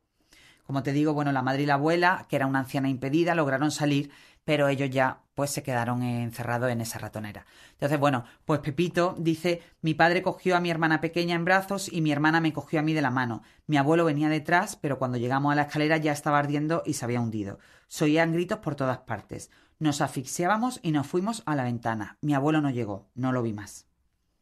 Como 0.70 0.84
te 0.84 0.92
digo, 0.92 1.14
bueno, 1.14 1.32
la 1.32 1.42
madre 1.42 1.62
y 1.62 1.66
la 1.66 1.74
abuela, 1.74 2.26
que 2.28 2.36
era 2.36 2.46
una 2.46 2.60
anciana 2.60 2.88
impedida, 2.88 3.34
lograron 3.34 3.72
salir, 3.72 4.12
pero 4.44 4.68
ellos 4.68 4.88
ya 4.88 5.22
pues 5.34 5.50
se 5.50 5.62
quedaron 5.62 6.02
encerrados 6.02 6.70
en 6.70 6.80
esa 6.80 6.98
ratonera. 6.98 7.44
Entonces, 7.72 7.98
bueno, 7.98 8.24
pues 8.44 8.60
Pepito 8.60 9.16
dice, 9.18 9.62
mi 9.82 9.94
padre 9.94 10.22
cogió 10.22 10.56
a 10.56 10.60
mi 10.60 10.70
hermana 10.70 11.00
pequeña 11.00 11.34
en 11.34 11.44
brazos 11.44 11.92
y 11.92 12.00
mi 12.02 12.12
hermana 12.12 12.40
me 12.40 12.52
cogió 12.52 12.78
a 12.78 12.82
mí 12.82 12.92
de 12.92 13.02
la 13.02 13.10
mano. 13.10 13.42
Mi 13.66 13.78
abuelo 13.78 14.04
venía 14.04 14.28
detrás, 14.28 14.76
pero 14.76 14.98
cuando 14.98 15.18
llegamos 15.18 15.50
a 15.50 15.56
la 15.56 15.62
escalera 15.62 15.96
ya 15.96 16.12
estaba 16.12 16.38
ardiendo 16.38 16.82
y 16.86 16.92
se 16.92 17.04
había 17.04 17.20
hundido. 17.20 17.58
Soían 17.88 18.32
gritos 18.32 18.58
por 18.58 18.76
todas 18.76 18.98
partes. 18.98 19.50
Nos 19.80 20.00
asfixiábamos 20.00 20.78
y 20.82 20.92
nos 20.92 21.06
fuimos 21.06 21.42
a 21.46 21.56
la 21.56 21.64
ventana. 21.64 22.18
Mi 22.20 22.34
abuelo 22.34 22.60
no 22.60 22.70
llegó, 22.70 23.08
no 23.14 23.32
lo 23.32 23.42
vi 23.42 23.52
más. 23.52 23.89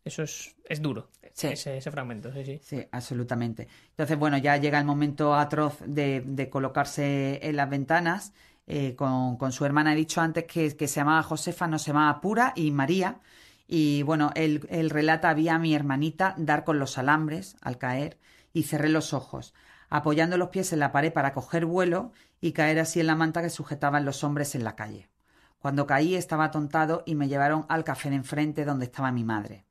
Eso 0.09 0.23
es, 0.23 0.57
es 0.64 0.81
duro, 0.81 1.11
ese, 1.47 1.90
fragmento, 1.90 2.33
sí, 2.33 2.44
sí. 2.44 2.61
Sí, 2.62 2.87
absolutamente. 2.90 3.68
Entonces, 3.90 4.18
bueno, 4.18 4.38
ya 4.38 4.57
llega 4.57 4.79
el 4.79 4.85
momento 4.85 5.35
atroz 5.35 5.79
de, 5.87 6.49
colocarse 6.51 7.38
en 7.42 7.57
las 7.57 7.71
ventanas. 7.71 8.33
Eh, 8.66 8.94
con, 8.97 9.53
su 9.53 9.64
hermana 9.64 9.92
he 9.92 9.97
dicho 9.97 10.21
antes 10.21 10.44
que, 10.44 10.71
se 10.71 10.87
llamaba 10.87 11.23
Josefa, 11.23 11.66
no 11.66 11.79
se 11.79 11.88
llamaba 11.88 12.21
Pura 12.21 12.53
y 12.57 12.71
María. 12.71 13.21
Y 13.66 14.03
bueno, 14.03 14.31
él, 14.35 14.61
relata, 14.90 15.31
había 15.31 15.57
a 15.57 15.59
mi 15.59 15.75
hermanita 15.75 16.35
dar 16.38 16.64
con 16.64 16.79
los 16.79 16.99
alambres 16.99 17.57
al 17.61 17.79
caer 17.79 18.18
y 18.53 18.62
cerré 18.62 18.88
los 18.88 19.12
ojos, 19.12 19.55
apoyando 19.90 20.38
los 20.38 20.49
pies 20.49 20.73
en 20.73 20.81
la 20.81 20.90
pared 20.90 21.12
para 21.12 21.35
coger 21.35 21.66
vuelo 21.66 22.12
y 22.40 22.53
caer 22.53 22.79
así 22.79 23.01
en 23.01 23.07
la 23.07 23.14
manta 23.14 23.42
que 23.42 23.51
sujetaban 23.51 24.07
los 24.07 24.25
hombres 24.25 24.55
en 24.55 24.64
la 24.64 24.75
calle. 24.75 25.11
Cuando 25.59 25.87
caí 25.87 26.14
estaba 26.14 26.44
atontado 26.44 27.03
y 27.05 27.14
me 27.14 27.29
llevaron 27.29 27.66
al 27.68 27.85
café 27.85 28.11
de 28.11 28.16
enfrente 28.16 28.64
donde 28.64 28.87
estaba 28.87 29.12
mi 29.12 29.25
madre. 29.25 29.68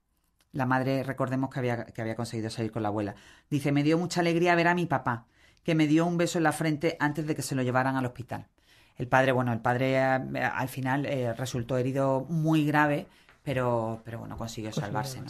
La 0.57 0.65
madre, 0.65 1.03
recordemos 1.03 1.51
que 1.51 1.59
había, 1.59 1.85
que 1.85 2.01
había 2.01 2.15
conseguido 2.15 2.49
salir 2.49 2.71
con 2.71 2.81
la 2.81 2.87
abuela. 2.89 3.13
Dice, 3.47 3.71
me 3.71 3.83
dio 3.83 3.95
mucha 3.99 4.21
alegría 4.21 4.55
ver 4.55 4.67
a 4.67 4.73
mi 4.73 4.87
papá, 4.87 5.27
que 5.63 5.75
me 5.75 5.85
dio 5.85 6.03
un 6.03 6.17
beso 6.17 6.39
en 6.39 6.45
la 6.45 6.51
frente 6.51 6.97
antes 6.99 7.27
de 7.27 7.35
que 7.35 7.43
se 7.43 7.53
lo 7.53 7.61
llevaran 7.61 7.95
al 7.95 8.07
hospital. 8.07 8.47
El 8.95 9.07
padre, 9.07 9.33
bueno, 9.33 9.53
el 9.53 9.59
padre 9.59 9.97
eh, 9.97 9.99
al 10.01 10.67
final 10.67 11.05
eh, 11.05 11.31
resultó 11.33 11.77
herido 11.77 12.25
muy 12.27 12.65
grave, 12.65 13.05
pero, 13.43 14.01
pero 14.03 14.17
bueno, 14.17 14.35
consiguió 14.35 14.73
salvarse, 14.73 15.21
¿no? 15.21 15.27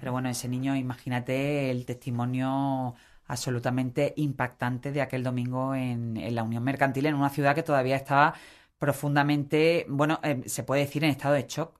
Pero 0.00 0.10
bueno, 0.10 0.28
ese 0.28 0.48
niño, 0.48 0.74
imagínate 0.74 1.70
el 1.70 1.86
testimonio 1.86 2.96
absolutamente 3.28 4.12
impactante 4.16 4.90
de 4.90 5.02
aquel 5.02 5.22
domingo 5.22 5.76
en, 5.76 6.16
en 6.16 6.34
la 6.34 6.42
Unión 6.42 6.64
Mercantil, 6.64 7.06
en 7.06 7.14
una 7.14 7.30
ciudad 7.30 7.54
que 7.54 7.62
todavía 7.62 7.94
estaba 7.94 8.34
profundamente, 8.80 9.86
bueno, 9.88 10.18
eh, 10.24 10.42
se 10.46 10.64
puede 10.64 10.80
decir 10.80 11.04
en 11.04 11.10
estado 11.10 11.34
de 11.34 11.46
shock 11.46 11.78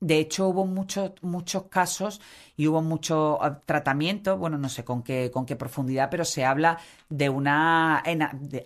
de 0.00 0.18
hecho, 0.18 0.48
hubo 0.48 0.66
muchos, 0.66 1.12
muchos 1.22 1.64
casos 1.64 2.20
y 2.56 2.66
hubo 2.66 2.82
mucho 2.82 3.38
ah, 3.42 3.60
tratamiento, 3.64 4.36
bueno, 4.36 4.58
no 4.58 4.68
sé 4.68 4.84
con 4.84 5.02
qué, 5.02 5.30
con 5.30 5.46
qué 5.46 5.56
profundidad, 5.56 6.10
pero 6.10 6.24
se 6.24 6.44
habla 6.44 6.78
de 7.08 7.28
una... 7.28 8.02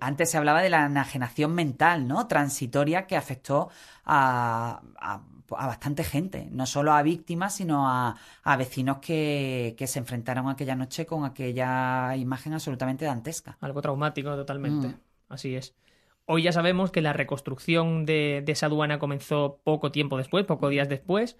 antes 0.00 0.30
se 0.30 0.38
hablaba 0.38 0.62
de 0.62 0.70
la 0.70 0.86
enajenación 0.86 1.54
mental, 1.54 2.08
¿no? 2.08 2.26
Transitoria 2.26 3.06
que 3.06 3.16
afectó 3.16 3.70
a, 4.04 4.82
a, 4.98 5.20
bastante 5.48 6.02
gente, 6.02 6.48
no 6.50 6.66
solo 6.66 6.92
a 6.92 7.02
víctimas, 7.02 7.54
sino 7.54 7.88
a, 7.88 8.16
a 8.42 8.56
vecinos 8.56 8.98
que, 8.98 9.74
que, 9.78 9.86
se 9.86 9.98
enfrentaron 9.98 10.48
aquella 10.48 10.74
noche 10.74 11.06
con 11.06 11.24
aquella 11.24 12.16
imagen 12.16 12.54
absolutamente 12.54 13.04
dantesca. 13.04 13.56
Algo 13.60 13.80
traumático 13.80 14.34
totalmente, 14.34 14.88
mm. 14.88 15.00
así 15.28 15.54
es. 15.54 15.74
Hoy 16.30 16.42
ya 16.42 16.52
sabemos 16.52 16.90
que 16.90 17.00
la 17.00 17.14
reconstrucción 17.14 18.04
de, 18.04 18.44
esa 18.46 18.66
aduana 18.66 18.98
comenzó 18.98 19.60
poco 19.64 19.90
tiempo 19.90 20.18
después, 20.18 20.44
pocos 20.44 20.68
días 20.68 20.86
después, 20.86 21.38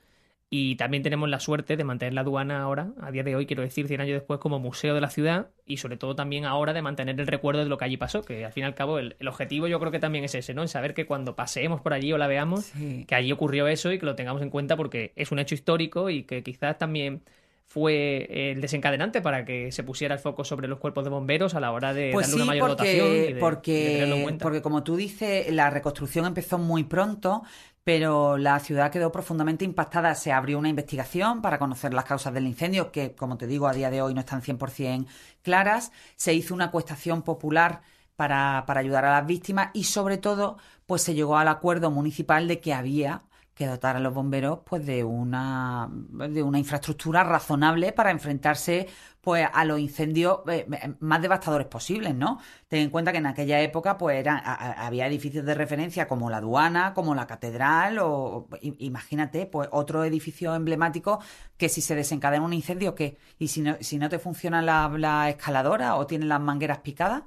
y 0.48 0.76
también 0.76 1.02
tenemos 1.02 1.28
la 1.28 1.40
suerte 1.40 1.76
de 1.76 1.84
mantener 1.84 2.14
la 2.14 2.22
aduana 2.22 2.62
ahora, 2.62 2.92
a 3.02 3.10
día 3.10 3.22
de 3.22 3.36
hoy, 3.36 3.44
quiero 3.44 3.62
decir, 3.62 3.86
100 3.86 4.00
años 4.00 4.14
después, 4.14 4.40
como 4.40 4.60
museo 4.60 4.94
de 4.94 5.02
la 5.02 5.10
ciudad 5.10 5.50
y 5.66 5.76
sobre 5.76 5.98
todo 5.98 6.16
también 6.16 6.46
ahora 6.46 6.72
de 6.72 6.80
mantener 6.80 7.20
el 7.20 7.26
recuerdo 7.26 7.64
de 7.64 7.68
lo 7.68 7.76
que 7.76 7.84
allí 7.84 7.98
pasó, 7.98 8.22
que 8.22 8.46
al 8.46 8.52
fin 8.54 8.62
y 8.62 8.66
al 8.66 8.74
cabo 8.74 8.98
el, 8.98 9.14
objetivo 9.28 9.66
yo 9.66 9.78
creo 9.78 9.92
que 9.92 9.98
también 9.98 10.24
es 10.24 10.34
ese, 10.34 10.54
¿no? 10.54 10.62
En 10.62 10.68
saber 10.68 10.94
que 10.94 11.04
cuando 11.04 11.36
paseemos 11.36 11.82
por 11.82 11.92
allí 11.92 12.10
o 12.14 12.16
la 12.16 12.26
veamos, 12.26 12.72
que 13.06 13.14
allí 13.14 13.30
ocurrió 13.30 13.68
eso 13.68 13.92
y 13.92 13.98
que 13.98 14.06
lo 14.06 14.14
tengamos 14.14 14.40
en 14.40 14.48
cuenta 14.48 14.74
porque 14.74 15.12
es 15.16 15.30
un 15.30 15.38
hecho 15.38 15.54
histórico 15.54 16.08
y 16.08 16.22
que 16.22 16.42
quizás 16.42 16.78
también 16.78 17.20
fue 17.68 18.50
el 18.50 18.62
desencadenante 18.62 19.20
para 19.20 19.44
que 19.44 19.70
se 19.72 19.82
pusiera 19.82 20.14
el 20.14 20.20
foco 20.20 20.42
sobre 20.42 20.66
los 20.68 20.78
cuerpos 20.78 21.04
de 21.04 21.10
bomberos 21.10 21.54
a 21.54 21.60
la 21.60 21.70
hora 21.70 21.92
de 21.92 22.10
pues 22.14 22.26
darle 22.26 22.36
una 22.36 22.44
mayor 22.46 22.70
dotación. 22.70 23.08
Y 23.28 23.34
porque, 23.34 24.36
porque 24.40 24.62
como 24.62 24.82
tú 24.82 24.96
dices, 24.96 25.52
la 25.52 25.68
reconstrucción 25.68 26.24
empezó 26.24 26.56
muy 26.56 26.84
pronto, 26.84 27.42
pero 27.84 28.38
la 28.38 28.58
ciudad 28.60 28.90
quedó 28.90 29.12
profundamente 29.12 29.66
impactada. 29.66 30.14
Se 30.14 30.32
abrió 30.32 30.58
una 30.58 30.70
investigación 30.70 31.42
para 31.42 31.58
conocer 31.58 31.92
las 31.92 32.06
causas 32.06 32.32
del 32.32 32.46
incendio, 32.46 32.90
que, 32.90 33.14
como 33.14 33.36
te 33.36 33.46
digo, 33.46 33.68
a 33.68 33.74
día 33.74 33.90
de 33.90 34.00
hoy 34.00 34.14
no 34.14 34.20
están 34.20 34.40
100% 34.40 35.06
claras. 35.42 35.92
Se 36.16 36.32
hizo 36.32 36.54
una 36.54 36.66
acuestación 36.66 37.20
popular 37.20 37.82
para, 38.16 38.64
para 38.66 38.80
ayudar 38.80 39.04
a 39.04 39.12
las 39.12 39.26
víctimas 39.26 39.68
y, 39.74 39.84
sobre 39.84 40.16
todo, 40.16 40.56
pues 40.86 41.02
se 41.02 41.12
llegó 41.12 41.36
al 41.36 41.48
acuerdo 41.48 41.90
municipal 41.90 42.48
de 42.48 42.60
que 42.60 42.72
había 42.72 43.24
que 43.58 43.66
dotar 43.66 43.96
a 43.96 43.98
los 43.98 44.14
bomberos 44.14 44.60
pues 44.64 44.86
de 44.86 45.02
una 45.02 45.90
de 45.90 46.44
una 46.44 46.60
infraestructura 46.60 47.24
razonable 47.24 47.92
para 47.92 48.12
enfrentarse 48.12 48.86
pues 49.20 49.48
a 49.52 49.64
los 49.64 49.80
incendios 49.80 50.38
eh, 50.48 50.64
más 51.00 51.20
devastadores 51.20 51.66
posibles, 51.66 52.14
¿no? 52.14 52.38
Ten 52.68 52.82
en 52.82 52.90
cuenta 52.90 53.10
que 53.10 53.18
en 53.18 53.26
aquella 53.26 53.60
época 53.60 53.98
pues 53.98 54.20
era, 54.20 54.38
había 54.38 55.08
edificios 55.08 55.44
de 55.44 55.54
referencia 55.54 56.06
como 56.06 56.30
la 56.30 56.36
aduana, 56.36 56.94
como 56.94 57.16
la 57.16 57.26
catedral 57.26 57.98
o 58.00 58.46
imagínate 58.62 59.46
pues 59.46 59.68
otro 59.72 60.04
edificio 60.04 60.54
emblemático 60.54 61.18
que 61.56 61.68
si 61.68 61.80
se 61.80 61.96
desencadena 61.96 62.44
un 62.44 62.52
incendio 62.52 62.94
¿qué? 62.94 63.18
y 63.40 63.48
si 63.48 63.60
no, 63.60 63.76
si 63.80 63.98
no 63.98 64.08
te 64.08 64.20
funciona 64.20 64.62
la, 64.62 64.88
la 64.96 65.30
escaladora 65.30 65.96
o 65.96 66.06
tienen 66.06 66.28
las 66.28 66.40
mangueras 66.40 66.78
picadas. 66.78 67.24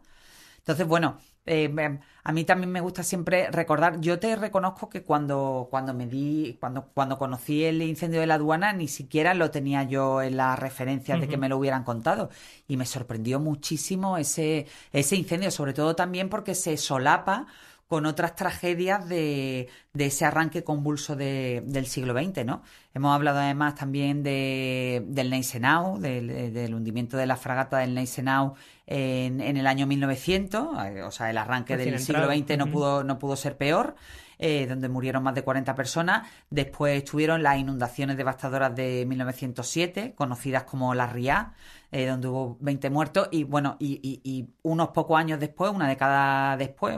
Entonces, 0.60 0.88
bueno, 0.88 1.18
eh, 1.46 2.00
a 2.24 2.32
mí 2.32 2.44
también 2.44 2.72
me 2.72 2.82
gusta 2.82 3.02
siempre 3.04 3.50
recordar, 3.50 4.00
yo 4.00 4.20
te 4.20 4.36
reconozco 4.36 4.90
que 4.90 5.02
cuando, 5.02 5.68
cuando 5.72 5.94
me 5.94 6.06
di, 6.06 6.58
cuando, 6.60 6.86
cuando 6.94 7.18
conocí 7.18 7.64
el 7.64 7.82
incendio 7.82 8.20
de 8.20 8.28
la 8.28 8.36
aduana, 8.36 8.74
ni 8.74 8.88
siquiera 8.88 9.34
lo 9.34 9.50
tenía 9.50 9.84
yo 9.84 10.22
en 10.22 10.38
las 10.38 10.60
referencias 10.60 11.20
de 11.20 11.28
que 11.28 11.38
me 11.38 11.50
lo 11.50 11.58
hubieran 11.58 11.84
contado. 11.84 12.30
Y 12.68 12.78
me 12.78 12.86
sorprendió 12.86 13.40
muchísimo 13.40 14.18
ese, 14.18 14.68
ese 14.92 15.16
incendio, 15.16 15.50
sobre 15.50 15.74
todo 15.74 15.96
también 15.96 16.30
porque 16.30 16.54
se 16.54 16.78
solapa 16.78 17.48
con 17.92 18.06
otras 18.06 18.38
tragedias 18.38 19.10
de, 19.10 19.68
de 19.92 20.06
ese 20.06 20.24
arranque 20.24 20.64
convulso 20.64 21.18
de, 21.18 21.62
del 21.66 21.88
siglo 21.88 22.14
XX, 22.14 22.46
¿no? 22.46 22.62
Hemos 22.94 23.14
hablado 23.14 23.40
además 23.40 23.76
también 23.76 24.24
de, 24.24 25.04
del 25.08 25.30
Neisenau, 25.30 26.00
del, 26.00 26.54
del, 26.54 26.74
hundimiento 26.74 27.18
de 27.18 27.26
la 27.26 27.36
fragata 27.36 27.80
del 27.80 27.94
Neisenau 27.94 28.54
en, 28.88 29.42
en 29.42 29.58
el 29.58 29.68
año 29.68 29.88
1900, 29.88 30.70
eh, 30.86 31.04
o 31.04 31.12
sea, 31.12 31.32
el 31.32 31.38
arranque 31.38 31.76
del 31.76 32.00
siglo 32.00 32.28
XX 32.28 32.58
no, 32.58 32.68
pudo, 32.68 33.04
no 33.04 33.20
pudo 33.20 33.36
ser 33.36 33.58
peor. 33.58 33.96
Eh, 34.44 34.66
donde 34.66 34.90
murieron 34.90 35.22
más 35.22 35.36
de 35.36 35.44
40 35.44 35.76
personas. 35.76 36.28
Después 36.50 36.98
estuvieron 36.98 37.44
las 37.44 37.60
inundaciones 37.60 38.18
devastadoras 38.18 38.76
de 38.76 39.06
1907, 39.06 40.16
conocidas 40.16 40.64
como 40.64 40.96
la 40.96 41.06
RIA, 41.06 41.54
eh, 41.92 42.08
donde 42.08 42.28
hubo 42.28 42.58
20 42.60 42.90
muertos. 42.90 43.28
Y 43.30 43.44
bueno, 43.44 43.78
y, 43.78 44.00
y, 44.02 44.20
y, 44.24 44.50
unos 44.64 44.90
pocos 44.90 45.20
años 45.20 45.40
después, 45.40 45.72
una 45.72 45.88
década 45.88 46.58
después, 46.58 46.98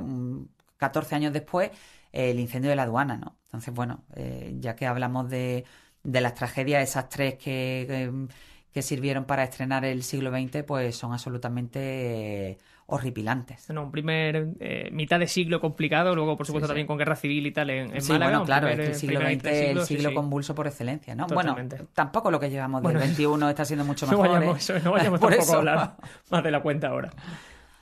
14 0.84 1.16
años 1.16 1.32
después, 1.32 1.72
el 2.12 2.42
incendio 2.42 2.70
de 2.70 2.76
la 2.76 2.84
aduana, 2.84 3.16
¿no? 3.16 3.38
Entonces, 3.46 3.74
bueno, 3.74 4.04
eh, 4.16 4.54
ya 4.60 4.76
que 4.76 4.86
hablamos 4.86 5.30
de, 5.30 5.64
de, 6.04 6.22
las 6.22 6.36
tragedias, 6.36 6.84
esas 6.84 7.08
tres 7.08 7.36
que, 7.36 8.28
que, 8.74 8.82
sirvieron 8.82 9.24
para 9.24 9.46
estrenar 9.46 9.86
el 9.86 10.04
siglo 10.04 10.30
XX, 10.30 10.64
pues 10.64 10.98
son 10.98 11.14
absolutamente 11.14 12.58
horripilantes. 12.88 13.66
Bueno, 13.68 13.84
un 13.84 13.92
primer 13.92 14.50
eh, 14.60 14.90
mitad 14.92 15.20
de 15.20 15.28
siglo 15.28 15.62
complicado, 15.62 16.14
luego 16.16 16.36
por 16.36 16.46
supuesto 16.46 16.68
también 16.68 16.86
con 16.86 16.98
guerra 16.98 17.16
civil 17.16 17.48
y 17.48 17.52
tal 17.54 17.70
en, 17.70 17.96
en 17.96 18.02
sí, 18.02 18.12
Bueno, 18.18 18.44
claro, 18.44 18.68
es 18.68 18.76
que 18.76 18.86
el 18.88 18.96
siglo 18.96 19.22
XX 19.22 19.46
es 19.46 19.70
el 19.70 19.82
siglo 19.86 20.14
convulso 20.14 20.54
por 20.54 20.68
excelencia, 20.68 21.16
¿no? 21.16 21.28
Bueno, 21.28 21.56
tampoco 21.94 22.30
lo 22.30 22.42
que 22.42 22.50
llevamos 22.50 22.84
del 22.84 23.00
XXI 23.00 23.50
está 23.50 23.64
siendo 23.64 23.86
mucho 23.86 24.06
mejor. 24.12 24.26
No 24.26 24.34
vayamos, 24.34 24.70
¿eh? 24.70 24.82
no 24.84 24.92
vayamos 24.92 25.20
tampoco 25.22 25.54
a 25.54 25.58
hablar 25.58 25.96
más 26.30 26.44
de 26.44 26.52
la 26.52 26.62
cuenta 26.62 26.90
ahora. 26.90 27.12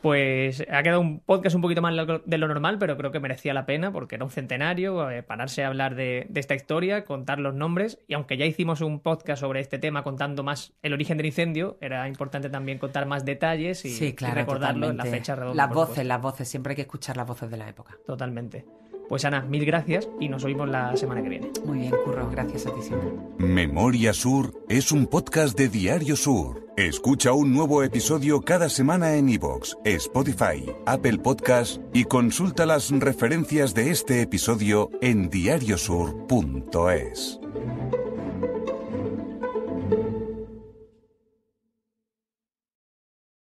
Pues 0.01 0.65
ha 0.71 0.81
quedado 0.81 0.99
un 0.99 1.19
podcast 1.19 1.55
un 1.55 1.61
poquito 1.61 1.81
más 1.81 1.93
de 2.25 2.37
lo 2.37 2.47
normal, 2.47 2.77
pero 2.79 2.97
creo 2.97 3.11
que 3.11 3.19
merecía 3.19 3.53
la 3.53 3.65
pena 3.65 3.91
porque 3.91 4.15
era 4.15 4.25
un 4.25 4.31
centenario, 4.31 5.09
eh, 5.11 5.21
pararse 5.21 5.63
a 5.63 5.67
hablar 5.67 5.95
de, 5.95 6.27
esta 6.33 6.55
historia, 6.55 7.05
contar 7.05 7.39
los 7.39 7.53
nombres, 7.53 7.99
y 8.07 8.15
aunque 8.15 8.37
ya 8.37 8.45
hicimos 8.45 8.81
un 8.81 8.99
podcast 8.99 9.41
sobre 9.41 9.59
este 9.59 9.77
tema 9.77 10.03
contando 10.03 10.43
más 10.43 10.73
el 10.81 10.93
origen 10.93 11.17
del 11.17 11.27
incendio, 11.27 11.77
era 11.81 12.07
importante 12.07 12.49
también 12.49 12.79
contar 12.79 13.05
más 13.05 13.25
detalles 13.25 13.85
y, 13.85 14.15
recordarlo 14.15 14.89
en 14.89 14.97
la 14.97 15.05
fecha 15.05 15.35
redonda. 15.35 15.67
Las 15.67 15.73
voces, 15.73 16.05
las 16.05 16.21
voces, 16.21 16.47
siempre 16.47 16.71
hay 16.71 16.75
que 16.75 16.81
escuchar 16.83 17.15
las 17.17 17.27
voces 17.27 17.51
de 17.51 17.57
la 17.57 17.69
época. 17.69 17.97
Totalmente. 18.05 18.65
Pues 19.11 19.25
Ana, 19.25 19.41
mil 19.41 19.65
gracias 19.65 20.07
y 20.21 20.29
nos 20.29 20.45
oímos 20.45 20.69
la 20.69 20.95
semana 20.95 21.21
que 21.21 21.27
viene. 21.27 21.51
Muy 21.65 21.79
bien, 21.79 21.93
Curro, 22.05 22.29
gracias 22.29 22.65
a 22.65 22.73
ti 22.73 22.81
siempre. 22.81 23.09
Memoria 23.39 24.13
Sur 24.13 24.53
es 24.69 24.93
un 24.93 25.05
podcast 25.05 25.57
de 25.57 25.67
Diario 25.67 26.15
Sur. 26.15 26.65
Escucha 26.77 27.33
un 27.33 27.53
nuevo 27.53 27.83
episodio 27.83 28.39
cada 28.39 28.69
semana 28.69 29.17
en 29.17 29.27
iVoox, 29.27 29.75
Spotify, 29.83 30.65
Apple 30.85 31.17
Podcast 31.17 31.81
y 31.91 32.05
consulta 32.05 32.65
las 32.65 32.89
referencias 32.89 33.73
de 33.73 33.91
este 33.91 34.21
episodio 34.21 34.89
en 35.01 35.29
diariosur.es. 35.29 37.41